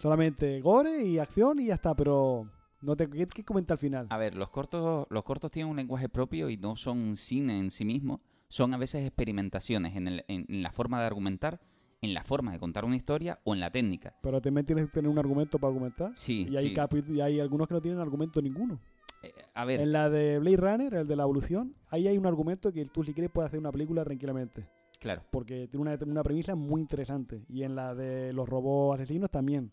Solamente 0.00 0.60
gore 0.60 1.02
y 1.02 1.18
acción 1.18 1.58
y 1.58 1.66
ya 1.66 1.74
está, 1.74 1.94
pero... 1.96 2.46
No 2.84 2.96
te, 2.96 3.08
¿qué, 3.08 3.26
qué 3.26 3.44
comenta 3.44 3.74
al 3.74 3.78
final? 3.78 4.06
A 4.10 4.18
ver, 4.18 4.34
los 4.34 4.50
cortos, 4.50 5.06
los 5.10 5.24
cortos 5.24 5.50
tienen 5.50 5.70
un 5.70 5.76
lenguaje 5.76 6.08
propio 6.08 6.50
y 6.50 6.56
no 6.56 6.76
son 6.76 7.16
cine 7.16 7.58
en 7.58 7.70
sí 7.70 7.84
mismo. 7.84 8.20
Son 8.48 8.72
a 8.74 8.76
veces 8.76 9.04
experimentaciones 9.06 9.96
en, 9.96 10.06
el- 10.08 10.24
en- 10.28 10.46
en 10.48 10.62
la 10.62 10.70
forma 10.70 11.00
de 11.00 11.06
argumentar, 11.06 11.60
en 12.02 12.12
la 12.14 12.22
forma 12.22 12.52
de 12.52 12.58
contar 12.58 12.84
una 12.84 12.96
historia 12.96 13.40
o 13.44 13.54
en 13.54 13.60
la 13.60 13.70
técnica. 13.70 14.14
Pero 14.22 14.40
también 14.40 14.66
tienes 14.66 14.86
que 14.86 14.92
tener 14.92 15.10
un 15.10 15.18
argumento 15.18 15.58
para 15.58 15.68
argumentar. 15.70 16.12
Sí, 16.14 16.46
Y 16.50 16.56
hay, 16.56 16.68
sí. 16.68 16.74
capi- 16.74 17.08
y 17.08 17.20
hay 17.20 17.40
algunos 17.40 17.66
que 17.66 17.74
no 17.74 17.80
tienen 17.80 18.00
argumento 18.00 18.42
ninguno. 18.42 18.78
Eh, 19.22 19.32
a 19.54 19.64
ver, 19.64 19.80
En 19.80 19.90
la 19.92 20.10
de 20.10 20.38
Blade 20.38 20.56
Runner, 20.58 20.94
el 20.94 21.06
de 21.08 21.16
la 21.16 21.22
evolución, 21.22 21.74
ahí 21.88 22.06
hay 22.06 22.18
un 22.18 22.26
argumento 22.26 22.70
que 22.72 22.84
tú 22.84 23.02
si 23.02 23.14
quieres 23.14 23.30
puedes 23.32 23.48
hacer 23.48 23.58
una 23.58 23.72
película 23.72 24.04
tranquilamente. 24.04 24.68
claro. 25.00 25.22
Porque 25.30 25.66
tiene 25.68 25.80
una, 25.90 25.98
una 26.06 26.22
premisa 26.22 26.54
muy 26.54 26.82
interesante. 26.82 27.42
Y 27.48 27.62
en 27.62 27.74
la 27.74 27.94
de 27.94 28.34
los 28.34 28.46
robots 28.48 29.00
asesinos 29.00 29.30
también. 29.30 29.72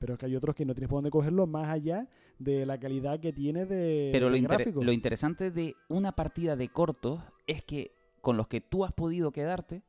Pero 0.00 0.14
es 0.14 0.18
que 0.18 0.26
hay 0.26 0.34
otros 0.34 0.56
que 0.56 0.64
no 0.64 0.74
tienes 0.74 0.88
por 0.88 0.96
dónde 0.96 1.10
cogerlo 1.10 1.46
más 1.46 1.68
allá 1.68 2.08
de 2.38 2.64
la 2.64 2.80
calidad 2.80 3.20
que 3.20 3.32
tiene 3.34 3.66
de, 3.66 4.08
Pero 4.12 4.30
lo, 4.30 4.36
inter- 4.36 4.72
interesante 4.92 5.50
de 5.50 5.76
una 5.88 6.12
partida 6.12 6.56
de 6.56 6.68
cortos 6.70 7.20
es 7.46 7.62
que 7.62 7.92
con 8.22 8.38
los 8.38 8.48
que 8.48 8.62
tú 8.62 8.84
has 8.86 8.92
podido 8.92 9.30
quedarte 9.30 9.82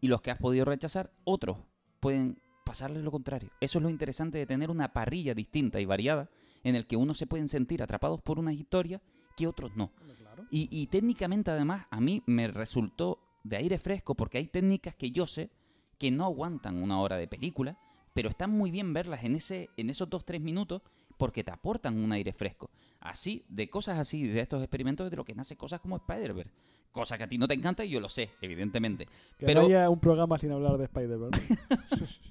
y 0.00 0.06
los 0.06 0.22
que 0.22 0.30
has 0.30 0.38
podido 0.38 0.64
rechazar, 0.64 1.10
otros 1.24 1.58
pueden 1.98 2.38
pasarles 2.64 3.02
lo 3.02 3.10
contrario. 3.10 3.50
Eso 3.60 3.78
es 3.78 3.82
lo 3.82 3.90
interesante 3.90 4.38
de 4.38 4.46
tener 4.46 4.70
una 4.70 4.92
parrilla 4.92 5.34
distinta 5.34 5.80
y 5.80 5.86
variada 5.86 6.30
en 6.62 6.76
el 6.76 6.86
que 6.86 6.96
unos 6.96 7.18
se 7.18 7.26
pueden 7.26 7.48
sentir 7.48 7.82
atrapados 7.82 8.22
por 8.22 8.38
una 8.38 8.52
historia 8.52 9.02
que 9.36 9.48
otros 9.48 9.74
no. 9.76 9.90
Claro. 10.18 10.44
Y, 10.52 10.68
y 10.70 10.86
técnicamente 10.86 11.50
además 11.50 11.86
a 11.90 12.00
mí 12.00 12.22
me 12.26 12.46
resultó 12.46 13.18
de 13.42 13.56
aire 13.56 13.78
fresco 13.78 14.14
porque 14.14 14.38
hay 14.38 14.46
técnicas 14.46 14.94
que 14.94 15.10
yo 15.10 15.26
sé 15.26 15.50
que 15.98 16.12
no 16.12 16.24
aguantan 16.26 16.80
una 16.80 17.00
hora 17.00 17.16
de 17.16 17.26
película, 17.26 17.76
pero 18.14 18.28
están 18.28 18.50
muy 18.50 18.70
bien 18.70 18.92
verlas 18.92 19.24
en, 19.24 19.36
ese, 19.36 19.68
en 19.76 19.90
esos 19.90 20.08
dos, 20.10 20.24
tres 20.24 20.40
minutos 20.40 20.82
porque 21.16 21.42
te 21.44 21.50
aportan 21.50 21.96
un 21.98 22.12
aire 22.12 22.32
fresco. 22.32 22.70
Así, 23.00 23.44
de 23.48 23.68
cosas 23.68 23.98
así, 23.98 24.26
de 24.28 24.40
estos 24.40 24.62
experimentos, 24.62 25.10
de 25.10 25.16
lo 25.16 25.24
que 25.24 25.34
nace 25.34 25.56
cosas 25.56 25.80
como 25.80 25.96
Spider-Verse. 25.96 26.52
Cosa 26.92 27.18
que 27.18 27.24
a 27.24 27.28
ti 27.28 27.38
no 27.38 27.46
te 27.46 27.54
encanta 27.54 27.84
y 27.84 27.90
yo 27.90 28.00
lo 28.00 28.08
sé, 28.08 28.30
evidentemente. 28.40 29.06
Que 29.36 29.46
pero- 29.46 29.60
no 29.62 29.66
haya 29.66 29.90
un 29.90 30.00
programa 30.00 30.38
sin 30.38 30.52
hablar 30.52 30.78
de 30.78 30.84
Spider-Man. 30.84 31.30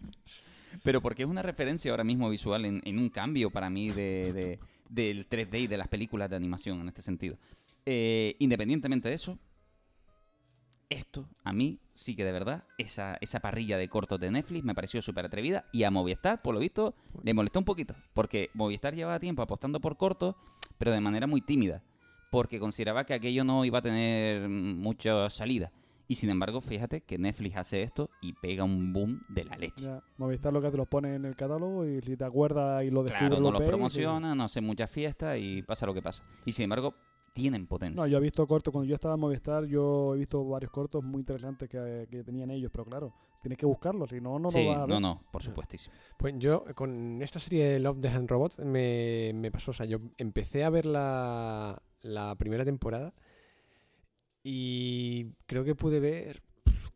Pero 0.84 1.02
porque 1.02 1.24
es 1.24 1.30
una 1.30 1.42
referencia 1.42 1.90
ahora 1.92 2.04
mismo 2.04 2.30
visual 2.30 2.63
en, 2.66 2.82
en 2.86 3.00
un 3.00 3.10
cambio 3.10 3.50
para 3.50 3.70
mí 3.70 3.90
de, 3.90 4.32
de- 4.34 4.60
del 4.90 5.28
3D 5.28 5.62
y 5.62 5.68
de 5.68 5.78
las 5.78 5.88
películas 5.88 6.30
de 6.30 6.36
animación 6.36 6.80
en 6.82 6.88
este 6.88 7.02
sentido. 7.02 7.38
Eh, 7.86 8.36
independientemente 8.40 9.10
de 9.10 9.16
eso, 9.16 9.38
esto 10.90 11.28
a 11.44 11.52
mí 11.54 11.80
sí 11.98 12.16
que 12.16 12.24
de 12.24 12.32
verdad, 12.32 12.64
esa, 12.78 13.18
esa 13.22 13.40
parrilla 13.40 13.78
de 13.78 13.90
cortos 13.90 14.20
de 14.20 14.30
Netflix 14.30 14.64
me 14.64 14.76
pareció 14.76 15.02
súper 15.02 15.26
atrevida 15.26 15.66
y 15.72 15.84
a 15.84 15.92
Movistar, 15.92 16.42
por 16.42 16.54
lo 16.54 16.60
visto, 16.60 16.94
le 17.24 17.34
molestó 17.34 17.60
un 17.60 17.66
poquito. 17.66 17.96
Porque 18.14 18.52
Movistar 18.54 18.94
llevaba 18.96 19.20
tiempo 19.20 19.42
apostando 19.42 19.82
por 19.82 19.98
cortos, 19.98 20.36
pero 20.78 20.92
de 20.92 21.02
manera 21.02 21.26
muy 21.26 21.42
tímida. 21.42 21.82
Porque 22.30 22.60
consideraba 22.60 23.04
que 23.06 23.14
aquello 23.16 23.44
no 23.44 23.66
iba 23.66 23.80
a 23.80 23.82
tener 23.82 24.48
mucha 24.48 25.30
salida. 25.30 25.72
Y 26.08 26.16
sin 26.16 26.30
embargo, 26.30 26.62
fíjate 26.62 27.02
que 27.02 27.18
Netflix 27.18 27.58
hace 27.58 27.82
esto 27.82 28.10
y 28.22 28.34
pega 28.34 28.64
un 28.64 28.94
boom 28.94 29.24
de 29.28 29.46
la 29.46 29.58
leche. 29.58 29.84
Ya, 29.86 30.04
Movistar 30.18 30.54
lo 30.54 30.62
que 30.62 30.70
te 30.70 30.78
los 30.78 30.88
pone 30.88 31.16
en 31.16 31.26
el 31.26 31.36
catálogo 31.36 31.86
y 31.86 32.00
si 32.02 32.16
te 32.16 32.24
acuerdas 32.24 32.84
y 32.84 32.92
lo 32.92 33.04
descubres 33.04 33.30
Claro, 33.30 33.44
no 33.44 33.52
lo 33.52 33.64
y- 33.66 33.68
promociona, 33.68 34.36
no 34.36 34.44
hace 34.44 34.62
muchas 34.62 34.90
fiestas 34.90 35.38
y 35.40 35.64
pasa 35.64 35.86
lo 35.86 35.94
que 35.94 36.02
pasa. 36.02 36.24
Y 36.46 36.52
sin 36.52 36.63
embargo, 36.65 36.94
tienen 37.38 37.67
potencia. 37.67 38.02
No, 38.02 38.08
yo 38.08 38.17
he 38.17 38.21
visto 38.21 38.48
cortos, 38.48 38.71
cuando 38.71 38.90
yo 38.90 38.96
estaba 38.96 39.13
en 39.13 39.19
Movistar, 39.19 39.65
yo 39.65 40.15
he 40.15 40.17
visto 40.17 40.44
varios 40.44 40.71
cortos 40.71 41.04
muy 41.04 41.19
interesantes 41.19 41.69
que, 41.69 42.08
que 42.10 42.23
tenían 42.23 42.50
ellos, 42.50 42.71
pero 42.71 42.83
claro, 42.83 43.13
tienes 43.44 43.60
que 43.60 43.67
buscarlos, 43.67 44.10
si 44.10 44.19
no, 44.19 44.40
no 44.40 44.50
sí, 44.50 44.63
lo 44.63 44.69
vas 44.69 44.77
a 44.79 44.85
ver. 44.88 44.90
no, 44.90 45.00
no, 45.00 45.21
por 45.31 45.44
supuestísimo. 45.44 45.94
Pues 46.17 46.33
yo 46.40 46.65
con 46.73 47.21
esta 47.21 47.40
serie 47.40 47.65
de 47.65 47.79
Love, 47.79 48.00
Death 48.00 48.15
and 48.15 48.29
Robots 48.29 48.58
me, 48.58 49.33
me 49.35 49.52
pasó, 49.52 49.69
o 49.69 49.73
sea, 49.75 49.85
yo 49.85 50.00
empecé 50.17 50.63
a 50.63 50.71
ver 50.71 50.88
la, 50.88 51.79
la 52.02 52.33
primera 52.33 52.65
temporada 52.65 53.13
y 54.42 55.25
creo 55.46 55.63
que 55.63 55.75
pude 55.75 56.00
ver 56.00 56.42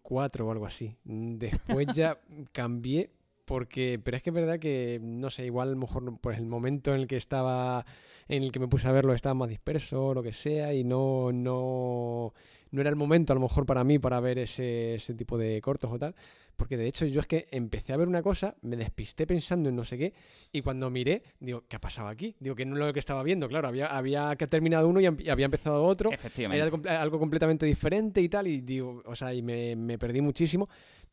cuatro 0.02 0.48
o 0.48 0.52
algo 0.52 0.66
así. 0.66 0.98
Después 1.04 1.86
ya 1.94 2.20
cambié 2.52 3.12
porque, 3.46 4.00
pero 4.04 4.18
es 4.18 4.24
que 4.24 4.32
es 4.32 4.34
verdad 4.34 4.58
que, 4.58 5.00
no 5.04 5.30
sé, 5.30 5.46
igual 5.46 5.68
a 5.68 5.72
lo 5.72 5.78
mejor 5.78 6.20
por 6.20 6.34
el 6.34 6.48
momento 6.48 6.96
en 6.96 7.02
el 7.02 7.08
que 7.08 7.18
estaba, 7.18 7.86
en 8.32 8.44
el 8.44 8.52
que 8.54 8.60
me 8.60 8.68
puse 8.70 8.88
a 8.88 8.94
verlo 8.94 9.14
estaba 9.14 9.36
más 9.36 9.50
disperso 9.50 10.08
o 10.08 10.14
lo 10.14 10.24
que 10.24 10.32
sea 10.32 10.74
y 10.74 10.86
no, 10.86 11.34
no, 11.34 12.34
no 12.72 12.82
era 12.82 12.90
el 12.90 12.96
momento 12.96 13.34
a 13.34 13.36
lo 13.36 13.42
mejor 13.42 13.66
para 13.66 13.84
mí 13.84 14.00
para 14.00 14.22
ver 14.22 14.40
ese, 14.40 14.96
ese 14.96 15.14
tipo 15.14 15.38
de 15.38 15.60
cortos 15.62 15.92
o 15.92 16.00
tal. 16.00 16.16
Porque 16.56 16.78
de 16.78 16.88
hecho 16.88 17.06
yo 17.06 17.20
es 17.20 17.28
que 17.28 17.48
empecé 17.52 17.92
a 17.92 17.98
ver 17.98 18.08
una 18.08 18.22
cosa, 18.22 18.56
me 18.62 18.78
despisté 18.78 19.28
pensando 19.28 19.68
en 19.68 19.76
no 19.76 19.84
sé 19.84 19.98
qué, 19.98 20.14
y 20.52 20.62
cuando 20.62 20.90
miré, 20.90 21.24
digo, 21.40 21.64
¿qué 21.68 21.76
ha 21.76 21.82
pasado 21.82 22.08
aquí? 22.08 22.36
Digo, 22.40 22.56
que 22.56 22.66
no 22.66 22.76
es 22.76 22.80
lo 22.86 22.94
que 22.94 23.00
estaba 23.00 23.24
viendo, 23.24 23.50
claro, 23.50 23.68
había, 23.68 23.88
había 23.88 24.36
que 24.36 24.48
terminado 24.48 24.88
uno 24.88 25.02
y 25.02 25.08
había 25.08 25.46
empezado 25.46 25.84
otro. 25.84 26.12
Efectivamente. 26.12 26.80
Era 26.84 27.02
algo 27.02 27.20
completamente 27.20 27.66
diferente 27.66 28.22
y 28.22 28.30
tal, 28.30 28.48
y 28.48 28.62
digo, 28.62 29.02
o 29.06 29.16
sea, 29.16 29.34
y 29.34 29.42
me, 29.42 29.76
me 29.76 29.98
perdí 29.98 30.22
muchísimo. 30.22 30.70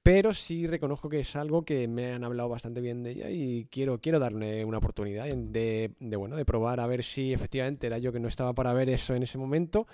Pero 0.09 0.33
sí 0.33 0.67
reconozco 0.67 1.11
que 1.11 1.21
es 1.21 1.37
algo 1.37 1.67
que 1.67 1.87
me 1.87 2.15
han 2.15 2.25
hablado 2.25 2.49
bastante 2.49 2.81
bien 2.81 3.03
de 3.03 3.11
ella 3.11 3.29
y 3.29 3.67
quiero, 3.71 4.01
quiero 4.01 4.19
darle 4.19 4.65
una 4.65 4.79
oportunidad 4.79 5.27
de, 5.27 5.93
bueno, 6.17 6.35
de 6.35 6.47
probar 6.47 6.81
a 6.81 6.87
ver 6.87 7.05
si 7.05 7.35
efectivamente 7.35 7.87
era 7.87 7.99
yo 7.99 8.11
que 8.11 8.19
no 8.19 8.27
estaba 8.27 8.55
para 8.55 8.73
ver 8.73 8.89
eso 8.89 9.15
en 9.15 9.23
ese 9.23 9.37
momento 9.37 9.87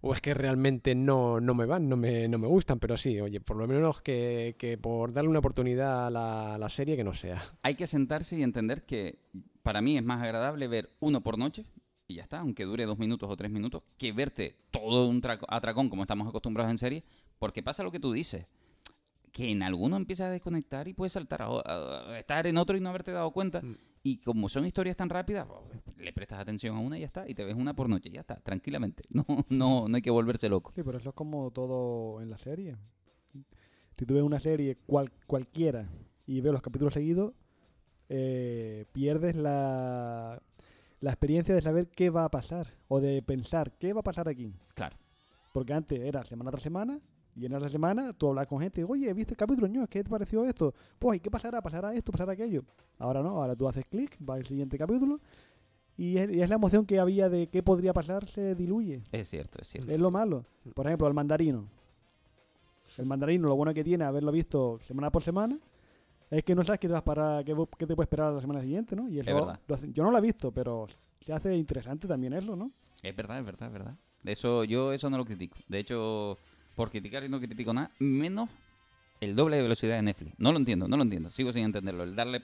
o 0.00 0.14
es 0.14 0.22
que 0.22 0.32
realmente 0.32 0.94
no, 0.94 1.38
no 1.38 1.52
me 1.52 1.66
van, 1.66 1.86
no 1.86 1.98
me, 1.98 2.28
no 2.28 2.38
me 2.38 2.46
gustan. 2.46 2.78
Pero 2.78 2.96
sí, 2.96 3.20
oye, 3.20 3.42
por 3.42 3.58
lo 3.58 3.68
menos 3.68 4.00
que, 4.00 4.56
que 4.58 4.78
por 4.78 5.12
darle 5.12 5.28
una 5.28 5.40
oportunidad 5.40 6.06
a 6.06 6.10
la, 6.10 6.54
a 6.54 6.58
la 6.58 6.70
serie 6.70 6.96
que 6.96 7.04
no 7.04 7.12
sea. 7.12 7.42
Hay 7.60 7.74
que 7.74 7.86
sentarse 7.86 8.38
y 8.38 8.42
entender 8.42 8.86
que 8.86 9.18
para 9.62 9.82
mí 9.82 9.98
es 9.98 10.02
más 10.02 10.22
agradable 10.22 10.66
ver 10.66 10.88
uno 10.98 11.20
por 11.20 11.36
noche 11.36 11.66
y 12.06 12.14
ya 12.14 12.22
está, 12.22 12.40
aunque 12.40 12.64
dure 12.64 12.86
dos 12.86 12.98
minutos 12.98 13.28
o 13.30 13.36
tres 13.36 13.50
minutos, 13.50 13.82
que 13.98 14.12
verte 14.12 14.56
todo 14.70 15.06
un 15.06 15.20
atracón 15.46 15.90
como 15.90 16.04
estamos 16.04 16.26
acostumbrados 16.26 16.70
en 16.70 16.78
serie, 16.78 17.04
porque 17.38 17.62
pasa 17.62 17.82
lo 17.82 17.92
que 17.92 18.00
tú 18.00 18.12
dices, 18.12 18.46
que 19.38 19.50
en 19.52 19.62
alguno 19.62 19.96
empiezas 19.96 20.26
a 20.26 20.30
desconectar 20.30 20.88
y 20.88 20.94
puedes 20.94 21.12
saltar 21.12 21.42
a, 21.42 21.50
o- 21.50 21.62
a- 21.64 22.10
a 22.14 22.18
estar 22.18 22.46
en 22.46 22.58
otro 22.58 22.76
y 22.76 22.80
no 22.80 22.88
haberte 22.88 23.12
dado 23.12 23.30
cuenta. 23.30 23.62
Mm. 23.62 23.76
Y 24.02 24.18
como 24.18 24.48
son 24.48 24.66
historias 24.66 24.96
tan 24.96 25.08
rápidas, 25.08 25.46
pues, 25.46 25.96
le 25.98 26.12
prestas 26.12 26.40
atención 26.40 26.76
a 26.76 26.80
una 26.80 26.96
y 26.96 27.00
ya 27.00 27.06
está, 27.06 27.28
y 27.28 27.34
te 27.34 27.44
ves 27.44 27.54
una 27.54 27.74
por 27.74 27.88
noche, 27.88 28.10
ya 28.10 28.20
está, 28.20 28.36
tranquilamente. 28.40 29.04
No, 29.10 29.24
no, 29.48 29.88
no 29.88 29.96
hay 29.96 30.02
que 30.02 30.10
volverse 30.10 30.48
loco. 30.48 30.72
Sí, 30.74 30.82
pero 30.82 30.98
eso 30.98 31.10
es 31.10 31.14
como 31.14 31.50
todo 31.52 32.20
en 32.20 32.30
la 32.30 32.38
serie. 32.38 32.76
Si 33.96 34.06
tú 34.06 34.14
ves 34.14 34.22
una 34.22 34.40
serie 34.40 34.76
cual, 34.86 35.10
cualquiera 35.26 35.88
y 36.26 36.40
ves 36.40 36.52
los 36.52 36.62
capítulos 36.62 36.94
seguidos, 36.94 37.32
eh, 38.08 38.86
pierdes 38.92 39.36
la, 39.36 40.42
la 41.00 41.10
experiencia 41.10 41.54
de 41.54 41.62
saber 41.62 41.88
qué 41.88 42.10
va 42.10 42.24
a 42.24 42.30
pasar 42.30 42.66
o 42.88 43.00
de 43.00 43.22
pensar 43.22 43.72
qué 43.78 43.92
va 43.92 44.00
a 44.00 44.04
pasar 44.04 44.28
aquí. 44.28 44.52
Claro. 44.74 44.96
Porque 45.52 45.74
antes 45.74 46.00
era 46.00 46.24
semana 46.24 46.50
tras 46.50 46.62
semana 46.62 47.00
y 47.38 47.46
en 47.46 47.52
esa 47.54 47.68
semana 47.68 48.12
tú 48.12 48.28
hablabas 48.28 48.48
con 48.48 48.60
gente, 48.60 48.82
oye, 48.84 49.12
¿viste 49.14 49.32
el 49.34 49.36
capítulo? 49.36 49.68
No, 49.68 49.86
¿qué 49.86 50.02
te 50.02 50.10
pareció 50.10 50.44
esto? 50.44 50.74
Pues, 50.98 51.18
¿y 51.18 51.20
qué 51.20 51.30
pasará? 51.30 51.62
¿Pasará 51.62 51.94
esto? 51.94 52.10
¿Pasará 52.12 52.32
aquello? 52.32 52.64
Ahora 52.98 53.22
no, 53.22 53.30
ahora 53.40 53.54
tú 53.54 53.68
haces 53.68 53.84
clic, 53.86 54.16
va 54.28 54.34
al 54.34 54.44
siguiente 54.46 54.76
capítulo 54.76 55.20
y 55.96 56.16
es, 56.18 56.30
y 56.30 56.40
es 56.42 56.48
la 56.48 56.56
emoción 56.56 56.84
que 56.86 56.98
había 56.98 57.28
de 57.28 57.46
qué 57.48 57.62
podría 57.62 57.92
pasar 57.92 58.28
se 58.28 58.54
diluye. 58.54 59.02
Es 59.12 59.28
cierto, 59.28 59.58
es 59.60 59.68
cierto. 59.68 59.90
Es 59.92 60.00
lo 60.00 60.10
malo. 60.10 60.44
Por 60.74 60.86
ejemplo, 60.86 61.06
el 61.08 61.14
mandarino. 61.14 61.68
El 62.96 63.06
mandarino, 63.06 63.48
lo 63.48 63.54
bueno 63.56 63.72
que 63.74 63.84
tiene 63.84 64.04
haberlo 64.04 64.32
visto 64.32 64.78
semana 64.82 65.10
por 65.10 65.22
semana, 65.22 65.58
es 66.30 66.42
que 66.42 66.54
no 66.54 66.64
sabes 66.64 66.80
qué 66.80 66.88
te, 66.88 66.92
vas 66.92 67.02
para, 67.02 67.42
qué, 67.44 67.54
qué 67.78 67.86
te 67.86 67.94
puede 67.94 68.04
esperar 68.06 68.32
la 68.32 68.40
semana 68.40 68.60
siguiente, 68.60 68.96
¿no? 68.96 69.08
Y 69.08 69.20
eso 69.20 69.32
verdad. 69.34 69.60
lo 69.68 69.74
hace- 69.74 69.92
yo 69.92 70.02
no 70.02 70.10
lo 70.10 70.18
he 70.18 70.20
visto, 70.20 70.50
pero 70.52 70.86
se 71.20 71.32
hace 71.32 71.56
interesante 71.56 72.08
también 72.08 72.32
eso, 72.32 72.56
¿no? 72.56 72.72
Es 73.02 73.14
verdad, 73.14 73.38
es 73.38 73.44
verdad, 73.44 73.68
es 73.68 73.72
verdad. 73.72 73.94
Eso, 74.24 74.64
yo 74.64 74.92
eso 74.92 75.08
no 75.10 75.16
lo 75.16 75.24
critico. 75.24 75.56
De 75.68 75.78
hecho, 75.78 76.36
por 76.78 76.90
criticar 76.90 77.24
y 77.24 77.28
no 77.28 77.40
critico 77.40 77.74
nada, 77.74 77.90
menos 77.98 78.48
el 79.20 79.34
doble 79.34 79.56
de 79.56 79.62
velocidad 79.62 79.96
de 79.96 80.02
Netflix. 80.02 80.34
No 80.38 80.52
lo 80.52 80.58
entiendo, 80.58 80.86
no 80.88 80.96
lo 80.96 81.02
entiendo. 81.02 81.30
Sigo 81.30 81.52
sin 81.52 81.64
entenderlo. 81.64 82.04
El 82.04 82.14
darle, 82.14 82.40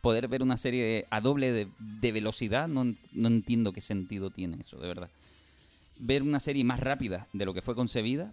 poder 0.00 0.26
ver 0.26 0.42
una 0.42 0.56
serie 0.56 0.82
de- 0.82 1.06
a 1.10 1.20
doble 1.20 1.52
de, 1.52 1.68
de 1.78 2.12
velocidad, 2.12 2.66
no, 2.66 2.84
no 2.84 3.28
entiendo 3.28 3.72
qué 3.72 3.82
sentido 3.82 4.30
tiene 4.30 4.56
eso, 4.60 4.78
de 4.78 4.88
verdad. 4.88 5.10
Ver 5.98 6.22
una 6.22 6.40
serie 6.40 6.64
más 6.64 6.80
rápida 6.80 7.28
de 7.34 7.44
lo 7.44 7.52
que 7.52 7.60
fue 7.62 7.74
concebida, 7.74 8.32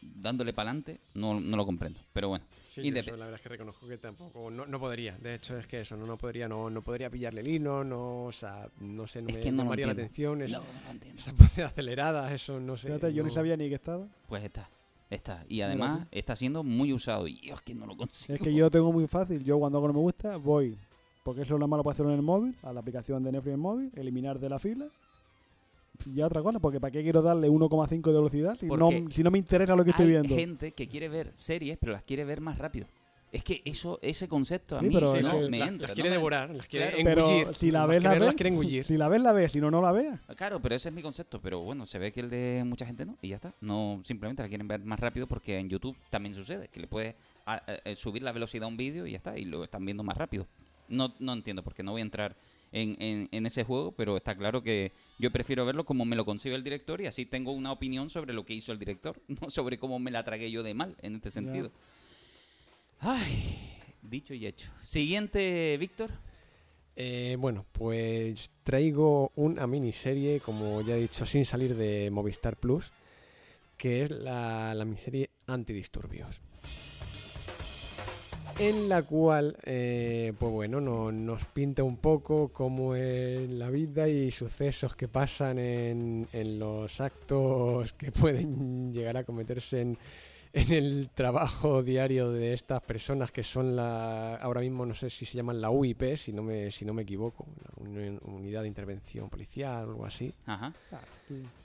dándole 0.00 0.52
para 0.54 0.70
adelante, 0.70 0.98
no, 1.14 1.38
no 1.38 1.56
lo 1.56 1.66
comprendo. 1.66 2.00
Pero 2.12 2.28
bueno, 2.30 2.44
Sí, 2.70 2.82
Y 2.82 2.88
yo 2.88 2.94
de- 2.94 3.00
eso 3.00 3.10
la 3.16 3.24
verdad 3.24 3.34
es 3.36 3.40
que 3.40 3.48
reconozco 3.48 3.88
que 3.88 3.96
tampoco, 3.96 4.50
no, 4.50 4.66
no 4.66 4.78
podría. 4.78 5.16
De 5.16 5.34
hecho, 5.34 5.56
es 5.58 5.66
que 5.66 5.80
eso, 5.80 5.96
no, 5.96 6.04
no 6.06 6.18
podría, 6.18 6.46
no, 6.46 6.68
no 6.68 6.82
podría 6.82 7.08
pillarle 7.08 7.40
el 7.40 7.48
hilo, 7.48 7.84
no, 7.84 8.24
o 8.24 8.32
sea, 8.32 8.68
no 8.80 9.06
sé, 9.06 9.22
no 9.22 9.28
Es 9.30 9.34
me 9.36 9.40
que 9.40 9.50
no 9.50 9.56
lo 9.58 9.62
llamaría 9.64 9.86
la 9.86 9.92
atención. 9.92 10.42
Es, 10.42 10.52
no, 10.52 10.60
no 10.84 10.90
entiendo. 10.90 11.18
Esas 11.22 11.36
voces 11.36 11.64
aceleradas, 11.64 12.32
eso 12.32 12.60
no 12.60 12.76
sé. 12.76 12.88
Fíjate, 12.88 13.14
yo 13.14 13.22
ni 13.22 13.28
no- 13.28 13.34
sabía 13.34 13.56
ni 13.56 13.68
que 13.70 13.76
estaba. 13.76 14.06
Pues 14.28 14.44
está, 14.44 14.68
está. 15.10 15.44
Y 15.48 15.60
además 15.60 16.06
está 16.10 16.36
siendo 16.36 16.62
muy 16.62 16.92
usado. 16.92 17.28
Y 17.28 17.40
yo 17.40 17.54
es 17.54 17.60
que 17.62 17.74
no 17.74 17.86
lo 17.86 17.96
consigo. 17.96 18.36
Es 18.36 18.42
que 18.42 18.54
yo 18.54 18.70
tengo 18.70 18.92
muy 18.92 19.06
fácil. 19.06 19.44
Yo 19.44 19.58
cuando 19.58 19.78
algo 19.78 19.88
no 19.88 19.94
me 19.94 20.00
gusta, 20.00 20.36
voy, 20.36 20.76
porque 21.24 21.42
eso 21.42 21.54
es 21.54 21.60
lo 21.60 21.68
malo 21.68 21.82
para 21.82 21.94
hacerlo 21.94 22.12
en 22.12 22.18
el 22.18 22.24
móvil, 22.24 22.54
a 22.62 22.72
la 22.72 22.80
aplicación 22.80 23.22
de 23.22 23.32
Netflix 23.32 23.48
en 23.48 23.52
el 23.54 23.58
móvil, 23.60 23.92
eliminar 23.96 24.38
de 24.38 24.48
la 24.48 24.58
fila. 24.58 24.86
Y 26.04 26.14
ya 26.14 26.26
otra 26.26 26.42
cosa, 26.42 26.58
porque 26.58 26.78
¿para 26.78 26.90
qué 26.90 27.02
quiero 27.02 27.22
darle 27.22 27.48
1,5 27.48 28.02
de 28.02 28.12
velocidad 28.12 28.56
si 28.58 28.66
no, 28.66 28.90
si 29.10 29.22
no 29.22 29.30
me 29.30 29.38
interesa 29.38 29.74
lo 29.74 29.82
que 29.82 29.90
estoy 29.90 30.06
Hay 30.06 30.10
viendo? 30.12 30.34
gente 30.34 30.72
que 30.72 30.88
quiere 30.88 31.08
ver 31.08 31.32
series, 31.34 31.78
pero 31.78 31.92
las 31.92 32.02
quiere 32.02 32.24
ver 32.24 32.40
más 32.40 32.58
rápido. 32.58 32.86
Es 33.32 33.42
que 33.42 33.60
eso, 33.64 33.98
ese 34.02 34.28
concepto 34.28 34.76
a 34.76 34.80
Sí, 34.80 34.86
mí 34.86 34.94
pero 34.94 35.12
Sí, 35.12 35.18
es 35.18 35.24
no 35.24 35.38
que 35.40 35.48
me 35.50 35.58
la- 35.58 35.66
entra. 35.66 35.88
las 35.88 35.90
no 35.90 35.94
quiere 35.94 36.10
devorar, 36.10 36.50
las 36.50 36.66
quiere 36.68 36.86
Claro. 36.90 37.02
Pero 37.04 37.26
engullir. 37.28 37.54
si 37.54 37.70
la 37.70 37.84
ves, 37.86 38.02
la 38.02 38.10
ver, 38.10 38.18
ves. 38.20 38.26
las 38.26 38.34
quiere 38.36 38.48
engullir. 38.50 38.84
Si 38.84 38.96
la 38.96 39.08
ves, 39.08 39.20
la 39.22 39.32
ves. 39.32 39.52
Si 39.52 39.60
no, 39.60 39.70
no 39.70 39.82
la 39.82 39.92
veas. 39.92 40.20
Claro, 40.36 40.60
pero 40.60 40.74
ese 40.74 40.88
es 40.90 40.94
mi 40.94 41.02
concepto. 41.02 41.40
Pero 41.40 41.60
bueno, 41.60 41.84
se 41.86 41.98
ve 41.98 42.12
que 42.12 42.20
el 42.20 42.30
de 42.30 42.62
mucha 42.64 42.86
gente 42.86 43.04
no, 43.04 43.18
y 43.20 43.28
ya 43.28 43.36
está. 43.36 43.52
No, 43.60 44.00
simplemente 44.04 44.42
la 44.42 44.48
quieren 44.48 44.68
ver 44.68 44.80
más 44.84 45.00
rápido 45.00 45.26
porque 45.26 45.58
en 45.58 45.68
YouTube 45.68 45.96
también 46.08 46.34
sucede, 46.34 46.68
que 46.68 46.80
le 46.80 46.86
puedes 46.86 47.14
a- 47.44 47.54
a- 47.54 47.90
a 47.90 47.96
subir 47.96 48.22
la 48.22 48.32
velocidad 48.32 48.64
a 48.64 48.68
un 48.68 48.76
vídeo 48.76 49.06
y 49.06 49.10
ya 49.12 49.16
está, 49.18 49.36
y 49.38 49.44
lo 49.44 49.64
están 49.64 49.84
viendo 49.84 50.02
más 50.02 50.16
rápido. 50.16 50.46
No, 50.88 51.14
no 51.18 51.32
entiendo, 51.32 51.62
porque 51.64 51.82
no 51.82 51.90
voy 51.92 52.00
a 52.00 52.04
entrar 52.04 52.36
en, 52.72 52.96
en- 53.02 53.28
en 53.32 53.46
ese 53.46 53.64
juego, 53.64 53.92
pero 53.92 54.16
está 54.16 54.36
claro 54.36 54.62
que 54.62 54.92
yo 55.18 55.30
prefiero 55.32 55.66
verlo 55.66 55.84
como 55.84 56.04
me 56.04 56.14
lo 56.16 56.24
concibe 56.24 56.54
el 56.54 56.62
director 56.64 57.00
y 57.00 57.06
así 57.06 57.26
tengo 57.26 57.52
una 57.52 57.72
opinión 57.72 58.08
sobre 58.08 58.32
lo 58.32 58.44
que 58.46 58.54
hizo 58.54 58.70
el 58.72 58.78
director, 58.78 59.20
no 59.28 59.50
sobre 59.50 59.78
cómo 59.78 59.98
me 59.98 60.10
la 60.10 60.24
tragué 60.24 60.50
yo 60.50 60.62
de 60.62 60.74
mal 60.74 60.96
en 61.02 61.16
este 61.16 61.30
sentido. 61.30 61.70
Ay, 63.00 63.56
dicho 64.02 64.34
y 64.34 64.46
hecho. 64.46 64.70
Siguiente, 64.82 65.76
Víctor. 65.78 66.10
Eh, 66.96 67.36
bueno, 67.38 67.66
pues 67.72 68.50
traigo 68.64 69.30
una 69.36 69.66
miniserie, 69.66 70.40
como 70.40 70.80
ya 70.80 70.96
he 70.96 71.00
dicho, 71.02 71.26
sin 71.26 71.44
salir 71.44 71.76
de 71.76 72.10
Movistar 72.10 72.56
Plus, 72.56 72.90
que 73.76 74.02
es 74.02 74.10
la, 74.10 74.72
la 74.74 74.84
miniserie 74.84 75.28
Antidisturbios. 75.46 76.40
En 78.58 78.88
la 78.88 79.02
cual, 79.02 79.58
eh, 79.64 80.32
pues 80.38 80.50
bueno, 80.50 80.80
no- 80.80 81.12
nos 81.12 81.44
pinta 81.44 81.82
un 81.82 81.98
poco 81.98 82.48
cómo 82.48 82.94
es 82.94 83.50
la 83.50 83.68
vida 83.68 84.08
y 84.08 84.30
sucesos 84.30 84.96
que 84.96 85.08
pasan 85.08 85.58
en, 85.58 86.26
en 86.32 86.58
los 86.58 86.98
actos 87.02 87.92
que 87.92 88.10
pueden 88.12 88.94
llegar 88.94 89.18
a 89.18 89.24
cometerse 89.24 89.82
en, 89.82 89.98
en 90.56 90.72
el 90.72 91.10
trabajo 91.14 91.82
diario 91.82 92.30
de 92.32 92.54
estas 92.54 92.82
personas 92.82 93.30
que 93.30 93.42
son 93.42 93.76
la 93.76 94.36
ahora 94.36 94.60
mismo 94.62 94.86
no 94.86 94.94
sé 94.94 95.10
si 95.10 95.26
se 95.26 95.36
llaman 95.36 95.60
la 95.60 95.70
UIP 95.70 96.16
si 96.16 96.32
no 96.32 96.42
me 96.42 96.70
si 96.70 96.84
no 96.84 96.94
me 96.94 97.02
equivoco 97.02 97.46
la 97.62 97.84
Uni- 97.84 98.18
unidad 98.24 98.62
de 98.62 98.68
intervención 98.68 99.28
policial 99.30 99.86
o 99.88 99.90
algo 99.90 100.06
así 100.06 100.32
Ajá. 100.46 100.72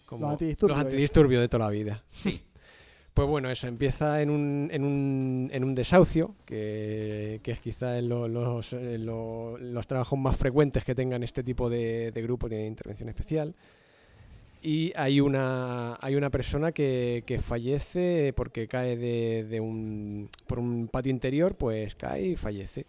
como 0.05 0.23
Los 0.25 0.31
antidisturbios, 0.33 0.77
los 0.77 0.83
eh. 0.85 0.87
antidisturbios 0.87 1.41
de 1.41 1.49
toda 1.49 1.65
la 1.65 1.71
vida 1.71 2.03
Sí. 2.11 2.41
pues 3.13 3.27
bueno 3.27 3.49
eso 3.49 3.67
empieza 3.67 4.21
en 4.21 4.29
un 4.29 4.69
en 4.71 4.83
un, 4.83 5.49
en 5.51 5.63
un 5.63 5.73
desahucio 5.75 6.35
que, 6.45 7.39
que 7.43 7.51
es 7.51 7.59
quizá 7.59 7.97
en 7.97 8.09
lo- 8.09 8.27
los, 8.27 8.73
en 8.73 9.05
lo- 9.05 9.57
los 9.57 9.87
trabajos 9.87 10.17
más 10.19 10.35
frecuentes 10.35 10.83
que 10.83 10.95
tengan 10.95 11.23
este 11.23 11.43
tipo 11.43 11.69
de, 11.69 12.11
de 12.11 12.21
grupos 12.21 12.49
de 12.49 12.65
intervención 12.65 13.09
especial 13.09 13.55
y 14.61 14.93
hay 14.95 15.19
una 15.21 15.97
hay 16.01 16.15
una 16.15 16.29
persona 16.29 16.71
que, 16.71 17.23
que 17.25 17.39
fallece 17.39 18.33
porque 18.35 18.67
cae 18.67 18.95
de, 18.97 19.43
de 19.49 19.59
un 19.59 20.29
por 20.47 20.59
un 20.59 20.87
patio 20.87 21.11
interior 21.11 21.55
pues 21.55 21.95
cae 21.95 22.27
y 22.27 22.35
fallece. 22.35 22.85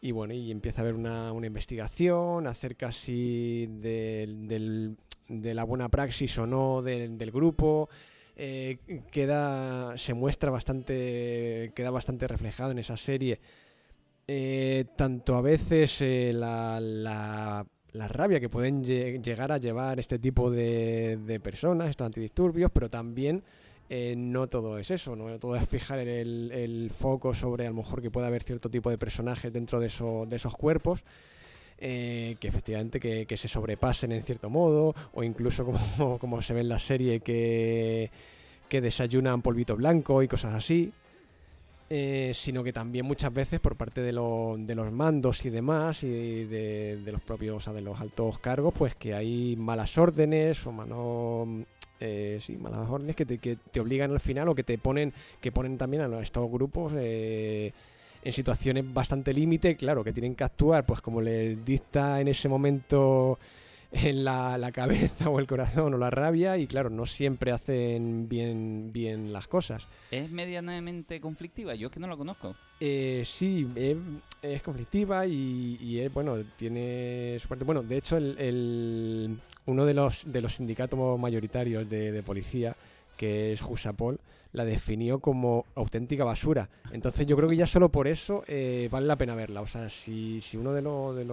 Y 0.00 0.12
bueno 0.12 0.34
y 0.34 0.50
empieza 0.50 0.80
a 0.80 0.84
haber 0.84 0.94
una, 0.94 1.32
una 1.32 1.46
investigación 1.48 2.46
acerca 2.46 2.92
si 2.92 3.66
del, 3.80 4.46
del- 4.48 4.96
de 5.28 5.54
la 5.54 5.64
buena 5.64 5.88
praxis 5.90 6.38
o 6.38 6.46
no 6.46 6.80
del, 6.82 7.18
del 7.18 7.30
grupo. 7.32 7.88
Eh, 8.36 8.78
queda 9.10 9.96
se 9.98 10.14
muestra 10.14 10.50
bastante 10.50 11.72
queda 11.74 11.90
bastante 11.90 12.26
reflejado 12.28 12.70
en 12.72 12.78
esa 12.78 12.96
serie. 12.96 13.40
Eh, 14.26 14.84
tanto 14.96 15.36
a 15.36 15.40
veces 15.42 16.00
eh, 16.02 16.32
la- 16.34 17.66
la 17.98 18.08
rabia 18.08 18.40
que 18.40 18.48
pueden 18.48 18.82
lle- 18.84 19.22
llegar 19.22 19.52
a 19.52 19.58
llevar 19.58 19.98
este 19.98 20.18
tipo 20.18 20.50
de, 20.50 21.40
personas, 21.42 21.90
estos 21.90 22.06
antidisturbios, 22.06 22.70
pero 22.72 22.88
también 22.88 23.42
eh, 23.90 24.14
no 24.16 24.46
todo 24.48 24.78
es 24.78 24.90
eso, 24.90 25.16
no 25.16 25.38
todo 25.38 25.56
es 25.56 25.66
fijar 25.68 25.98
el, 25.98 26.90
foco 26.96 27.34
sobre 27.34 27.66
a 27.66 27.70
lo 27.70 27.76
mejor 27.76 28.00
que 28.02 28.10
pueda 28.10 28.26
haber 28.28 28.42
cierto 28.42 28.68
tipo 28.70 28.90
de 28.90 28.98
personajes 28.98 29.52
dentro 29.52 29.80
de, 29.80 29.86
eso- 29.88 30.24
de 30.28 30.36
esos 30.36 30.54
cuerpos. 30.56 31.04
eh, 31.80 32.36
que 32.40 32.48
efectivamente 32.48 32.98
que, 32.98 33.36
se 33.36 33.46
sobrepasen 33.48 34.10
en 34.12 34.22
cierto 34.22 34.50
modo 34.50 34.94
o 35.12 35.22
incluso 35.22 35.64
como, 35.64 36.42
se 36.42 36.52
ve 36.54 36.60
en 36.60 36.68
la 36.68 36.78
serie 36.80 37.20
que 37.20 38.10
desayunan 38.80 39.42
polvito 39.42 39.76
blanco 39.76 40.22
y 40.22 40.28
cosas 40.28 40.54
así 40.54 40.92
eh, 41.90 42.32
sino 42.34 42.62
que 42.62 42.72
también 42.72 43.06
muchas 43.06 43.32
veces 43.32 43.60
por 43.60 43.76
parte 43.76 44.02
de, 44.02 44.12
lo- 44.12 44.56
de 44.58 44.74
los 44.74 44.92
mandos 44.92 45.44
y 45.46 45.50
demás 45.50 46.02
y 46.04 46.08
de, 46.44 47.00
los 47.10 47.20
propios, 47.22 47.56
o 47.56 47.60
sea, 47.60 47.72
de 47.72 47.80
los 47.80 47.98
altos 48.00 48.38
cargos, 48.40 48.74
pues 48.76 48.94
que 48.94 49.14
hay 49.14 49.56
malas 49.56 49.96
órdenes 49.96 50.58
o 50.66 51.46
eh, 52.00 52.38
sí, 52.42 52.56
malas 52.56 52.88
órdenes 52.88 53.16
que 53.16 53.24
te, 53.26 53.38
que 53.38 53.56
te 53.56 53.80
obligan 53.80 54.10
al 54.12 54.20
final 54.20 54.48
o 54.48 54.54
que 54.54 54.64
te 54.64 54.76
ponen, 54.78 55.12
que 55.40 55.50
ponen 55.50 55.78
también 55.78 56.02
a 56.02 56.20
estos 56.20 56.50
grupos 56.50 56.92
eh, 56.96 57.72
en 58.22 58.32
situaciones 58.32 58.92
bastante 58.92 59.32
límite, 59.32 59.74
claro, 59.76 60.04
que 60.04 60.12
tienen 60.12 60.34
que 60.34 60.44
actuar 60.44 60.84
pues 60.84 61.00
como 61.00 61.20
les 61.22 61.64
dicta 61.64 62.20
en 62.20 62.28
ese 62.28 62.48
momento 62.48 63.38
en 63.90 64.22
la, 64.24 64.58
la 64.58 64.70
cabeza 64.70 65.30
o 65.30 65.38
el 65.38 65.46
corazón 65.46 65.94
o 65.94 65.98
la 65.98 66.10
rabia 66.10 66.58
y 66.58 66.66
claro, 66.66 66.90
no 66.90 67.06
siempre 67.06 67.52
hacen 67.52 68.28
bien, 68.28 68.92
bien 68.92 69.32
las 69.32 69.48
cosas. 69.48 69.86
¿Es 70.10 70.30
medianamente 70.30 71.20
conflictiva? 71.20 71.74
Yo 71.74 71.86
es 71.88 71.92
que 71.92 72.00
no 72.00 72.06
la 72.06 72.16
conozco. 72.16 72.54
Eh, 72.80 73.22
sí, 73.24 73.66
es, 73.74 73.96
es 74.42 74.62
conflictiva 74.62 75.26
y, 75.26 75.78
y 75.80 76.00
es, 76.00 76.12
bueno, 76.12 76.36
tiene 76.56 77.38
su 77.40 77.48
parte. 77.48 77.64
Bueno, 77.64 77.82
de 77.82 77.96
hecho, 77.96 78.16
el, 78.18 78.36
el- 78.38 79.38
uno 79.66 79.84
de 79.84 79.94
los, 79.94 80.30
de 80.30 80.40
los 80.40 80.54
sindicatos 80.54 81.18
mayoritarios 81.18 81.88
de, 81.88 82.12
de 82.12 82.22
policía, 82.22 82.74
que 83.16 83.52
es 83.52 83.60
Jusapol, 83.60 84.18
la 84.52 84.64
definió 84.64 85.20
como 85.20 85.66
auténtica 85.74 86.24
basura. 86.24 86.68
Entonces 86.92 87.26
yo 87.26 87.36
creo 87.36 87.48
que 87.48 87.56
ya 87.56 87.66
solo 87.66 87.90
por 87.90 88.08
eso 88.08 88.44
eh, 88.46 88.88
vale 88.90 89.06
la 89.06 89.16
pena 89.16 89.34
verla. 89.34 89.60
O 89.60 89.66
sea, 89.66 89.88
si, 89.88 90.40
si 90.40 90.56
uno 90.56 90.72
de 90.72 90.82
los, 90.82 91.14
de, 91.14 91.24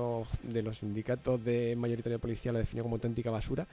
de 0.43 0.63
los 0.63 0.77
sindicatos 0.79 1.43
de 1.43 1.75
mayoritario 1.75 2.17
de 2.17 2.21
policía 2.21 2.51
la 2.51 2.59
definió 2.59 2.83
como 2.83 2.95
auténtica 2.95 3.31
basura, 3.31 3.67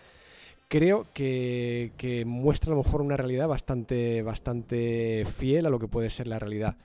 creo 0.68 1.06
que, 1.12 1.92
que 1.96 2.24
muestra 2.24 2.72
a 2.72 2.76
lo 2.76 2.82
mejor 2.82 3.02
una 3.02 3.16
realidad 3.16 3.48
bastante, 3.48 4.22
bastante 4.22 5.26
fiel 5.26 5.66
a 5.66 5.70
lo 5.70 5.78
que 5.78 5.88
puede 5.88 6.08
ser 6.08 6.28
la 6.28 6.38
realidad. 6.38 6.76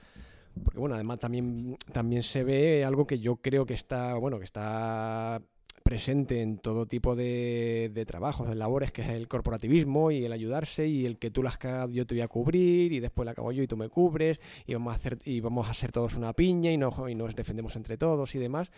Porque 0.64 0.80
bueno, 0.80 0.95
además 0.95 1.20
también, 1.20 1.78
también 1.93 2.24
se 2.24 2.43
ve 2.43 2.84
algo 2.84 3.05
que 3.05 3.20
yo 3.20 3.38
creo 3.38 3.66
que 3.66 3.76
está, 3.76 4.16
bueno, 4.16 4.39
que 4.39 4.45
está 4.45 5.41
presente 5.88 6.41
en 6.41 6.57
todo 6.57 6.85
tipo 6.85 7.15
de, 7.15 7.89
de 7.93 8.05
trabajos, 8.05 8.49
de 8.49 8.55
labores, 8.55 8.91
que 8.91 9.03
es 9.03 9.07
el 9.07 9.29
corporativismo 9.29 10.11
y 10.11 10.25
el 10.25 10.33
ayudarse 10.33 10.85
y 10.85 11.05
el 11.05 11.17
que 11.17 11.31
tú 11.31 11.41
las 11.41 11.57
cagas 11.57 11.89
yo 11.93 12.05
te 12.05 12.13
voy 12.13 12.23
a 12.23 12.27
cubrir 12.27 12.91
y 12.91 12.99
después 12.99 13.25
la 13.25 13.31
acabo 13.31 13.53
yo 13.53 13.63
y 13.63 13.67
tú 13.67 13.77
me 13.77 13.88
cubres 13.88 14.38
y 14.65 14.73
vamos 14.73 14.91
a 14.91 14.95
hacer 14.95 15.17
y 15.23 15.39
vamos 15.39 15.69
a 15.69 15.73
ser 15.73 15.93
todos 15.93 16.15
una 16.15 16.33
piña 16.33 16.71
y, 16.71 16.77
no, 16.77 17.07
y 17.07 17.15
nos 17.15 17.33
defendemos 17.38 17.77
entre 17.77 17.97
todos 17.97 18.35
y 18.35 18.39
demás. 18.39 18.69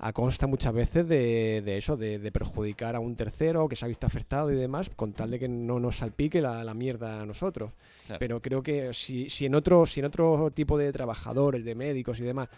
A 0.00 0.12
consta 0.12 0.46
muchas 0.46 0.72
veces 0.72 1.08
de, 1.08 1.60
de 1.64 1.76
eso, 1.76 1.96
de, 1.96 2.18
de 2.18 2.30
perjudicar 2.32 2.94
a 2.94 3.00
un 3.00 3.16
tercero 3.16 3.68
que 3.68 3.74
se 3.74 3.84
ha 3.84 3.88
visto 3.88 4.06
afectado 4.06 4.50
y 4.52 4.54
demás, 4.54 4.90
con 4.90 5.12
tal 5.12 5.32
de 5.32 5.40
que 5.40 5.48
no 5.48 5.80
nos 5.80 5.96
salpique 5.96 6.40
la, 6.40 6.62
la 6.62 6.74
mierda 6.74 7.20
a 7.20 7.26
nosotros. 7.26 7.72
Claro. 8.06 8.18
Pero 8.20 8.40
creo 8.40 8.62
que 8.62 8.94
si, 8.94 9.28
si, 9.28 9.46
en 9.46 9.56
otro, 9.56 9.86
si 9.86 9.98
en 10.00 10.06
otro 10.06 10.52
tipo 10.52 10.78
de 10.78 10.92
trabajadores, 10.92 11.64
de 11.64 11.74
médicos 11.74 12.20
y 12.20 12.22
demás, 12.22 12.48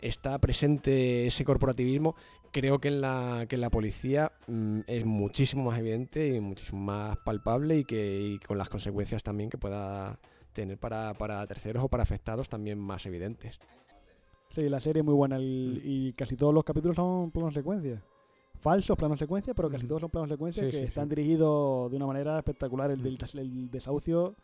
está 0.00 0.38
presente 0.38 1.26
ese 1.26 1.44
corporativismo, 1.44 2.16
creo 2.52 2.78
que 2.78 2.88
en 2.88 3.00
la, 3.00 3.46
que 3.48 3.56
en 3.56 3.60
la 3.60 3.70
policía 3.70 4.32
mm, 4.46 4.80
es 4.86 5.04
muchísimo 5.04 5.64
más 5.64 5.78
evidente 5.78 6.28
y 6.28 6.40
muchísimo 6.40 6.80
más 6.80 7.16
palpable 7.18 7.78
y 7.78 7.84
que 7.84 8.20
y 8.20 8.38
con 8.38 8.58
las 8.58 8.68
consecuencias 8.68 9.22
también 9.22 9.50
que 9.50 9.58
pueda 9.58 10.18
tener 10.52 10.78
para, 10.78 11.14
para 11.14 11.46
terceros 11.46 11.84
o 11.84 11.88
para 11.88 12.02
afectados 12.02 12.48
también 12.48 12.78
más 12.78 13.06
evidentes. 13.06 13.58
Sí, 14.50 14.68
la 14.68 14.80
serie 14.80 15.00
es 15.00 15.04
muy 15.06 15.14
buena 15.14 15.36
el- 15.36 15.80
y 15.84 16.12
casi 16.14 16.36
todos 16.36 16.52
los 16.52 16.64
capítulos 16.64 16.96
son 16.96 17.30
planos 17.30 17.54
secuencia. 17.54 18.02
Falsos 18.58 18.96
planos 18.96 19.18
secuencia, 19.18 19.54
pero 19.54 19.70
casi 19.70 19.84
Ujú. 19.84 19.88
todos 19.88 20.00
son 20.02 20.10
planos 20.10 20.28
secuencia 20.28 20.62
Sí, 20.64 20.70
que 20.70 20.76
sí, 20.78 20.82
están 20.84 21.08
sí. 21.08 21.14
dirigidos 21.14 21.90
de 21.90 21.96
una 21.96 22.06
manera 22.06 22.38
espectacular. 22.38 22.90
El, 22.90 22.98
Mm. 22.98 23.02
del, 23.02 23.18
el 23.38 23.70
desahucio 23.70 24.34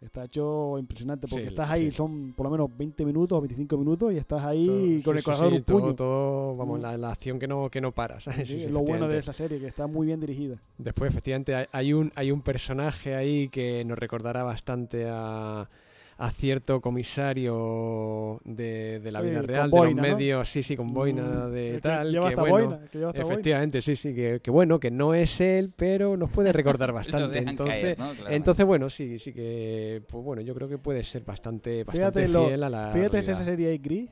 está 0.00 0.24
hecho 0.24 0.78
impresionante 0.78 1.26
porque 1.26 1.46
estás 1.46 1.70
ahí, 1.70 1.90
son 1.90 2.34
por 2.36 2.44
lo 2.44 2.50
menos 2.50 2.68
20 2.76 3.04
minutos 3.06 3.38
o 3.38 3.40
25 3.40 3.76
minutos 3.78 4.12
y 4.12 4.18
estás 4.18 4.44
ahí 4.44 4.66
Todo- 4.66 5.04
con 5.04 5.16
el 5.16 5.24
corazón 5.24 5.48
en 5.48 5.54
un 5.54 5.62
todo, 5.64 5.80
puño. 5.80 5.94
todo, 5.94 6.56
vamos, 6.56 6.78
Mm. 6.78 6.82
la, 6.82 6.98
la 6.98 7.10
acción 7.10 7.38
que 7.38 7.48
no, 7.48 7.70
que 7.70 7.80
no 7.80 7.92
es 8.66 8.70
lo 8.70 8.80
bueno 8.80 9.08
de 9.08 9.18
esa 9.18 9.32
serie, 9.32 9.58
que 9.58 9.66
está 9.66 9.86
muy 9.86 10.06
bien 10.06 10.20
dirigida. 10.20 10.56
Después, 10.78 11.10
efectivamente, 11.10 11.54
hay- 11.54 11.66
hay 11.72 11.92
un, 11.94 12.12
hay 12.16 12.30
un 12.30 12.42
personaje 12.42 13.14
ahí 13.14 13.48
que 13.48 13.82
nos 13.86 13.98
recordará 13.98 14.42
bastante 14.44 15.06
a, 15.08 15.68
a 16.16 16.30
cierto 16.30 16.80
comisario 16.80 18.40
de, 18.44 19.00
de 19.00 19.12
la 19.12 19.20
Sí, 19.20 19.26
vida 19.28 19.42
real, 19.42 19.70
boina, 19.70 19.88
de 19.88 19.94
¿no? 19.94 20.02
los 20.08 20.16
medios, 20.18 20.48
sí, 20.48 20.62
sí, 20.62 20.76
con 20.76 20.92
boina 20.94 21.48
Mm, 21.48 21.52
de 21.52 21.72
que 21.72 21.80
tal, 21.80 22.12
que 22.12 22.18
hasta 22.18 22.40
bueno, 22.42 22.68
boina, 22.68 22.88
que 22.88 23.20
efectivamente, 23.20 23.82
sí, 23.82 23.96
sí, 23.96 24.14
que, 24.14 24.40
que 24.40 24.50
bueno, 24.50 24.78
que 24.78 24.90
no 24.90 25.14
es 25.14 25.40
él, 25.40 25.72
pero 25.76 26.16
nos 26.16 26.30
puede 26.30 26.52
recordar 26.52 26.92
bastante. 26.92 27.38
entonces, 27.38 27.80
caer, 27.80 27.98
¿no? 27.98 28.04
Claramente. 28.04 28.36
entonces, 28.36 28.66
bueno, 28.66 28.90
sí, 28.90 29.18
sí 29.18 29.32
que, 29.32 30.02
pues 30.08 30.24
bueno, 30.24 30.42
yo 30.42 30.54
creo 30.54 30.68
que 30.68 30.78
puede 30.78 31.02
ser 31.04 31.24
bastante, 31.24 31.84
bastante 31.84 32.20
Fíjate 32.20 32.28
lo- 32.28 32.46
fiel 32.46 32.62
a 32.62 32.70
la 32.70 32.92
Fíjate 32.92 33.10
si 33.22 33.30
realidad. 33.30 33.34
esa 33.42 33.44
serie 33.44 33.74
es 33.74 33.82
gris, 33.82 34.10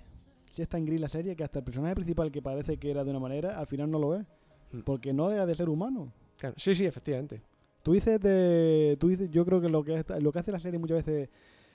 si 0.52 0.62
es 0.62 0.68
tan 0.68 0.84
gris 0.84 1.00
la 1.00 1.08
serie 1.08 1.36
que 1.36 1.44
hasta 1.44 1.60
el 1.60 1.64
personaje 1.64 1.94
principal 1.94 2.30
que 2.32 2.42
parece 2.42 2.76
que 2.78 2.90
era 2.90 3.04
de 3.04 3.10
una 3.10 3.20
manera, 3.20 3.58
al 3.58 3.66
final 3.66 3.90
no 3.90 3.98
lo 3.98 4.14
es. 4.16 4.26
Mm. 4.72 4.80
Porque 4.80 5.12
no 5.12 5.28
deja 5.28 5.46
de 5.46 5.54
ser 5.54 5.68
humano. 5.68 6.12
Claro, 6.38 6.54
sí, 6.58 6.74
sí, 6.74 6.84
efectivamente. 6.84 7.42
Tú 7.82 7.92
dices 7.92 8.20
de. 8.20 8.96
Tú 9.00 9.08
dices, 9.08 9.28
yo 9.30 9.44
creo 9.44 9.60
que 9.60 9.68
lo 9.68 9.82
que, 9.84 10.02
lo 10.20 10.32
que 10.32 10.38
hace 10.38 10.52
la 10.52 10.58
serie 10.60 10.78
muchas 10.78 11.04
veces 11.04 11.28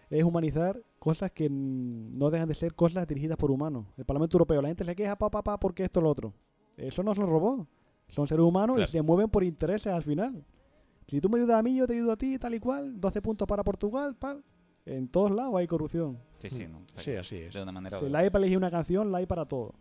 es 0.10 0.24
humanizar 0.24 0.82
cosas 1.00 1.32
que 1.32 1.50
no 1.50 2.30
dejan 2.30 2.48
de 2.48 2.56
ser 2.56 2.74
cosas 2.74 3.08
dirigidas 3.08 3.38
por 3.38 3.52
humanos. 3.52 3.86
El 3.98 4.06
Parlamento 4.06 4.38
Europeo, 4.38 4.62
la 4.62 4.70
gente 4.70 4.86
se 4.86 4.96
queja, 4.96 5.16
pa, 5.18 5.30
pa, 5.30 5.44
pa, 5.44 5.60
porque 5.60 5.84
esto 5.84 6.02
lo 6.02 6.10
otro. 6.10 6.34
Eso 6.78 7.04
no 7.04 7.14
son 7.16 7.28
robots. 7.28 7.68
Son 8.10 8.28
seres 8.28 8.44
humanos 8.46 8.78
Claro. 8.78 8.90
y 8.90 8.92
se 8.92 9.02
mueven 9.02 9.30
por 9.30 9.44
intereses 9.44 9.92
al 9.92 10.04
final. 10.04 10.44
Si 11.08 11.20
tú 11.20 11.30
me 11.30 11.40
ayudas 11.40 11.60
a 11.60 11.64
mí, 11.64 11.76
yo 11.76 11.88
te 11.88 11.94
ayudo 11.94 12.12
a 12.14 12.18
ti, 12.18 12.38
tal 12.40 12.54
y 12.54 12.60
cual. 12.60 13.00
12 13.00 13.22
puntos 13.22 13.48
para 13.48 13.64
Portugal, 13.64 14.16
pal. 14.16 14.44
En 14.86 15.10
todos 15.10 15.32
lados 15.32 15.56
hay 15.56 15.68
corrupción. 15.68 16.18
Sí, 16.38 16.50
sí, 16.50 16.68
no, 16.68 16.82
Sí, 16.98 17.12
así 17.16 17.36
es. 17.38 17.54
De 17.54 17.62
una 17.64 17.72
manera 17.74 18.00
Si 18.00 18.08
la 18.08 18.20
hay 18.20 18.30
para 18.30 18.44
elegir 18.44 18.58
una 18.58 18.72
canción, 18.72 19.12
la 19.12 19.18
hay 19.18 19.26
para 19.26 19.46
todo. 19.46 19.74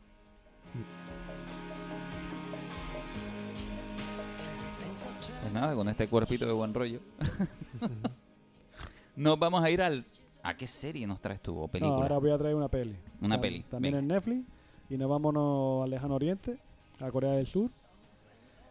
Pues 5.40 5.52
nada, 5.52 5.74
con 5.74 5.88
este 5.88 6.08
cuerpito 6.08 6.46
de 6.46 6.52
buen 6.52 6.74
rollo. 6.74 7.00
nos 9.16 9.38
vamos 9.38 9.62
a 9.62 9.70
ir 9.70 9.82
al. 9.82 10.04
¿A 10.48 10.56
qué 10.56 10.66
serie 10.66 11.06
nos 11.06 11.20
traes 11.20 11.40
tú 11.40 11.56
o 11.58 11.62
No, 11.62 11.68
película? 11.68 12.02
ahora 12.02 12.18
voy 12.18 12.30
a 12.30 12.38
traer 12.38 12.54
una 12.54 12.68
peli. 12.68 12.96
Una 13.20 13.40
peli, 13.40 13.62
También 13.64 13.94
venga. 13.94 13.98
en 14.02 14.08
Netflix. 14.08 14.44
Y 14.88 14.96
nos 14.96 15.10
vámonos 15.10 15.82
al 15.84 15.90
lejano 15.90 16.14
oriente, 16.14 16.58
a 17.00 17.10
Corea 17.10 17.32
del 17.32 17.46
Sur. 17.46 17.68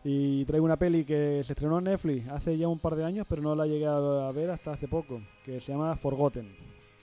Y 0.04 0.46
traigo 0.46 0.64
una 0.66 0.78
peli 0.78 1.04
que 1.04 1.42
se 1.44 1.54
estrenó 1.54 1.80
en 1.80 1.86
Netflix 1.86 2.30
hace 2.30 2.58
ya 2.58 2.68
un 2.68 2.80
par 2.80 2.96
de 2.96 3.04
años, 3.04 3.26
pero 3.30 3.42
no 3.42 3.56
la 3.56 3.66
llegué 3.66 3.88
a 3.88 3.98
a 4.28 4.32
ver 4.32 4.52
hasta 4.52 4.72
hace 4.74 4.88
poco. 4.88 5.20
Que 5.44 5.60
se 5.60 5.72
llama 5.74 5.96
Forgotten, 5.98 6.56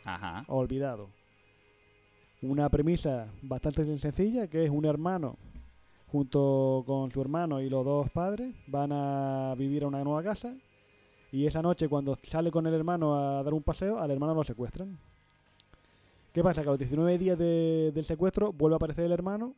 Ajá. 0.04 0.44
Olvidado. 0.48 1.08
Una 2.40 2.68
premisa 2.70 3.26
bastante 3.42 3.84
sencilla, 3.98 4.46
que 4.46 4.64
es 4.64 4.70
un 4.70 4.84
hermano 4.84 5.36
junto 6.06 6.82
con 6.86 7.10
su 7.10 7.20
hermano 7.20 7.60
y 7.60 7.68
los 7.70 7.84
dos 7.84 8.10
padres 8.10 8.54
van 8.66 8.90
a 8.92 9.54
vivir 9.56 9.84
a 9.84 9.88
una 9.88 10.02
nueva 10.04 10.22
casa 10.22 10.54
y 11.32 11.46
esa 11.46 11.62
noche 11.62 11.88
cuando 11.88 12.14
sale 12.22 12.50
con 12.50 12.66
el 12.66 12.74
hermano 12.74 13.16
a 13.16 13.42
dar 13.42 13.54
un 13.54 13.62
paseo 13.62 13.98
al 13.98 14.10
hermano 14.10 14.34
lo 14.34 14.44
secuestran. 14.44 14.98
¿Qué 16.32 16.42
pasa? 16.42 16.62
Que 16.62 16.68
a 16.68 16.72
los 16.72 16.78
19 16.78 17.18
días 17.18 17.38
de- 17.38 17.90
del 17.92 18.04
secuestro 18.04 18.52
vuelve 18.52 18.74
a 18.74 18.76
aparecer 18.76 19.04
el 19.04 19.12
hermano, 19.12 19.54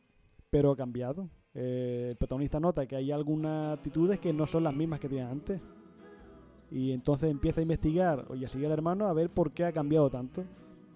pero 0.49 0.71
ha 0.71 0.75
cambiado. 0.75 1.29
Eh, 1.53 2.07
el 2.11 2.15
protagonista 2.17 2.59
nota 2.59 2.85
que 2.85 2.95
hay 2.95 3.11
algunas 3.11 3.77
actitudes 3.77 4.19
que 4.19 4.33
no 4.33 4.47
son 4.47 4.63
las 4.63 4.73
mismas 4.73 4.99
que 4.99 5.07
tenía 5.09 5.29
antes. 5.29 5.61
Y 6.71 6.91
entonces 6.91 7.29
empieza 7.29 7.61
a 7.61 7.63
investigar 7.63 8.25
y 8.33 8.43
a 8.43 8.47
seguir 8.49 8.65
al 8.67 8.73
hermano 8.73 9.05
a 9.05 9.13
ver 9.13 9.29
por 9.29 9.51
qué 9.51 9.65
ha 9.65 9.71
cambiado 9.71 10.09
tanto. 10.09 10.43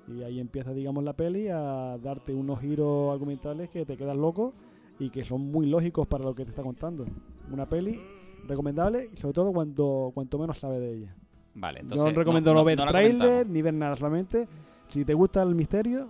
Y 0.08 0.24
ahí 0.24 0.40
empieza, 0.40 0.74
digamos, 0.74 1.04
la 1.04 1.14
peli 1.14 1.48
a 1.50 1.98
darte 2.02 2.34
unos 2.34 2.60
giros 2.60 3.14
argumentales 3.14 3.70
que 3.70 3.86
te 3.86 3.96
quedan 3.96 4.20
locos 4.20 4.54
y 4.98 5.12
que 5.12 5.24
son 5.24 5.42
muy 5.52 5.68
lógicos 5.68 6.08
para 6.08 6.24
lo 6.26 6.34
que 6.36 6.44
te 6.44 6.50
está 6.50 6.64
contando. 6.64 7.06
Una 7.52 7.70
peli 7.70 8.02
recomendable 8.48 9.10
y 9.14 9.18
sobre 9.18 9.34
todo 9.34 9.52
cuando 9.54 10.12
cuanto 10.14 10.38
menos 10.40 10.60
sabe 10.60 10.80
de 10.80 10.98
ella. 10.98 11.16
Vale, 11.56 11.80
entonces. 11.82 12.14
no 12.14 12.18
recomiendo 12.18 12.54
no, 12.54 12.64
ver 12.64 12.78
trailer 12.78 13.48
ni 13.48 13.62
ver 13.62 13.74
nada, 13.74 13.96
solamente 13.96 14.48
si 14.90 15.06
te 15.06 15.14
gusta 15.14 15.44
el 15.44 15.56
misterio, 15.56 16.08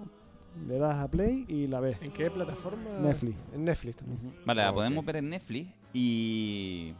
le 0.67 0.77
das 0.77 0.95
a 0.97 1.07
play 1.09 1.45
y 1.47 1.67
la 1.67 1.79
ves. 1.79 1.97
¿En 2.01 2.11
qué 2.11 2.31
plataforma? 2.31 2.99
Netflix. 3.01 3.35
En 3.53 3.65
Netflix 3.65 3.95
también. 3.97 4.35
Vale, 4.45 4.63
la 4.63 4.73
podemos 4.73 5.05
ver 5.05 5.17
en 5.17 5.29
Netflix 5.29 5.69
y. 5.93 6.93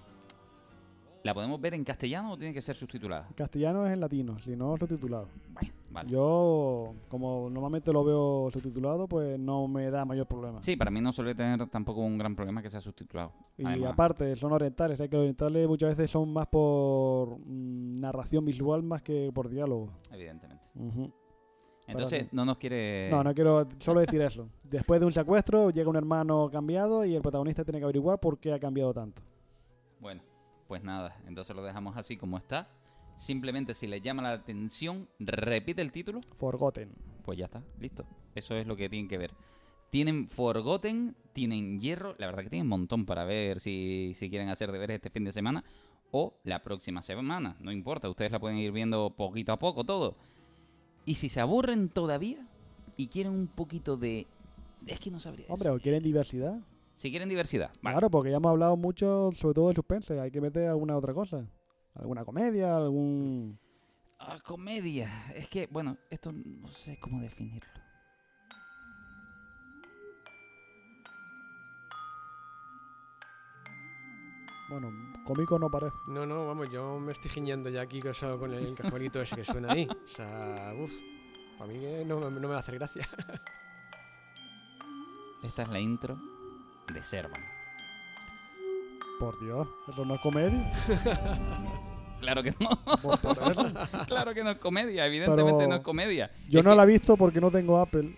¿La 1.23 1.33
podemos 1.33 1.59
ver 1.59 1.73
en 1.73 1.83
castellano 1.83 2.33
o 2.33 2.37
tiene 2.37 2.53
que 2.53 2.61
ser 2.61 2.75
subtitulada? 2.75 3.27
Castellano 3.35 3.85
es 3.85 3.91
en 3.91 3.99
latino, 3.99 4.39
si 4.39 4.55
no 4.55 4.77
subtitulado. 4.77 5.27
Bueno, 5.53 5.69
vale. 5.91 6.09
Yo, 6.09 6.93
como 7.07 7.49
normalmente 7.49 7.91
lo 7.91 8.03
veo 8.03 8.49
subtitulado, 8.51 9.07
pues 9.07 9.39
no 9.39 9.67
me 9.67 9.89
da 9.89 10.05
mayor 10.05 10.27
problema. 10.27 10.61
Sí, 10.63 10.75
para 10.75 10.91
mí 10.91 11.01
no 11.01 11.11
suele 11.11 11.35
tener 11.35 11.67
tampoco 11.67 12.01
un 12.01 12.17
gran 12.17 12.35
problema 12.35 12.61
que 12.61 12.69
sea 12.69 12.81
subtitulado. 12.81 13.33
Y 13.57 13.65
Además, 13.65 13.93
aparte, 13.93 14.35
son 14.35 14.51
orientales. 14.51 14.99
Hay 15.01 15.09
que 15.09 15.15
los 15.15 15.23
orientales 15.23 15.67
muchas 15.67 15.95
veces 15.95 16.11
son 16.11 16.31
más 16.31 16.47
por 16.47 17.37
mm, 17.39 17.99
narración 17.99 18.45
visual 18.45 18.83
más 18.83 19.01
que 19.01 19.31
por 19.33 19.49
diálogo. 19.49 19.91
Evidentemente. 20.11 20.63
Entonces, 21.87 22.31
no 22.31 22.45
nos 22.45 22.57
quiere. 22.57 23.09
No, 23.09 23.23
no 23.23 23.33
quiero 23.33 23.67
solo 23.79 23.99
decir 24.01 24.21
eso. 24.21 24.49
Después 24.63 24.99
de 24.99 25.07
un 25.07 25.13
secuestro, 25.13 25.71
llega 25.71 25.89
un 25.89 25.95
hermano 25.95 26.49
cambiado 26.51 27.03
y 27.03 27.15
el 27.15 27.21
protagonista 27.21 27.63
tiene 27.63 27.79
que 27.79 27.85
averiguar 27.85 28.19
por 28.19 28.39
qué 28.39 28.53
ha 28.53 28.59
cambiado 28.59 28.93
tanto. 28.93 29.21
Bueno, 29.99 30.21
pues 30.67 30.83
nada, 30.83 31.15
entonces 31.27 31.55
lo 31.55 31.63
dejamos 31.63 31.97
así 31.97 32.15
como 32.15 32.37
está. 32.37 32.69
Simplemente 33.19 33.73
si 33.73 33.85
les 33.85 34.01
llama 34.01 34.21
la 34.23 34.31
atención, 34.31 35.07
repite 35.19 35.81
el 35.81 35.91
título, 35.91 36.21
Forgotten. 36.35 36.89
pues 37.23 37.37
ya 37.37 37.45
está, 37.45 37.61
listo. 37.79 38.05
Eso 38.33 38.55
es 38.55 38.65
lo 38.65 38.75
que 38.75 38.89
tienen 38.89 39.07
que 39.09 39.17
ver. 39.17 39.31
Tienen 39.91 40.27
Forgotten, 40.29 41.15
tienen 41.33 41.79
Hierro, 41.81 42.15
la 42.17 42.27
verdad 42.27 42.43
que 42.43 42.49
tienen 42.49 42.65
un 42.65 42.69
montón 42.79 43.05
para 43.05 43.25
ver 43.25 43.59
si, 43.59 44.13
si 44.15 44.29
quieren 44.29 44.49
hacer 44.49 44.71
deberes 44.71 44.95
este 44.95 45.09
fin 45.09 45.25
de 45.25 45.31
semana. 45.31 45.63
o 46.11 46.33
la 46.43 46.63
próxima 46.63 47.01
semana. 47.03 47.55
No 47.59 47.71
importa, 47.71 48.09
ustedes 48.09 48.31
la 48.31 48.39
pueden 48.39 48.57
ir 48.57 48.71
viendo 48.71 49.11
poquito 49.11 49.51
a 49.51 49.59
poco 49.59 49.83
todo. 49.83 50.15
Y 51.05 51.15
si 51.15 51.27
se 51.29 51.39
aburren 51.39 51.89
todavía 51.89 52.47
y 52.97 53.07
quieren 53.09 53.33
un 53.33 53.47
poquito 53.47 53.95
de... 53.97 54.25
Es 54.87 54.99
que 54.99 55.11
no 55.11 55.19
sabría 55.19 55.45
Hombre, 55.49 55.69
decir. 55.69 55.79
o 55.79 55.83
quieren 55.83 56.01
diversidad. 56.03 56.59
Si 56.95 57.09
quieren 57.11 57.29
diversidad. 57.29 57.71
Vale. 57.81 57.93
Claro, 57.95 58.09
porque 58.09 58.31
ya 58.31 58.37
hemos 58.37 58.49
hablado 58.49 58.75
mucho, 58.77 59.31
sobre 59.33 59.53
todo 59.55 59.69
de 59.69 59.75
suspense. 59.75 60.19
Hay 60.19 60.31
que 60.31 60.41
meter 60.41 60.67
alguna 60.69 60.97
otra 60.97 61.13
cosa. 61.13 61.45
Alguna 61.99 62.23
comedia, 62.23 62.75
algún... 62.75 63.59
Ah, 64.19 64.39
comedia. 64.43 65.09
Es 65.35 65.47
que, 65.49 65.67
bueno, 65.67 65.97
esto 66.09 66.31
no 66.31 66.67
sé 66.69 66.97
cómo 66.99 67.21
definirlo. 67.21 67.69
Bueno, 74.69 74.91
cómico 75.25 75.57
no 75.57 75.69
parece. 75.69 75.95
No, 76.07 76.25
no, 76.25 76.47
vamos, 76.47 76.69
yo 76.71 76.99
me 76.99 77.11
estoy 77.11 77.31
giñando 77.31 77.69
ya 77.69 77.81
aquí 77.81 78.01
con, 78.01 78.53
el 78.53 78.75
cajuelito 78.75 79.21
ese 79.21 79.35
que 79.35 79.43
suena 79.43 79.73
ahí. 79.73 79.87
O 79.89 80.07
sea, 80.15 80.73
uff, 80.77 80.91
para 81.57 81.71
mí 81.71 81.79
que 81.79 82.05
no, 82.05 82.19
me- 82.19 82.29
no 82.29 82.39
me 82.41 82.47
va 82.47 82.57
a 82.57 82.59
hacer 82.59 82.75
gracia. 82.75 83.07
Esta 85.43 85.63
es 85.63 85.69
la 85.69 85.79
intro 85.79 86.17
de 86.93 87.01
Servan. 87.01 87.41
Por 89.19 89.39
Dios, 89.39 89.67
eso 89.87 90.05
no 90.05 90.15
es 90.15 90.21
comedia. 90.21 90.71
Claro 92.19 92.43
que 92.43 92.53
no. 92.59 92.69
Claro 94.07 94.33
que 94.33 94.43
no 94.43 94.49
es 94.51 94.57
comedia. 94.57 95.05
Evidentemente 95.05 95.53
Pero 95.57 95.67
no 95.69 95.75
es 95.75 95.81
comedia. 95.81 96.31
Yo 96.49 96.59
Es 96.59 96.65
no 96.65 96.71
que- 96.71 96.77
la 96.77 96.83
he 96.83 96.87
visto 96.87 97.17
porque 97.17 97.39
no 97.41 97.49
tengo 97.51 97.77
Apple 97.79 98.15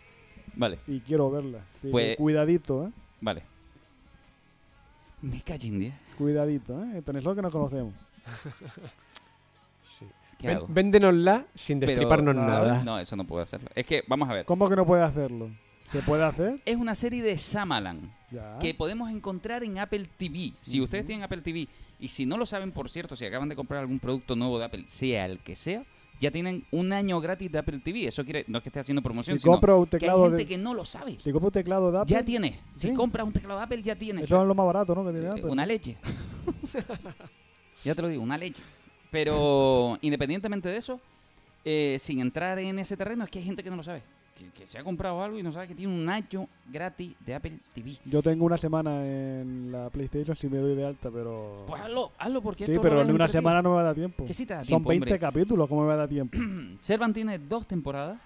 Vale, 0.55 0.79
y 0.87 0.99
quiero 1.01 1.31
verla. 1.31 1.59
Pues- 1.91 2.17
Cuidadito, 2.17 2.87
¿eh? 2.87 2.91
vale. 3.21 3.43
Me 5.21 5.37
día. 5.79 5.93
Cuidadito, 6.17 6.83
¿eh? 6.83 7.01
Tenéis 7.03 7.23
lo 7.25 7.35
que 7.35 7.41
no 7.41 7.51
conocemos. 7.51 7.93
Sí. 9.99 10.47
Véndenosla 10.69 11.45
sin 11.53 11.79
destriparnos 11.79 12.33
no, 12.33 12.41
nada. 12.47 12.81
No, 12.83 12.97
eso 12.97 13.15
no 13.15 13.25
puedo 13.25 13.43
hacerlo. 13.43 13.69
Es 13.75 13.85
que, 13.85 14.03
vamos 14.07 14.27
a 14.27 14.33
ver. 14.33 14.45
¿Cómo 14.45 14.67
que 14.67 14.75
no 14.75 14.87
puede 14.87 15.03
hacerlo? 15.03 15.51
¿Se 15.91 16.01
puede 16.01 16.23
hacer? 16.23 16.61
Es 16.65 16.77
una 16.77 16.95
serie 16.95 17.21
de 17.21 17.37
Samalan 17.37 18.13
Ya. 18.31 18.57
que 18.59 18.73
podemos 18.73 19.11
encontrar 19.11 19.63
en 19.63 19.77
Apple 19.77 20.05
TV. 20.17 20.53
Si 20.55 20.79
ustedes 20.79 21.05
tienen 21.05 21.23
Apple 21.23 21.41
TV 21.41 21.67
y 21.99 22.07
si 22.07 22.25
no 22.25 22.37
lo 22.37 22.45
saben, 22.45 22.71
por 22.71 22.89
cierto, 22.89 23.15
si 23.15 23.25
acaban 23.25 23.49
de 23.49 23.55
comprar 23.55 23.81
algún 23.81 23.99
producto 23.99 24.35
nuevo 24.35 24.57
de 24.57 24.65
Apple, 24.65 24.83
sea 24.87 25.25
el 25.25 25.39
que 25.39 25.55
sea, 25.55 25.83
ya 26.21 26.31
tienen 26.31 26.65
un 26.71 26.93
año 26.93 27.19
gratis 27.19 27.51
de 27.51 27.57
Apple 27.57 27.79
TV. 27.83 28.07
Eso 28.07 28.23
quiere, 28.23 28.45
no 28.47 28.59
es 28.59 28.63
que 28.63 28.69
esté 28.69 28.79
haciendo 28.79 29.01
promoción, 29.01 29.37
Si 29.37 29.43
sino 29.43 29.55
un 29.55 29.59
que 29.59 29.71
hay 29.71 29.85
teclado 29.87 30.23
gente 30.23 30.37
de... 30.37 30.45
que 30.45 30.57
no 30.57 30.73
lo 30.73 30.85
sabe. 30.85 31.17
Si 31.19 31.31
compro 31.31 31.47
un 31.47 31.51
teclado 31.53 31.91
de 31.91 31.97
Apple, 31.99 32.13
Ya 32.15 32.23
tiene. 32.23 32.59
Si 32.77 32.87
Sí. 32.89 32.93
compras 32.93 33.25
un 33.27 33.33
teclado 33.33 33.59
de 33.59 33.65
Apple, 33.65 33.81
ya 33.81 33.95
tiene. 33.95 34.23
eso 34.23 34.41
es 34.41 34.47
lo 34.47 34.55
más 34.55 34.65
barato, 34.65 34.95
¿no? 34.95 35.03
Que 35.05 35.11
tiene 35.11 35.27
Eh, 35.27 35.31
Apple. 35.31 35.49
Una 35.49 35.65
leche. 35.65 35.97
ya 37.83 37.95
te 37.95 38.01
lo 38.01 38.07
digo, 38.07 38.21
una 38.23 38.37
leche. 38.37 38.63
Pero 39.09 39.97
independientemente 40.01 40.69
de 40.69 40.77
eso, 40.77 41.01
eh, 41.65 41.97
sin 41.99 42.21
entrar 42.21 42.59
en 42.59 42.79
ese 42.79 42.95
terreno, 42.95 43.25
es 43.25 43.29
que 43.29 43.39
hay 43.39 43.45
gente 43.45 43.61
que 43.63 43.69
no 43.69 43.75
lo 43.75 43.83
sabe. 43.83 44.03
Que, 44.41 44.49
que 44.61 44.65
se 44.67 44.77
ha 44.79 44.83
comprado 44.83 45.21
algo 45.21 45.37
y 45.37 45.43
no 45.43 45.51
sabe 45.51 45.67
que 45.67 45.75
tiene 45.75 45.93
un 45.93 46.07
año 46.09 46.47
gratis 46.71 47.13
de 47.25 47.35
Apple 47.35 47.57
TV. 47.73 47.97
Yo 48.05 48.21
tengo 48.23 48.45
una 48.45 48.57
semana 48.57 49.05
en 49.05 49.71
la 49.71 49.89
PlayStation 49.89 50.35
si 50.35 50.47
me 50.47 50.57
doy 50.57 50.75
de 50.75 50.85
alta, 50.85 51.09
pero... 51.11 51.63
Pues 51.67 51.81
hazlo, 51.81 52.11
hazlo 52.17 52.41
porque 52.41 52.65
sí, 52.65 52.71
esto 52.71 52.81
pero 52.81 53.01
en 53.01 53.11
una 53.13 53.27
semana 53.27 53.61
no 53.61 53.75
me 53.75 53.83
da 53.83 53.93
tiempo. 53.93 54.25
Que 54.25 54.33
sí 54.33 54.45
te 54.45 54.53
da 54.53 54.59
Son 54.61 54.67
tiempo, 54.67 54.89
20 54.89 55.03
hombre. 55.05 55.19
capítulos, 55.19 55.69
¿cómo 55.69 55.81
me 55.81 55.87
va 55.87 55.93
a 55.93 55.97
dar 55.97 56.09
tiempo? 56.09 56.37
Servan 56.79 57.13
tiene 57.13 57.37
dos 57.37 57.67
temporadas 57.67 58.19